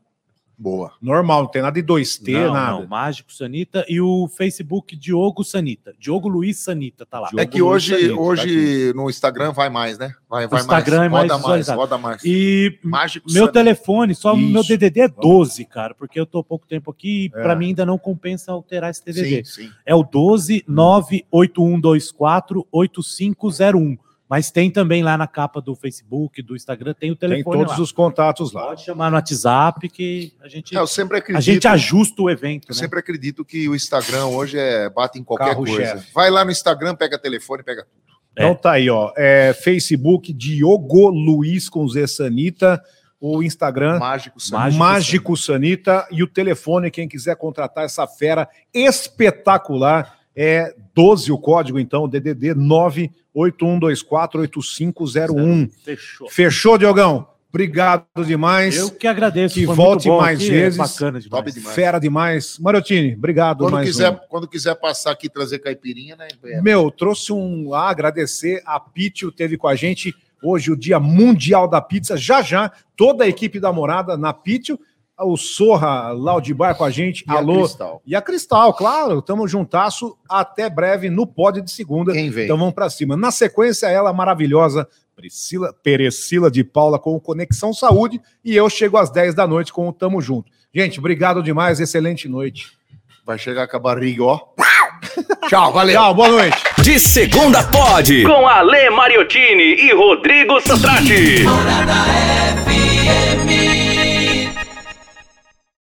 Boa. 0.58 0.92
Normal, 1.02 1.42
não 1.42 1.50
tem 1.50 1.60
nada 1.60 1.80
de 1.80 1.86
2T, 1.86 2.32
não, 2.32 2.52
nada. 2.54 2.72
não, 2.80 2.86
Mágico 2.86 3.30
Sanita 3.30 3.84
e 3.88 4.00
o 4.00 4.26
Facebook 4.26 4.96
Diogo 4.96 5.44
Sanita. 5.44 5.94
Diogo 5.98 6.28
Luiz 6.28 6.58
Sanita 6.58 7.04
tá 7.04 7.20
lá. 7.20 7.28
Diogo 7.28 7.42
É 7.42 7.46
que 7.46 7.60
Luiz 7.60 7.74
hoje, 7.74 7.94
Sanita, 7.94 8.14
tá 8.14 8.20
hoje 8.20 8.92
no 8.94 9.10
Instagram 9.10 9.52
vai 9.52 9.68
mais, 9.68 9.98
né? 9.98 10.14
Vai, 10.28 10.46
vai 10.46 10.60
Instagram 10.60 11.04
é 11.04 11.08
mais 11.10 11.30
roda 11.30 11.46
mais, 11.48 11.68
roda 11.68 11.98
mais. 11.98 12.22
E 12.24 12.78
Mágico 12.82 13.26
meu 13.28 13.34
Sanita. 13.44 13.52
telefone, 13.52 14.14
só 14.14 14.32
o 14.32 14.36
meu 14.36 14.62
Isso. 14.62 14.70
DDD 14.76 15.00
é 15.00 15.08
12, 15.08 15.64
cara, 15.66 15.94
porque 15.94 16.18
eu 16.18 16.24
tô 16.24 16.38
há 16.38 16.44
pouco 16.44 16.66
tempo 16.66 16.90
aqui 16.90 17.26
e 17.26 17.38
É. 17.38 17.42
pra 17.42 17.54
mim 17.54 17.66
ainda 17.66 17.84
não 17.84 17.98
compensa 17.98 18.50
alterar 18.50 18.90
esse 18.90 19.04
DDD. 19.04 19.44
Sim, 19.44 19.64
sim. 19.64 19.70
É 19.84 19.94
o 19.94 20.02
12 20.02 20.64
98124 20.66 22.66
8501. 22.72 23.98
Mas 24.28 24.50
tem 24.50 24.70
também 24.70 25.04
lá 25.04 25.16
na 25.16 25.28
capa 25.28 25.60
do 25.60 25.74
Facebook, 25.76 26.42
do 26.42 26.56
Instagram, 26.56 26.94
tem 26.94 27.12
o 27.12 27.16
Tem 27.16 27.28
telefone 27.30 27.58
todos 27.60 27.76
lá. 27.78 27.82
os 27.84 27.92
contatos 27.92 28.52
lá. 28.52 28.66
Pode 28.66 28.82
chamar 28.84 29.08
no 29.10 29.16
WhatsApp 29.16 29.88
que 29.88 30.32
a 30.42 30.48
gente, 30.48 30.76
É, 30.76 30.80
eu 30.80 30.86
sempre 30.86 31.18
acredito. 31.18 31.38
a 31.38 31.40
gente 31.40 31.68
ajusta 31.68 32.20
o 32.22 32.28
evento, 32.28 32.64
Eu 32.68 32.74
né? 32.74 32.80
sempre 32.80 32.98
acredito 32.98 33.44
que 33.44 33.68
o 33.68 33.74
Instagram 33.76 34.26
hoje 34.26 34.58
é 34.58 34.90
bate 34.90 35.18
em 35.18 35.22
qualquer 35.22 35.50
Carro-chefe. 35.50 35.92
coisa. 35.92 36.06
Vai 36.12 36.28
lá 36.30 36.44
no 36.44 36.50
Instagram, 36.50 36.96
pega 36.96 37.16
telefone, 37.16 37.62
pega 37.62 37.84
tudo. 37.84 38.04
Então 38.32 38.54
tá 38.54 38.72
aí, 38.72 38.90
ó. 38.90 39.12
É, 39.16 39.52
Facebook 39.54 40.32
Diogo 40.32 41.08
Luiz 41.08 41.68
com 41.68 41.86
Z 41.88 42.06
Sanita, 42.08 42.82
o 43.20 43.42
Instagram 43.42 43.98
Mágico 43.98 44.38
Sanita. 44.40 44.58
Mágico 44.58 44.78
Mágico 44.78 45.36
Sanita 45.36 46.06
e 46.10 46.22
o 46.22 46.26
telefone, 46.26 46.90
quem 46.90 47.08
quiser 47.08 47.36
contratar 47.36 47.84
essa 47.84 48.06
fera 48.08 48.46
espetacular, 48.74 50.15
é 50.36 50.74
12 50.94 51.32
o 51.32 51.38
código, 51.38 51.78
então, 51.78 52.06
DDD 52.06 52.54
981248501. 53.34 55.70
Fechou. 55.82 56.28
Fechou, 56.28 56.76
Diogão? 56.76 57.26
Obrigado 57.48 58.04
demais. 58.26 58.76
Eu 58.76 58.90
que 58.90 59.06
agradeço. 59.06 59.54
Que 59.54 59.64
foi 59.64 59.74
muito 59.74 59.82
volte 59.82 60.08
bom 60.08 60.20
mais 60.20 60.38
aqui, 60.38 60.50
vezes. 60.50 60.78
É 60.78 60.82
bacana 60.82 61.18
demais. 61.18 61.30
Top 61.30 61.50
demais. 61.50 61.74
Fera 61.74 61.98
demais. 61.98 62.58
Marotini, 62.58 63.14
obrigado 63.14 63.60
Quando 63.60 63.72
mais 63.72 63.88
quiser, 63.88 64.10
um. 64.10 64.18
quando 64.28 64.46
quiser 64.46 64.74
passar 64.74 65.12
aqui 65.12 65.26
e 65.26 65.30
trazer 65.30 65.60
caipirinha, 65.60 66.16
né? 66.16 66.28
É. 66.44 66.60
Meu, 66.60 66.90
trouxe 66.90 67.32
um 67.32 67.72
a 67.72 67.88
agradecer. 67.88 68.62
A 68.66 68.78
Pitio 68.78 69.32
teve 69.32 69.56
com 69.56 69.68
a 69.68 69.74
gente 69.74 70.14
hoje 70.42 70.70
o 70.70 70.76
Dia 70.76 71.00
Mundial 71.00 71.66
da 71.66 71.80
Pizza. 71.80 72.14
Já 72.14 72.42
já, 72.42 72.70
toda 72.94 73.24
a 73.24 73.28
equipe 73.28 73.58
da 73.58 73.72
morada 73.72 74.18
na 74.18 74.34
Pitio. 74.34 74.78
O 75.18 75.36
Sorra 75.36 76.12
Laudibar 76.12 76.76
com 76.76 76.84
a 76.84 76.90
gente. 76.90 77.24
E 77.26 77.30
a 77.30 77.36
Alô. 77.36 77.60
Cristal. 77.60 78.02
E 78.06 78.14
a 78.14 78.20
Cristal, 78.20 78.74
claro. 78.74 79.22
Tamo 79.22 79.48
juntasso. 79.48 80.16
Até 80.28 80.68
breve 80.68 81.08
no 81.08 81.26
pódio 81.26 81.62
de 81.62 81.70
segunda. 81.70 82.12
Quem 82.12 82.28
vem? 82.30 82.44
Então 82.44 82.58
vamos 82.58 82.74
pra 82.74 82.90
cima. 82.90 83.16
Na 83.16 83.30
sequência, 83.30 83.86
ela 83.86 84.12
maravilhosa, 84.12 84.86
Priscila 85.14 85.72
Perecila 85.82 86.50
de 86.50 86.62
Paula 86.62 86.98
com 86.98 87.16
o 87.16 87.20
Conexão 87.20 87.72
Saúde. 87.72 88.20
E 88.44 88.54
eu 88.54 88.68
chego 88.68 88.98
às 88.98 89.08
10 89.10 89.34
da 89.34 89.46
noite 89.46 89.72
com 89.72 89.88
o 89.88 89.92
Tamo 89.92 90.20
Junto. 90.20 90.50
Gente, 90.74 90.98
obrigado 90.98 91.42
demais. 91.42 91.80
Excelente 91.80 92.28
noite. 92.28 92.72
Vai 93.24 93.38
chegar 93.38 93.66
com 93.66 93.76
a 93.76 93.80
barriga, 93.80 94.22
ó. 94.22 94.40
Tchau, 95.48 95.72
valeu. 95.72 95.98
Tchau, 95.98 96.14
boa 96.14 96.28
noite. 96.28 96.56
De 96.82 97.00
segunda 97.00 97.64
pode. 97.64 98.24
Com 98.24 98.46
Ale 98.46 98.90
Mariottini 98.90 99.74
e 99.86 99.92
Rodrigo 99.94 100.60
Santrati. 100.60 101.42
Morada 101.44 102.26